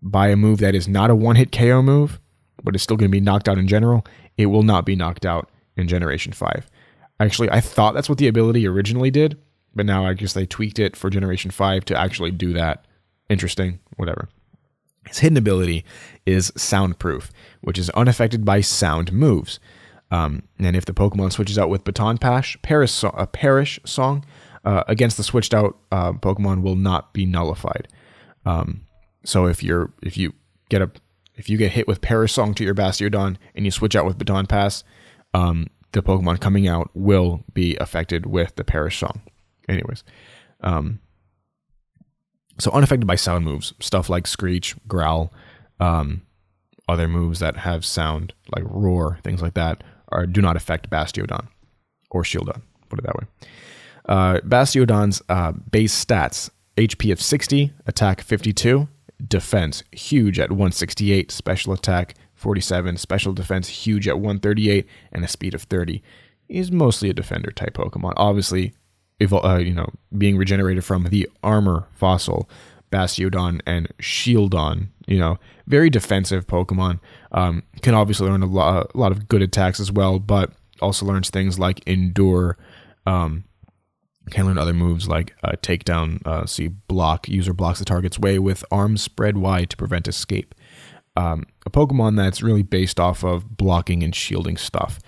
by 0.00 0.28
a 0.28 0.36
move 0.36 0.58
that 0.58 0.74
is 0.74 0.86
not 0.86 1.10
a 1.10 1.14
one 1.14 1.36
hit 1.36 1.50
KO 1.50 1.82
move, 1.82 2.20
but 2.62 2.74
is 2.74 2.82
still 2.82 2.96
going 2.96 3.10
to 3.10 3.12
be 3.12 3.20
knocked 3.20 3.48
out 3.48 3.58
in 3.58 3.66
general. 3.66 4.04
It 4.36 4.46
will 4.46 4.62
not 4.62 4.84
be 4.84 4.94
knocked 4.94 5.26
out 5.26 5.50
in 5.76 5.88
Generation 5.88 6.32
5. 6.32 6.66
Actually, 7.20 7.50
I 7.50 7.60
thought 7.60 7.94
that's 7.94 8.08
what 8.08 8.18
the 8.18 8.28
ability 8.28 8.66
originally 8.66 9.10
did, 9.10 9.38
but 9.74 9.86
now 9.86 10.06
I 10.06 10.14
guess 10.14 10.32
they 10.32 10.46
tweaked 10.46 10.78
it 10.78 10.96
for 10.96 11.10
Generation 11.10 11.50
5 11.50 11.84
to 11.86 11.98
actually 11.98 12.30
do 12.30 12.52
that. 12.52 12.84
Interesting, 13.28 13.80
whatever. 13.96 14.28
His 15.06 15.18
hidden 15.18 15.38
ability 15.38 15.84
is 16.26 16.52
Soundproof, 16.56 17.30
which 17.60 17.78
is 17.78 17.90
unaffected 17.90 18.44
by 18.44 18.60
sound 18.60 19.12
moves. 19.12 19.58
Um, 20.10 20.42
and 20.58 20.76
if 20.76 20.84
the 20.84 20.94
Pokemon 20.94 21.32
switches 21.32 21.58
out 21.58 21.68
with 21.68 21.84
Baton 21.84 22.18
Pash, 22.18 22.56
Paris, 22.62 23.02
a 23.02 23.26
Perish 23.26 23.78
song 23.84 24.24
uh, 24.64 24.84
against 24.86 25.16
the 25.16 25.22
switched 25.22 25.54
out 25.54 25.76
uh, 25.92 26.12
Pokemon 26.12 26.62
will 26.62 26.76
not 26.76 27.12
be 27.12 27.26
nullified. 27.26 27.88
Um, 28.46 28.82
so 29.24 29.46
if 29.46 29.62
you're 29.62 29.92
if 30.02 30.16
you 30.16 30.32
get 30.70 30.80
a 30.80 30.90
if 31.36 31.48
you 31.48 31.56
get 31.56 31.72
hit 31.72 31.86
with 31.86 32.00
Perish 32.00 32.32
song 32.32 32.54
to 32.54 32.64
your 32.64 32.74
Bastiodon 32.74 33.36
and 33.54 33.64
you 33.64 33.70
switch 33.70 33.94
out 33.94 34.06
with 34.06 34.18
Baton 34.18 34.46
Pass, 34.46 34.84
um, 35.34 35.66
the 35.92 36.02
Pokemon 36.02 36.40
coming 36.40 36.68
out 36.68 36.90
will 36.94 37.44
be 37.52 37.76
affected 37.76 38.26
with 38.26 38.56
the 38.56 38.64
Perish 38.64 38.98
song. 38.98 39.20
Anyways, 39.68 40.04
um, 40.60 41.00
so 42.58 42.70
unaffected 42.72 43.06
by 43.06 43.14
sound 43.14 43.44
moves, 43.44 43.74
stuff 43.80 44.08
like 44.08 44.26
Screech, 44.26 44.74
Growl, 44.86 45.32
um, 45.80 46.22
other 46.88 47.06
moves 47.06 47.38
that 47.40 47.58
have 47.58 47.84
sound 47.84 48.32
like 48.54 48.64
Roar, 48.66 49.18
things 49.22 49.42
like 49.42 49.54
that, 49.54 49.84
are 50.08 50.26
do 50.26 50.40
not 50.40 50.56
affect 50.56 50.90
Bastiodon 50.90 51.48
or 52.10 52.22
Shieldon. 52.22 52.62
Put 52.88 52.98
it 52.98 53.04
that 53.04 53.16
way. 53.16 53.26
Uh, 54.06 54.40
Bastiodon's 54.40 55.22
uh, 55.28 55.52
base 55.52 56.04
stats: 56.04 56.50
HP 56.76 57.12
of 57.12 57.20
60, 57.20 57.72
attack 57.86 58.22
52, 58.22 58.88
defense 59.26 59.82
huge 59.92 60.38
at 60.38 60.50
168, 60.50 61.30
special 61.30 61.72
attack 61.72 62.14
47, 62.38 62.96
special 62.96 63.32
defense 63.32 63.68
huge 63.68 64.06
at 64.06 64.16
138, 64.20 64.86
and 65.12 65.24
a 65.24 65.28
speed 65.28 65.54
of 65.54 65.62
30. 65.64 66.02
He's 66.48 66.70
mostly 66.70 67.10
a 67.10 67.12
defender 67.12 67.50
type 67.50 67.74
Pokemon. 67.74 68.14
Obviously, 68.16 68.72
uh, 69.20 69.56
you 69.56 69.74
know, 69.74 69.88
being 70.16 70.36
regenerated 70.36 70.84
from 70.84 71.04
the 71.04 71.28
armor 71.42 71.88
fossil, 71.92 72.48
Bastiodon 72.92 73.60
and 73.66 73.88
Shieldon, 74.00 74.88
you 75.06 75.18
know, 75.18 75.38
very 75.66 75.90
defensive 75.90 76.46
Pokemon. 76.46 77.00
Um, 77.32 77.64
can 77.82 77.94
obviously 77.94 78.28
learn 78.28 78.42
a 78.42 78.46
lot, 78.46 78.92
a 78.94 78.98
lot 78.98 79.12
of 79.12 79.28
good 79.28 79.42
attacks 79.42 79.80
as 79.80 79.90
well, 79.90 80.18
but 80.20 80.52
also 80.80 81.04
learns 81.04 81.30
things 81.30 81.58
like 81.58 81.86
Endure. 81.86 82.56
Um, 83.04 83.44
can 84.30 84.46
learn 84.46 84.58
other 84.58 84.74
moves 84.74 85.08
like 85.08 85.34
uh, 85.42 85.52
Takedown, 85.62 86.24
uh, 86.26 86.46
see 86.46 86.68
block, 86.68 87.28
user 87.28 87.52
blocks 87.52 87.78
the 87.78 87.84
target's 87.84 88.18
way 88.18 88.38
with 88.38 88.64
arms 88.70 89.02
spread 89.02 89.38
wide 89.38 89.70
to 89.70 89.76
prevent 89.76 90.06
escape 90.06 90.54
um, 91.18 91.46
a 91.66 91.70
Pokemon 91.70 92.16
that's 92.16 92.42
really 92.42 92.62
based 92.62 93.00
off 93.00 93.24
of 93.24 93.56
blocking 93.56 94.04
and 94.04 94.14
shielding 94.14 94.56
stuff. 94.56 95.00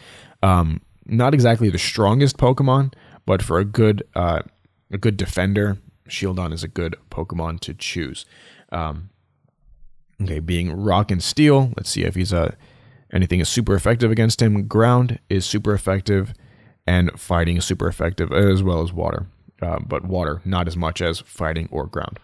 Um, 0.42 0.80
not 1.06 1.34
exactly 1.34 1.70
the 1.70 1.78
strongest 1.78 2.36
Pokemon, 2.36 2.94
but 3.26 3.42
for 3.42 3.58
a 3.60 3.64
good 3.64 4.02
uh, 4.16 4.40
a 4.90 4.98
good 4.98 5.16
defender, 5.16 5.78
Shieldon 6.08 6.52
is 6.52 6.64
a 6.64 6.68
good 6.68 6.96
Pokemon 7.10 7.60
to 7.60 7.74
choose. 7.74 8.26
Um, 8.72 9.10
okay, 10.20 10.40
being 10.40 10.72
Rock 10.72 11.12
and 11.12 11.22
Steel. 11.22 11.72
Let's 11.76 11.90
see 11.90 12.02
if 12.02 12.16
he's 12.16 12.32
a 12.32 12.42
uh, 12.42 12.50
anything 13.12 13.38
is 13.38 13.48
super 13.48 13.76
effective 13.76 14.10
against 14.10 14.42
him. 14.42 14.66
Ground 14.66 15.20
is 15.28 15.46
super 15.46 15.72
effective, 15.72 16.34
and 16.88 17.12
fighting 17.18 17.56
is 17.56 17.64
super 17.64 17.86
effective 17.86 18.32
as 18.32 18.64
well 18.64 18.82
as 18.82 18.92
water. 18.92 19.26
Uh, 19.62 19.78
but 19.78 20.04
water 20.04 20.40
not 20.44 20.66
as 20.66 20.76
much 20.76 21.00
as 21.00 21.20
fighting 21.20 21.68
or 21.70 21.86
ground. 21.86 22.18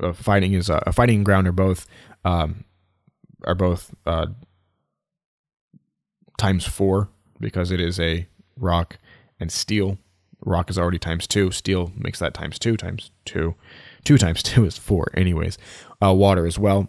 Uh, 0.00 0.12
fighting 0.12 0.52
is 0.52 0.70
uh, 0.70 0.80
fighting 0.92 1.16
and 1.16 1.24
ground 1.24 1.48
are 1.48 1.52
both 1.52 1.88
um, 2.24 2.64
are 3.44 3.54
both 3.54 3.94
uh, 4.06 4.26
times 6.38 6.66
four 6.66 7.08
because 7.40 7.70
it 7.70 7.80
is 7.80 7.98
a 7.98 8.26
rock 8.56 8.98
and 9.40 9.50
steel 9.50 9.98
Rock 10.44 10.70
is 10.70 10.78
already 10.78 10.98
times 10.98 11.26
two. 11.26 11.50
Steel 11.50 11.92
makes 11.96 12.18
that 12.18 12.34
times 12.34 12.58
two 12.58 12.76
times 12.76 13.10
two. 13.24 13.54
Two 14.04 14.18
times 14.18 14.42
two 14.42 14.64
is 14.64 14.76
four, 14.76 15.10
anyways. 15.14 15.58
Uh, 16.02 16.12
water 16.12 16.46
as 16.46 16.58
well. 16.58 16.88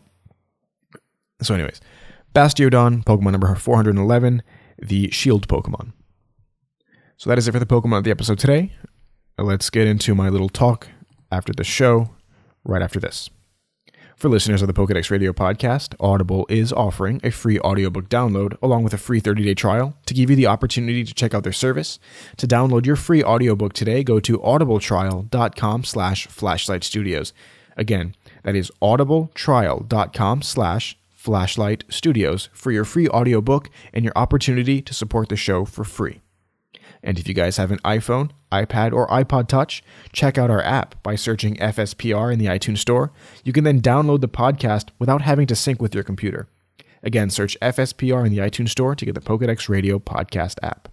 So, 1.41 1.53
anyways, 1.53 1.81
Bastiodon, 2.33 3.03
Pokemon 3.03 3.31
number 3.31 3.53
411, 3.53 4.41
the 4.81 5.11
Shield 5.11 5.47
Pokemon. 5.47 5.93
So 7.17 7.29
that 7.29 7.37
is 7.37 7.47
it 7.47 7.51
for 7.51 7.59
the 7.59 7.65
Pokemon 7.65 7.99
of 7.99 8.03
the 8.03 8.11
episode 8.11 8.39
today. 8.39 8.73
Let's 9.37 9.69
get 9.69 9.87
into 9.87 10.15
my 10.15 10.29
little 10.29 10.49
talk 10.49 10.87
after 11.31 11.53
the 11.53 11.63
show, 11.63 12.11
right 12.63 12.81
after 12.81 12.99
this. 12.99 13.29
For 14.23 14.29
listeners 14.29 14.61
of 14.61 14.67
the 14.67 14.73
Pokedex 14.73 15.11
Radio 15.11 15.33
podcast, 15.33 15.95
Audible 15.99 16.45
is 16.47 16.71
offering 16.71 17.19
a 17.25 17.29
free 17.29 17.59
audiobook 17.59 18.07
download 18.07 18.55
along 18.61 18.83
with 18.83 18.93
a 18.93 18.97
free 18.97 19.19
30-day 19.19 19.53
trial 19.53 19.97
to 20.05 20.13
give 20.13 20.29
you 20.29 20.37
the 20.37 20.47
opportunity 20.47 21.03
to 21.03 21.13
check 21.13 21.33
out 21.33 21.43
their 21.43 21.51
service. 21.51 21.99
To 22.37 22.47
download 22.47 22.85
your 22.85 22.95
free 22.95 23.21
audiobook 23.21 23.73
today, 23.73 24.01
go 24.01 24.21
to 24.21 24.39
audibletrial.com 24.39 25.83
slash 25.83 26.27
flashlight 26.27 26.85
studios. 26.85 27.33
Again, 27.75 28.15
that 28.43 28.55
is 28.55 28.71
audibletrial.com 28.81 30.41
slash 30.41 30.97
flashlight 31.11 31.83
studios 31.89 32.47
for 32.53 32.71
your 32.71 32.85
free 32.85 33.09
audiobook 33.09 33.69
and 33.91 34.05
your 34.05 34.13
opportunity 34.15 34.81
to 34.83 34.93
support 34.93 35.27
the 35.27 35.35
show 35.35 35.65
for 35.65 35.83
free. 35.83 36.21
And 37.03 37.19
if 37.19 37.27
you 37.27 37.33
guys 37.33 37.57
have 37.57 37.71
an 37.71 37.79
iPhone, 37.79 38.31
iPad, 38.53 38.93
or 38.93 39.07
iPod 39.07 39.47
Touch, 39.47 39.83
check 40.11 40.37
out 40.37 40.49
our 40.49 40.63
app 40.63 41.01
by 41.03 41.15
searching 41.15 41.55
FSPR 41.55 42.31
in 42.31 42.39
the 42.39 42.45
iTunes 42.45 42.79
Store. 42.79 43.11
You 43.43 43.53
can 43.53 43.63
then 43.63 43.81
download 43.81 44.21
the 44.21 44.29
podcast 44.29 44.89
without 44.99 45.21
having 45.21 45.47
to 45.47 45.55
sync 45.55 45.81
with 45.81 45.95
your 45.95 46.03
computer. 46.03 46.47
Again, 47.01 47.29
search 47.29 47.57
FSPR 47.61 48.25
in 48.25 48.31
the 48.31 48.39
iTunes 48.39 48.69
Store 48.69 48.95
to 48.95 49.05
get 49.05 49.15
the 49.15 49.21
Pokedex 49.21 49.67
Radio 49.67 49.99
podcast 49.99 50.55
app. 50.63 50.89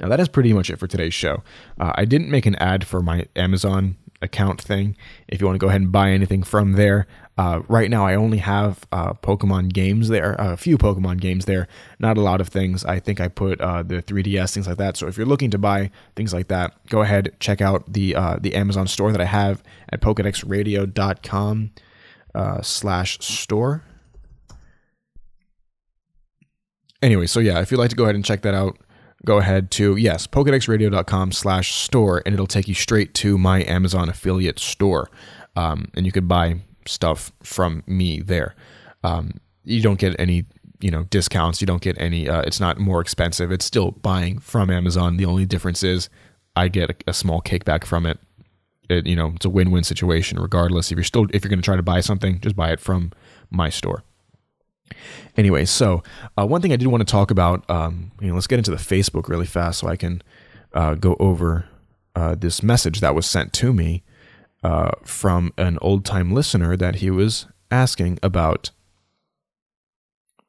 Now, 0.00 0.08
that 0.08 0.20
is 0.20 0.28
pretty 0.28 0.52
much 0.52 0.70
it 0.70 0.78
for 0.78 0.86
today's 0.86 1.14
show. 1.14 1.42
Uh, 1.78 1.92
I 1.94 2.04
didn't 2.04 2.30
make 2.30 2.46
an 2.46 2.54
ad 2.56 2.86
for 2.86 3.02
my 3.02 3.26
Amazon 3.34 3.96
account 4.22 4.60
thing. 4.60 4.96
If 5.28 5.40
you 5.40 5.46
want 5.46 5.56
to 5.56 5.64
go 5.64 5.68
ahead 5.68 5.80
and 5.80 5.92
buy 5.92 6.10
anything 6.10 6.42
from 6.42 6.72
there, 6.72 7.06
uh, 7.38 7.60
right 7.68 7.90
now 7.90 8.06
I 8.06 8.14
only 8.14 8.38
have 8.38 8.86
uh, 8.92 9.12
Pokemon 9.12 9.72
games 9.72 10.08
there, 10.08 10.36
a 10.38 10.56
few 10.56 10.78
Pokemon 10.78 11.20
games 11.20 11.44
there, 11.44 11.68
not 11.98 12.16
a 12.16 12.22
lot 12.22 12.40
of 12.40 12.48
things. 12.48 12.84
I 12.84 12.98
think 12.98 13.20
I 13.20 13.28
put 13.28 13.60
uh, 13.60 13.82
the 13.82 14.02
3DS 14.02 14.54
things 14.54 14.66
like 14.66 14.78
that. 14.78 14.96
So 14.96 15.06
if 15.06 15.18
you're 15.18 15.26
looking 15.26 15.50
to 15.50 15.58
buy 15.58 15.90
things 16.14 16.32
like 16.32 16.48
that, 16.48 16.74
go 16.86 17.02
ahead 17.02 17.36
check 17.38 17.60
out 17.60 17.92
the 17.92 18.14
uh, 18.14 18.38
the 18.40 18.54
Amazon 18.54 18.86
store 18.86 19.12
that 19.12 19.20
I 19.20 19.26
have 19.26 19.62
at 19.90 20.00
PokedexRadio.com 20.00 21.70
uh, 22.34 22.62
slash 22.62 23.18
store. 23.20 23.84
Anyway, 27.02 27.26
so 27.26 27.40
yeah, 27.40 27.60
if 27.60 27.70
you'd 27.70 27.78
like 27.78 27.90
to 27.90 27.96
go 27.96 28.04
ahead 28.04 28.14
and 28.14 28.24
check 28.24 28.40
that 28.42 28.54
out, 28.54 28.78
go 29.26 29.38
ahead 29.38 29.70
to 29.72 29.96
yes 29.96 30.26
pokedexradio.com 30.26 31.32
slash 31.32 31.74
store 31.74 32.22
and 32.24 32.32
it'll 32.32 32.46
take 32.46 32.68
you 32.68 32.74
straight 32.74 33.12
to 33.12 33.36
my 33.36 33.64
amazon 33.64 34.08
affiliate 34.08 34.58
store 34.58 35.10
um, 35.56 35.90
and 35.94 36.06
you 36.06 36.12
could 36.12 36.28
buy 36.28 36.60
stuff 36.88 37.32
from 37.42 37.82
me 37.86 38.20
there. 38.20 38.54
Um, 39.02 39.32
you 39.64 39.82
don't 39.82 39.98
get 39.98 40.18
any 40.18 40.44
you 40.80 40.90
know 40.90 41.04
discounts. 41.04 41.60
You 41.60 41.66
don't 41.66 41.82
get 41.82 42.00
any 42.00 42.28
uh, 42.28 42.42
it's 42.42 42.60
not 42.60 42.78
more 42.78 43.00
expensive. 43.00 43.50
It's 43.52 43.64
still 43.64 43.92
buying 43.92 44.38
from 44.38 44.70
amazon. 44.70 45.16
The 45.16 45.24
only 45.24 45.46
difference 45.46 45.82
is 45.82 46.08
i 46.54 46.68
get 46.68 46.90
a, 46.90 46.96
a 47.08 47.12
small 47.12 47.42
kickback 47.42 47.84
from 47.84 48.06
it. 48.06 48.18
it 48.88 49.06
you 49.06 49.16
know 49.16 49.32
it's 49.36 49.44
a 49.44 49.50
win-win 49.50 49.84
situation 49.84 50.38
regardless. 50.38 50.90
If 50.90 50.96
you're 50.96 51.04
still 51.04 51.26
if 51.32 51.44
you're 51.44 51.50
going 51.50 51.60
to 51.60 51.64
try 51.64 51.76
to 51.76 51.82
buy 51.82 52.00
something 52.00 52.40
just 52.40 52.56
buy 52.56 52.72
it 52.72 52.80
from 52.80 53.12
my 53.50 53.68
store. 53.68 54.02
Anyway, 55.36 55.64
so 55.64 56.02
uh, 56.38 56.46
one 56.46 56.62
thing 56.62 56.72
I 56.72 56.76
did 56.76 56.86
want 56.88 57.06
to 57.06 57.10
talk 57.10 57.30
about, 57.30 57.68
um, 57.68 58.12
you 58.20 58.28
know, 58.28 58.34
let's 58.34 58.46
get 58.46 58.58
into 58.58 58.70
the 58.70 58.76
Facebook 58.76 59.28
really 59.28 59.46
fast 59.46 59.80
so 59.80 59.88
I 59.88 59.96
can 59.96 60.22
uh, 60.72 60.94
go 60.94 61.16
over 61.18 61.66
uh, 62.14 62.34
this 62.34 62.62
message 62.62 63.00
that 63.00 63.14
was 63.14 63.26
sent 63.26 63.52
to 63.54 63.72
me 63.72 64.02
uh, 64.62 64.92
from 65.04 65.52
an 65.58 65.78
old 65.80 66.04
time 66.04 66.32
listener 66.32 66.76
that 66.76 66.96
he 66.96 67.10
was 67.10 67.46
asking 67.70 68.18
about 68.22 68.70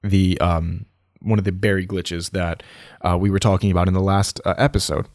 the 0.03 0.39
um, 0.39 0.85
one 1.21 1.39
of 1.39 1.45
the 1.45 1.51
berry 1.51 1.85
glitches 1.85 2.31
that 2.31 2.63
uh, 3.01 3.17
we 3.19 3.29
were 3.29 3.39
talking 3.39 3.71
about 3.71 3.87
in 3.87 3.93
the 3.93 3.99
last 3.99 4.39
uh, 4.45 4.53
episode. 4.57 5.07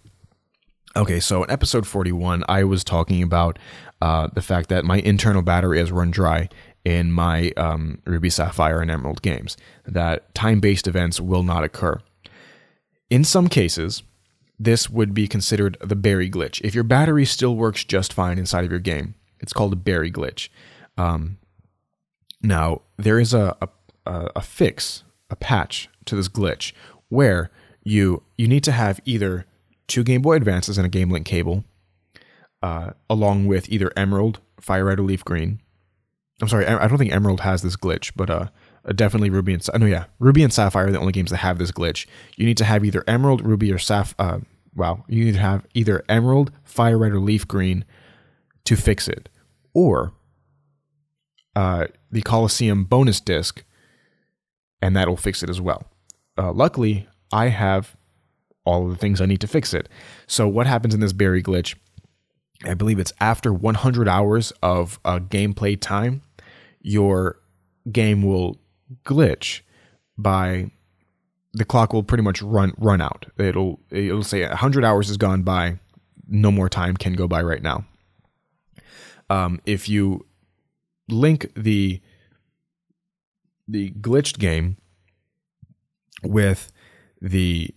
Okay, 0.95 1.21
so 1.21 1.43
in 1.43 1.51
episode 1.51 1.87
41, 1.87 2.45
I 2.49 2.65
was 2.65 2.85
talking 2.85 3.23
about 3.23 3.59
the 4.01 4.43
fact 4.43 4.69
that 4.69 4.85
my 4.85 4.99
internal 4.99 5.41
battery 5.41 5.79
has 5.79 5.91
run 5.91 6.11
dry 6.11 6.49
in 6.85 7.13
my 7.13 7.53
um, 7.57 8.01
Ruby 8.05 8.31
Sapphire 8.31 8.81
and 8.81 8.91
Emerald 8.91 9.23
games 9.23 9.57
that 9.87 10.35
time 10.35 10.61
based 10.61 10.87
events 10.87 11.21
will 11.21 11.43
not 11.43 11.65
occur. 11.65 12.01
In 13.11 13.25
some 13.25 13.49
cases, 13.49 14.03
this 14.59 14.89
would 14.89 15.15
be 15.15 15.27
considered 15.27 15.77
the 15.81 15.97
berry 15.97 16.31
glitch. 16.31 16.61
If 16.63 16.75
your 16.75 16.85
battery 16.85 17.25
still 17.25 17.57
works 17.57 17.85
just 17.85 18.13
fine 18.13 18.39
inside 18.39 18.65
of 18.65 18.71
your 18.71 18.81
game, 18.81 19.15
it's 19.41 19.53
called 19.53 19.73
a 19.73 19.77
berry 19.77 20.11
glitch. 20.11 20.49
Um, 20.97 21.39
now, 22.43 22.83
there 22.97 23.19
is 23.19 23.35
a, 23.35 23.57
a, 24.07 24.31
a 24.37 24.41
fix, 24.41 25.05
a 25.31 25.37
patch 25.37 25.89
to 26.05 26.17
this 26.17 26.29
glitch 26.29 26.73
where 27.09 27.51
you 27.85 28.23
you 28.37 28.47
need 28.47 28.65
to 28.65 28.73
have 28.73 29.01
either 29.05 29.47
two 29.89 30.05
Game 30.05 30.23
Boy 30.23 30.37
Advances 30.37 30.79
and 30.79 30.87
a 30.87 30.91
Game 30.91 31.11
Link 31.11 31.27
cable, 31.27 31.65
uh, 32.63 32.93
along 33.11 33.47
with 33.47 33.69
either 33.69 33.93
Emerald, 33.97 34.41
Fire 34.61 34.85
Red, 34.85 35.01
or 35.01 35.03
Leaf 35.03 35.25
Green, 35.25 35.61
I'm 36.43 36.49
sorry, 36.49 36.67
I 36.67 36.89
don't 36.89 36.99
think 36.99 37.13
Emerald 37.13 37.41
has 37.43 37.63
this 37.63 37.77
glitch, 37.77 38.13
but 38.17 38.29
uh, 38.29 38.49
definitely 38.95 39.31
Ruby 39.31 39.55
and 39.55 39.69
no, 39.79 39.87
yeah, 39.87 40.05
Ruby 40.19 40.43
and 40.43 40.53
Sapphire 40.53 40.89
are 40.89 40.93
the 40.93 40.99
only 40.99 41.13
games 41.13 41.31
that 41.31 41.39
have 41.39 41.59
this 41.59 41.71
glitch. 41.71 42.07
You 42.37 42.47
need 42.47 42.57
to 42.59 42.65
have 42.65 42.85
either 42.85 43.05
Emerald, 43.07 43.45
Ruby, 43.45 43.73
or 43.73 43.79
Sapphire. 43.79 44.43
Uh, 44.79 44.97
you 45.07 45.25
need 45.25 45.35
to 45.35 45.41
have 45.41 45.67
either 45.75 46.03
Emerald, 46.09 46.51
Fire 46.65 46.99
Red, 46.99 47.13
or 47.13 47.21
Leaf 47.21 47.47
Green 47.47 47.85
to 48.65 48.77
fix 48.77 49.07
it, 49.07 49.29
or 49.75 50.13
uh, 51.55 51.87
the 52.11 52.23
Colosseum 52.23 52.85
bonus 52.85 53.21
disc, 53.21 53.63
and 54.81 54.97
that'll 54.97 55.17
fix 55.17 55.43
it 55.43 55.51
as 55.51 55.61
well. 55.61 55.85
Uh, 56.39 56.53
luckily, 56.53 57.07
I 57.31 57.49
have 57.49 57.97
all 58.65 58.85
of 58.85 58.91
the 58.91 58.97
things 58.97 59.21
I 59.21 59.27
need 59.27 59.41
to 59.43 59.47
fix 59.47 59.75
it. 59.75 59.89
So 60.27 60.49
what 60.49 60.67
happens 60.67 60.95
in 60.95 61.01
this 61.01 61.13
berry 61.13 61.43
glitch? 61.43 61.75
I 62.65 62.75
believe 62.75 62.99
it's 62.99 63.13
after 63.21 63.53
100 63.53 64.09
hours 64.09 64.53
of 64.63 65.01
uh, 65.05 65.19
gameplay 65.19 65.79
time 65.79 66.23
your 66.81 67.41
game 67.91 68.23
will 68.23 68.59
glitch 69.05 69.61
by 70.17 70.71
the 71.53 71.65
clock 71.65 71.93
will 71.93 72.03
pretty 72.03 72.23
much 72.23 72.41
run 72.43 72.73
run 72.79 73.01
out. 73.01 73.27
It'll 73.39 73.81
it'll 73.91 74.23
say 74.23 74.47
100 74.47 74.85
hours 74.85 75.09
has 75.09 75.17
gone 75.17 75.43
by, 75.43 75.79
no 76.27 76.51
more 76.51 76.69
time 76.69 76.97
can 76.97 77.15
go 77.15 77.29
by 77.29 77.43
right 77.43 77.63
now. 77.63 77.85
Um, 79.29 79.61
if 79.67 79.89
you 79.89 80.27
link 81.09 81.51
the 81.55 82.01
the 83.69 83.91
glitched 83.93 84.39
game 84.39 84.77
with 86.23 86.73
the 87.21 87.75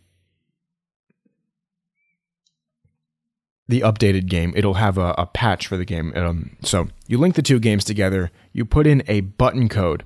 the 3.67 3.81
updated 3.81 4.27
game, 4.27 4.53
it'll 4.55 4.75
have 4.75 4.97
a, 4.97 5.15
a 5.17 5.25
patch 5.25 5.67
for 5.67 5.75
the 5.75 5.85
game. 5.85 6.13
Um, 6.15 6.55
so 6.61 6.87
you 7.07 7.17
link 7.17 7.35
the 7.35 7.41
two 7.41 7.59
games 7.59 7.83
together, 7.83 8.31
you 8.53 8.63
put 8.63 8.85
in 8.85 9.03
a 9.07 9.21
button 9.21 9.69
code. 9.69 10.03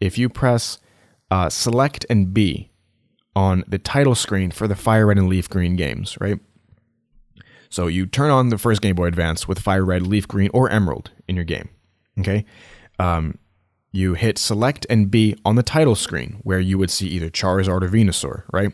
If 0.00 0.18
you 0.18 0.28
press 0.28 0.78
uh, 1.30 1.48
select 1.48 2.06
and 2.10 2.32
B 2.32 2.70
on 3.36 3.64
the 3.68 3.78
title 3.78 4.14
screen 4.14 4.50
for 4.50 4.66
the 4.66 4.74
Fire 4.74 5.06
Red 5.06 5.18
and 5.18 5.28
Leaf 5.28 5.48
Green 5.48 5.76
games, 5.76 6.16
right? 6.20 6.38
So 7.68 7.86
you 7.86 8.06
turn 8.06 8.30
on 8.30 8.48
the 8.48 8.58
first 8.58 8.82
Game 8.82 8.96
Boy 8.96 9.06
Advance 9.06 9.46
with 9.46 9.60
Fire 9.60 9.84
Red, 9.84 10.06
Leaf 10.06 10.26
Green, 10.26 10.50
or 10.52 10.68
Emerald 10.68 11.12
in 11.28 11.36
your 11.36 11.44
game. 11.44 11.68
Okay. 12.18 12.44
Um, 12.98 13.38
you 13.92 14.14
hit 14.14 14.38
select 14.38 14.86
and 14.90 15.10
B 15.10 15.36
on 15.44 15.54
the 15.54 15.62
title 15.62 15.94
screen 15.94 16.40
where 16.42 16.58
you 16.58 16.78
would 16.78 16.90
see 16.90 17.06
either 17.08 17.30
Charizard 17.30 17.82
or 17.82 17.88
Venusaur, 17.88 18.42
right? 18.52 18.72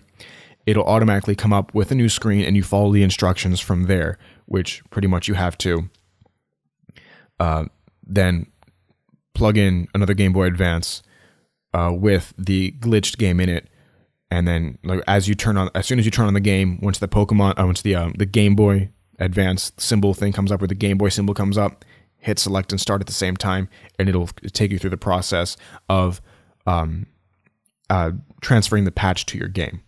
it'll 0.67 0.85
automatically 0.85 1.37
come 1.37 1.53
up 1.53 1.73
with 1.75 1.91
a 1.91 1.95
new 1.95 2.09
screen 2.09 2.45
and 2.45 2.57
you 2.57 2.63
follow 2.63 2.93
the 2.93 3.03
instructions 3.03 3.61
from 3.61 3.85
there, 3.85 4.19
which 4.47 4.83
pretty 4.91 5.09
much 5.09 5.29
you 5.29 5.35
have 5.35 5.57
to 5.59 5.89
uh, 7.39 7.65
then 8.05 8.47
plug 9.35 9.57
in 9.57 9.87
another 9.95 10.15
Game 10.15 10.33
Boy 10.33 10.47
Advance 10.47 11.03
uh, 11.75 11.93
with 11.95 12.33
the 12.39 12.73
glitched 12.81 13.19
game 13.19 13.41
in 13.41 13.49
it. 13.49 13.69
And 14.31 14.47
then, 14.47 14.79
like 14.83 15.03
as 15.07 15.29
you 15.29 15.35
turn 15.35 15.57
on, 15.57 15.71
as 15.75 15.87
soon 15.87 15.99
as 15.99 16.05
you 16.05 16.11
turn 16.11 16.27
on 16.27 16.35
the 16.35 16.41
game, 16.41 16.79
once 16.83 16.99
the 16.99 17.09
Pokemon, 17.09 17.61
uh, 17.61 17.65
once 17.65 17.83
the 17.83 17.95
um, 17.95 18.13
the 18.19 18.27
Game 18.27 18.57
Boy 18.57 18.91
Advance 19.19 19.73
symbol 19.79 20.15
thing 20.15 20.33
comes 20.33 20.51
up, 20.51 20.61
where 20.61 20.69
the 20.69 20.75
Game 20.75 20.99
Boy 20.99 21.11
symbol 21.11 21.33
comes 21.33 21.57
up, 21.57 21.85
hit 22.19 22.39
select 22.39 22.73
and 22.73 22.81
start 22.81 23.01
at 23.01 23.07
the 23.07 23.13
same 23.13 23.37
time, 23.37 23.69
and 23.99 24.09
it'll 24.09 24.27
take 24.53 24.73
you 24.73 24.79
through 24.79 24.91
the 24.91 24.97
process 24.97 25.57
of 25.89 26.21
um, 26.67 27.07
uh, 27.89 28.11
transferring 28.41 28.85
the 28.85 28.91
patch 28.91 29.27
to 29.27 29.39
your 29.39 29.49
game. 29.49 29.81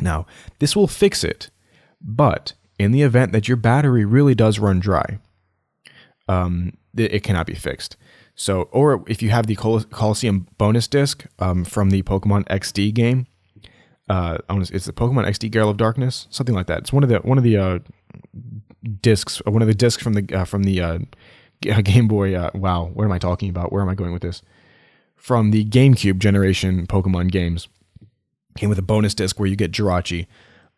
Now, 0.00 0.26
this 0.58 0.74
will 0.74 0.88
fix 0.88 1.22
it, 1.22 1.50
but 2.00 2.54
in 2.78 2.90
the 2.90 3.02
event 3.02 3.32
that 3.32 3.46
your 3.46 3.56
battery 3.56 4.04
really 4.04 4.34
does 4.34 4.58
run 4.58 4.80
dry, 4.80 5.18
um, 6.28 6.76
it, 6.96 7.14
it, 7.14 7.22
cannot 7.22 7.46
be 7.46 7.54
fixed. 7.54 7.96
So, 8.34 8.62
or 8.72 9.04
if 9.06 9.22
you 9.22 9.30
have 9.30 9.46
the 9.46 9.54
Col- 9.54 9.84
Colosseum 9.84 10.46
bonus 10.58 10.88
disc 10.88 11.24
um, 11.38 11.64
from 11.64 11.90
the 11.90 12.02
Pokemon 12.02 12.44
XD 12.48 12.92
game, 12.94 13.26
Uh, 14.08 14.36
it's 14.50 14.84
the 14.86 14.92
Pokemon 14.92 15.26
XD 15.26 15.50
Girl 15.50 15.70
of 15.70 15.76
Darkness, 15.78 16.26
something 16.30 16.54
like 16.54 16.66
that. 16.66 16.80
It's 16.80 16.92
one 16.92 17.02
of 17.04 17.08
the 17.08 17.18
one 17.20 17.38
of 17.38 17.44
the 17.44 17.56
uh, 17.56 17.78
discs, 19.00 19.40
uh, 19.46 19.50
one 19.50 19.62
of 19.62 19.68
the 19.68 19.74
discs 19.74 20.02
from 20.02 20.14
the 20.14 20.34
uh, 20.34 20.44
from 20.44 20.64
the 20.64 20.80
uh, 20.80 20.98
Game 21.60 22.06
Boy. 22.08 22.34
Uh, 22.34 22.50
wow, 22.54 22.90
what 22.92 23.04
am 23.04 23.12
I 23.12 23.18
talking 23.18 23.48
about? 23.48 23.72
Where 23.72 23.82
am 23.82 23.88
I 23.88 23.94
going 23.94 24.12
with 24.12 24.22
this? 24.22 24.42
From 25.16 25.52
the 25.52 25.64
GameCube 25.64 26.18
generation 26.18 26.86
Pokemon 26.86 27.30
games, 27.30 27.68
came 28.58 28.68
with 28.68 28.78
a 28.78 28.82
bonus 28.82 29.14
disc 29.14 29.38
where 29.38 29.48
you 29.48 29.56
get 29.56 29.72
Jirachi. 29.72 30.26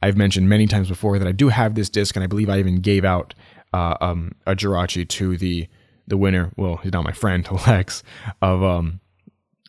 I've 0.03 0.17
mentioned 0.17 0.49
many 0.49 0.67
times 0.67 0.89
before 0.89 1.19
that 1.19 1.27
I 1.27 1.33
do 1.33 1.49
have 1.49 1.75
this 1.75 1.89
disc, 1.89 2.15
and 2.17 2.23
I 2.23 2.27
believe 2.29 2.51
I 2.51 2.59
even 2.59 2.77
gave 2.81 3.05
out 3.05 3.35
um, 3.73 4.33
a 4.47 4.55
Jirachi 4.55 5.09
to 5.09 5.37
the 5.37 5.67
the 6.07 6.17
winner. 6.17 6.53
Well, 6.57 6.77
he's 6.77 6.93
not 6.93 7.05
my 7.05 7.13
friend, 7.13 7.47
Lex, 7.67 8.03
of 8.41 8.63
um, 8.63 9.01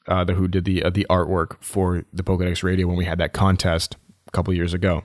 uh, 0.07 0.23
the 0.23 0.33
who 0.33 0.47
did 0.47 0.65
the 0.65 0.83
uh, 0.83 0.89
the 0.89 1.05
artwork 1.09 1.57
for 1.61 2.03
the 2.13 2.23
Pokedex 2.23 2.63
Radio 2.63 2.87
when 2.87 2.97
we 2.97 3.05
had 3.05 3.17
that 3.19 3.33
contest 3.33 3.95
a 4.27 4.31
couple 4.31 4.53
years 4.53 4.73
ago. 4.73 5.03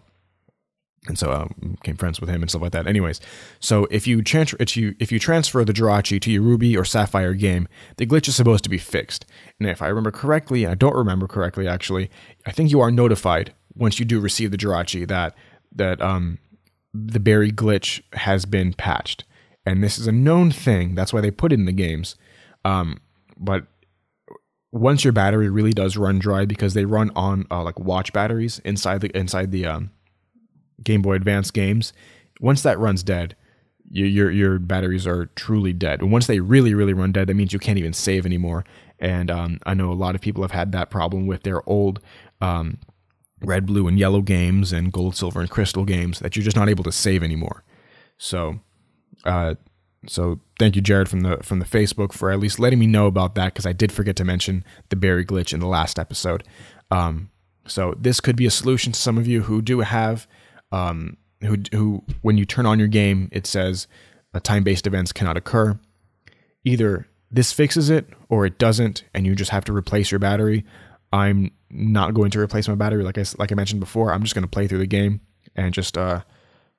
And 1.08 1.18
so 1.18 1.32
um, 1.32 1.76
became 1.80 1.96
friends 1.96 2.20
with 2.20 2.30
him 2.30 2.42
and 2.42 2.50
stuff 2.50 2.62
like 2.62 2.70
that. 2.72 2.86
Anyways, 2.86 3.20
so 3.58 3.88
if 3.90 4.06
you 4.06 4.22
transfer 4.22 4.56
if 4.60 4.76
you 4.76 4.94
if 5.00 5.10
you 5.10 5.18
transfer 5.18 5.64
the 5.64 5.72
Jirachi 5.72 6.20
to 6.20 6.30
your 6.30 6.42
Ruby 6.42 6.76
or 6.76 6.84
Sapphire 6.84 7.34
game, 7.34 7.66
the 7.96 8.06
glitch 8.06 8.28
is 8.28 8.36
supposed 8.36 8.62
to 8.64 8.70
be 8.70 8.78
fixed. 8.78 9.26
And 9.58 9.68
if 9.68 9.82
I 9.82 9.88
remember 9.88 10.12
correctly, 10.12 10.62
and 10.62 10.70
I 10.70 10.76
don't 10.76 10.94
remember 10.94 11.26
correctly 11.26 11.66
actually, 11.66 12.08
I 12.46 12.52
think 12.52 12.70
you 12.70 12.80
are 12.80 12.92
notified 12.92 13.52
once 13.74 13.98
you 13.98 14.04
do 14.04 14.20
receive 14.20 14.52
the 14.52 14.56
Jirachi 14.56 15.08
that 15.08 15.34
that 15.74 16.00
um 16.00 16.38
the 16.94 17.20
berry 17.20 17.50
glitch 17.50 18.02
has 18.12 18.44
been 18.44 18.72
patched. 18.72 19.24
And 19.64 19.82
this 19.82 19.98
is 19.98 20.06
a 20.06 20.12
known 20.12 20.50
thing. 20.50 20.94
That's 20.94 21.12
why 21.12 21.20
they 21.20 21.30
put 21.30 21.52
it 21.52 21.58
in 21.58 21.66
the 21.66 21.72
games. 21.72 22.16
Um, 22.64 23.00
but 23.36 23.66
once 24.72 25.04
your 25.04 25.12
battery 25.12 25.48
really 25.48 25.72
does 25.72 25.96
run 25.96 26.18
dry 26.18 26.44
because 26.44 26.74
they 26.74 26.84
run 26.84 27.10
on 27.14 27.46
uh, 27.50 27.62
like 27.62 27.78
watch 27.78 28.12
batteries 28.12 28.60
inside 28.64 29.00
the 29.02 29.16
inside 29.16 29.52
the 29.52 29.66
um, 29.66 29.90
Game 30.82 31.02
Boy 31.02 31.14
Advance 31.14 31.50
games, 31.50 31.92
once 32.40 32.62
that 32.62 32.78
runs 32.78 33.02
dead, 33.02 33.36
your, 33.90 34.06
your 34.06 34.30
your 34.30 34.58
batteries 34.58 35.06
are 35.06 35.26
truly 35.36 35.72
dead. 35.72 36.00
And 36.00 36.10
once 36.10 36.26
they 36.26 36.40
really 36.40 36.74
really 36.74 36.94
run 36.94 37.12
dead, 37.12 37.28
that 37.28 37.34
means 37.34 37.52
you 37.52 37.58
can't 37.58 37.78
even 37.78 37.92
save 37.92 38.24
anymore. 38.24 38.64
And 38.98 39.30
um, 39.30 39.58
I 39.66 39.74
know 39.74 39.90
a 39.90 39.94
lot 39.94 40.14
of 40.14 40.20
people 40.20 40.42
have 40.42 40.52
had 40.52 40.72
that 40.72 40.90
problem 40.90 41.26
with 41.26 41.42
their 41.42 41.68
old 41.68 42.00
um, 42.40 42.78
red, 43.40 43.66
blue, 43.66 43.88
and 43.88 43.98
yellow 43.98 44.22
games 44.22 44.72
and 44.72 44.92
gold, 44.92 45.16
silver, 45.16 45.40
and 45.40 45.50
crystal 45.50 45.84
games 45.84 46.20
that 46.20 46.36
you're 46.36 46.44
just 46.44 46.56
not 46.56 46.68
able 46.68 46.84
to 46.84 46.92
save 46.92 47.22
anymore. 47.22 47.64
So, 48.16 48.60
uh, 49.24 49.54
so 50.06 50.40
thank 50.58 50.76
you, 50.76 50.82
Jared, 50.82 51.08
from 51.08 51.20
the 51.20 51.38
from 51.42 51.58
the 51.58 51.64
Facebook 51.64 52.12
for 52.12 52.30
at 52.30 52.40
least 52.40 52.58
letting 52.58 52.78
me 52.78 52.86
know 52.86 53.06
about 53.06 53.34
that 53.36 53.52
because 53.52 53.66
I 53.66 53.72
did 53.72 53.92
forget 53.92 54.16
to 54.16 54.24
mention 54.24 54.64
the 54.88 54.96
berry 54.96 55.24
glitch 55.24 55.52
in 55.52 55.60
the 55.60 55.66
last 55.66 55.98
episode. 55.98 56.44
Um, 56.90 57.30
so 57.66 57.94
this 57.98 58.20
could 58.20 58.36
be 58.36 58.46
a 58.46 58.50
solution 58.50 58.92
to 58.92 58.98
some 58.98 59.16
of 59.18 59.26
you 59.26 59.42
who 59.42 59.62
do 59.62 59.80
have 59.80 60.26
um, 60.72 61.16
who 61.42 61.58
who 61.72 62.02
when 62.22 62.36
you 62.36 62.44
turn 62.44 62.66
on 62.66 62.78
your 62.78 62.88
game 62.88 63.28
it 63.30 63.46
says 63.46 63.86
uh, 64.34 64.40
time-based 64.40 64.86
events 64.86 65.12
cannot 65.12 65.36
occur. 65.36 65.78
Either 66.64 67.06
this 67.30 67.52
fixes 67.52 67.88
it 67.90 68.08
or 68.28 68.44
it 68.44 68.58
doesn't, 68.58 69.04
and 69.14 69.26
you 69.26 69.34
just 69.34 69.50
have 69.50 69.64
to 69.64 69.72
replace 69.72 70.10
your 70.10 70.18
battery. 70.18 70.64
I'm 71.12 71.52
not 71.70 72.14
going 72.14 72.30
to 72.32 72.40
replace 72.40 72.68
my 72.68 72.74
battery 72.74 73.04
like 73.04 73.18
I 73.18 73.24
like 73.38 73.52
I 73.52 73.54
mentioned 73.54 73.80
before. 73.80 74.12
I'm 74.12 74.22
just 74.22 74.34
going 74.34 74.42
to 74.42 74.48
play 74.48 74.66
through 74.66 74.78
the 74.78 74.86
game 74.86 75.20
and 75.54 75.72
just 75.72 75.96
uh, 75.96 76.22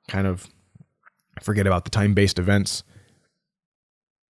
kind 0.07 0.27
of 0.27 0.47
forget 1.41 1.67
about 1.67 1.85
the 1.85 1.91
time-based 1.91 2.39
events. 2.39 2.83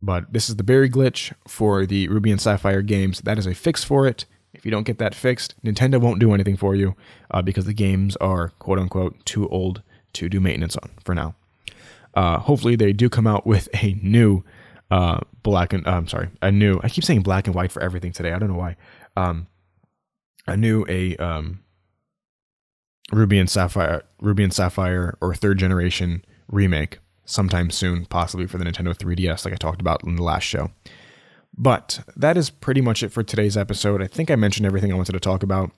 But 0.01 0.32
this 0.32 0.49
is 0.49 0.57
the 0.57 0.62
berry 0.62 0.88
glitch 0.88 1.32
for 1.46 1.84
the 1.84 2.09
Ruby 2.09 2.30
and 2.30 2.40
Sapphire 2.40 2.82
games. 2.82 3.20
That 3.22 3.38
is 3.38 3.46
a 3.46 3.55
fix 3.55 3.82
for 3.82 4.07
it. 4.07 4.24
If 4.55 4.64
you 4.64 4.70
don't 4.70 4.84
get 4.84 4.99
that 4.99 5.14
fixed, 5.14 5.55
Nintendo 5.64 6.01
won't 6.01 6.20
do 6.20 6.32
anything 6.32 6.57
for 6.57 6.74
you 6.74 6.96
uh, 7.30 7.42
because 7.42 7.64
the 7.64 7.74
games 7.74 8.16
are 8.16 8.51
quote 8.59 8.78
unquote 8.78 9.24
too 9.24 9.49
old 9.49 9.82
to 10.14 10.28
do 10.28 10.40
maintenance 10.40 10.76
on 10.76 10.90
for 11.05 11.14
now. 11.14 11.34
Uh, 12.14 12.38
hopefully, 12.38 12.74
they 12.74 12.92
do 12.92 13.09
come 13.09 13.26
out 13.26 13.46
with 13.46 13.68
a 13.82 13.96
new 14.03 14.42
uh, 14.90 15.20
black 15.42 15.72
and 15.72 15.86
uh, 15.86 15.90
I'm 15.90 16.09
sorry, 16.09 16.30
a 16.40 16.51
new. 16.51 16.80
I 16.82 16.88
keep 16.88 17.05
saying 17.05 17.22
black 17.22 17.46
and 17.46 17.55
white 17.55 17.72
for 17.72 17.82
everything 17.82 18.12
today. 18.12 18.32
I 18.32 18.38
don't 18.38 18.49
know 18.49 18.59
why. 18.59 18.76
Um, 19.16 19.49
a 20.46 20.57
new 20.57 20.86
a 20.88 21.16
um, 21.16 21.61
Ruby 23.12 23.38
and 23.38 23.51
Sapphire, 23.51 24.03
Ruby 24.20 24.44
and 24.44 24.53
Sapphire, 24.53 25.16
or 25.20 25.34
third 25.34 25.59
generation 25.59 26.24
remake 26.49 26.99
sometime 27.24 27.70
soon, 27.70 28.07
possibly 28.07 28.46
for 28.46 28.59
the 28.59 28.64
Nintendo 28.64 28.96
3DS, 28.96 29.44
like 29.44 29.55
I 29.55 29.57
talked 29.57 29.80
about 29.80 30.03
in 30.05 30.16
the 30.16 30.22
last 30.22 30.44
show. 30.44 30.70
But 31.57 32.01
that 32.16 32.36
is 32.36 32.51
pretty 32.51 32.80
much 32.80 33.03
it 33.03 33.11
for 33.11 33.22
today's 33.22 33.57
episode. 33.57 34.03
I 34.03 34.07
think 34.07 34.30
I 34.30 34.36
mentioned 34.36 34.66
everything 34.66 34.92
I 34.92 34.96
wanted 34.96 35.12
to 35.12 35.20
talk 35.20 35.42
about 35.42 35.70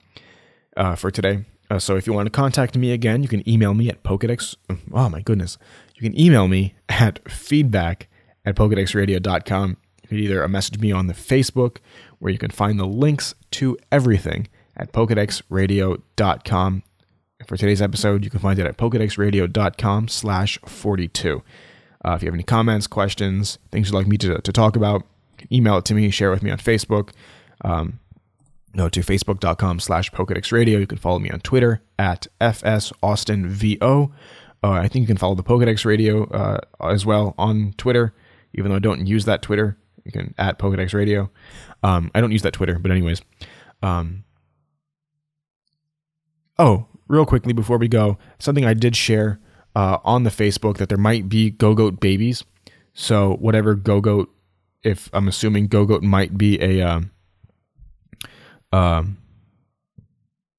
uh, 0.77 0.95
for 0.95 1.11
today. 1.11 1.45
Uh, 1.69 1.79
so 1.79 1.95
if 1.95 2.05
you 2.05 2.13
want 2.13 2.27
to 2.27 2.31
contact 2.31 2.77
me 2.77 2.91
again, 2.91 3.23
you 3.23 3.29
can 3.29 3.47
email 3.49 3.73
me 3.73 3.89
at 3.89 4.03
Pokedex. 4.03 4.55
Oh 4.93 5.09
my 5.09 5.21
goodness. 5.21 5.57
You 5.95 6.01
can 6.01 6.19
email 6.19 6.47
me 6.47 6.75
at 6.89 7.19
feedback 7.31 8.07
at 8.45 8.55
PokedexRadio.com. 8.55 9.77
You 10.03 10.07
can 10.07 10.19
either 10.19 10.47
message 10.47 10.79
me 10.79 10.91
on 10.91 11.07
the 11.07 11.13
Facebook, 11.13 11.77
where 12.19 12.31
you 12.31 12.37
can 12.37 12.51
find 12.51 12.79
the 12.79 12.85
links 12.85 13.33
to 13.51 13.77
everything 13.91 14.47
at 14.75 14.91
PokedexRadio.com. 14.91 16.83
For 17.47 17.57
today's 17.57 17.81
episode, 17.81 18.23
you 18.23 18.29
can 18.29 18.39
find 18.39 18.59
it 18.59 18.65
at 18.65 18.77
PokedexRadio.com 18.77 20.07
slash 20.07 20.59
42. 20.65 21.43
Uh, 22.03 22.13
if 22.13 22.21
you 22.21 22.27
have 22.27 22.33
any 22.33 22.43
comments, 22.43 22.87
questions, 22.87 23.59
things 23.71 23.89
you'd 23.89 23.95
like 23.95 24.07
me 24.07 24.17
to, 24.17 24.39
to 24.41 24.51
talk 24.51 24.75
about, 24.75 25.03
email 25.51 25.77
it 25.77 25.85
to 25.85 25.93
me, 25.93 26.09
share 26.09 26.29
it 26.29 26.33
with 26.33 26.43
me 26.43 26.51
on 26.51 26.57
Facebook. 26.57 27.11
Um, 27.63 27.99
go 28.75 28.89
to 28.89 29.01
facebook.com 29.01 29.79
slash 29.79 30.11
Pokedex 30.11 30.51
Radio. 30.51 30.79
You 30.79 30.87
can 30.87 30.97
follow 30.97 31.19
me 31.19 31.29
on 31.29 31.39
Twitter 31.41 31.81
at 31.99 32.27
FSAustinVO. 32.39 34.11
Uh, 34.63 34.69
I 34.71 34.87
think 34.87 35.03
you 35.03 35.07
can 35.07 35.17
follow 35.17 35.35
the 35.35 35.43
Pokedex 35.43 35.85
Radio 35.85 36.25
uh, 36.25 36.59
as 36.81 37.05
well 37.05 37.33
on 37.37 37.73
Twitter, 37.77 38.13
even 38.53 38.69
though 38.69 38.77
I 38.77 38.79
don't 38.79 39.07
use 39.07 39.25
that 39.25 39.41
Twitter. 39.41 39.77
You 40.05 40.11
can 40.11 40.33
at 40.37 40.57
Pokedex 40.57 40.93
Radio. 40.93 41.29
Um, 41.83 42.11
I 42.15 42.21
don't 42.21 42.31
use 42.31 42.41
that 42.43 42.53
Twitter, 42.53 42.79
but 42.79 42.91
anyways. 42.91 43.21
Um, 43.83 44.23
oh, 46.57 46.87
real 47.11 47.25
quickly 47.25 47.53
before 47.53 47.77
we 47.77 47.87
go, 47.87 48.17
something 48.39 48.65
I 48.65 48.73
did 48.73 48.95
share 48.95 49.39
uh, 49.75 49.97
on 50.03 50.23
the 50.23 50.29
Facebook 50.29 50.77
that 50.77 50.89
there 50.89 50.97
might 50.97 51.29
be 51.29 51.49
Go-Goat 51.49 51.99
babies. 51.99 52.43
So 52.93 53.35
whatever 53.35 53.75
Go-Goat 53.75 54.29
if 54.83 55.09
I'm 55.13 55.27
assuming 55.27 55.69
Gogoat 55.69 56.01
might 56.01 56.37
be 56.37 56.61
a 56.61 56.81
um, 56.81 57.11
um 58.71 59.17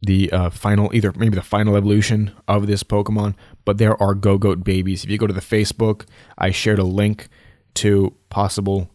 the 0.04 0.32
uh, 0.32 0.50
final 0.50 0.90
either 0.94 1.12
maybe 1.12 1.36
the 1.36 1.42
final 1.42 1.76
evolution 1.76 2.32
of 2.48 2.66
this 2.66 2.82
Pokemon, 2.82 3.34
but 3.64 3.78
there 3.78 4.00
are 4.02 4.14
Gogoat 4.14 4.64
babies. 4.64 5.04
If 5.04 5.10
you 5.10 5.18
go 5.18 5.28
to 5.28 5.32
the 5.32 5.40
Facebook, 5.40 6.06
I 6.36 6.50
shared 6.50 6.80
a 6.80 6.84
link 6.84 7.28
to 7.74 8.14
possible 8.28 8.90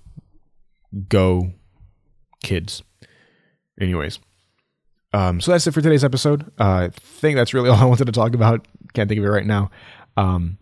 Go 1.08 1.54
kids. 2.44 2.84
Anyways, 3.80 4.20
um, 5.14 5.42
so 5.42 5.52
that's 5.52 5.66
it 5.68 5.72
for 5.72 5.82
today's 5.82 6.04
episode. 6.04 6.44
Uh, 6.60 6.88
I 6.88 6.90
think 6.94 7.36
that's 7.36 7.54
really 7.54 7.70
all 7.72 7.78
I 7.78 7.86
wanted 7.86 8.06
to 8.06 8.12
talk 8.12 8.34
about. 8.34 8.68
Can't 8.94 9.08
think 9.08 9.20
of 9.20 9.26
it 9.26 9.30
right 9.30 9.46
now. 9.46 9.70
Um, 10.16 10.58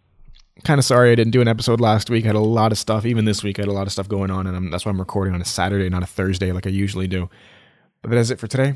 kind 0.64 0.80
of 0.80 0.86
sorry 0.86 1.12
I 1.12 1.16
didn't 1.16 1.32
do 1.32 1.41
an 1.41 1.48
episode 1.48 1.82
last 1.82 2.10
week. 2.10 2.26
I 2.26 2.28
had 2.28 2.36
a 2.36 2.39
lot 2.39 2.72
of 2.72 2.78
stuff. 2.78 3.06
Even 3.06 3.26
this 3.26 3.43
week, 3.43 3.60
I 3.60 3.64
had 3.64 3.70
a 3.70 3.74
lot 3.74 3.88
of 3.88 3.93
stuff 3.93 4.08
going 4.08 4.32
on, 4.32 4.48
and 4.48 4.56
I'm, 4.56 4.70
that's 4.70 4.86
why 4.86 4.91
I'm 4.91 5.00
recording 5.00 5.34
on 5.34 5.41
a 5.41 5.46
Saturday, 5.46 5.89
not 5.89 6.04
a 6.04 6.08
Thursday, 6.08 6.52
like 6.52 6.68
I 6.68 6.70
usually 6.70 7.08
do. 7.08 7.30
But 8.02 8.12
that 8.12 8.18
is 8.18 8.32
it 8.32 8.39
for 8.39 8.48
today. 8.48 8.76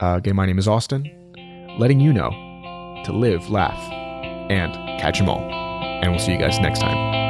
Uh, 0.00 0.16
again, 0.18 0.36
my 0.36 0.46
name 0.46 0.58
is 0.58 0.68
Austin, 0.68 1.04
letting 1.78 2.00
you 2.00 2.12
know 2.12 2.30
to 3.04 3.12
live, 3.12 3.48
laugh, 3.50 3.78
and 4.50 4.72
catch 5.00 5.18
them 5.18 5.28
all. 5.28 5.40
And 5.40 6.10
we'll 6.10 6.20
see 6.20 6.32
you 6.32 6.38
guys 6.38 6.58
next 6.60 6.80
time. 6.80 7.27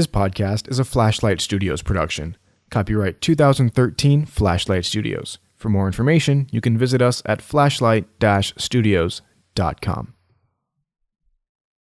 This 0.00 0.06
podcast 0.06 0.70
is 0.70 0.78
a 0.78 0.84
Flashlight 0.86 1.42
Studios 1.42 1.82
production. 1.82 2.38
Copyright 2.70 3.20
2013 3.20 4.24
Flashlight 4.24 4.86
Studios. 4.86 5.36
For 5.56 5.68
more 5.68 5.86
information, 5.86 6.46
you 6.50 6.62
can 6.62 6.78
visit 6.78 7.02
us 7.02 7.22
at 7.26 7.42
flashlight-studios.com. 7.42 10.14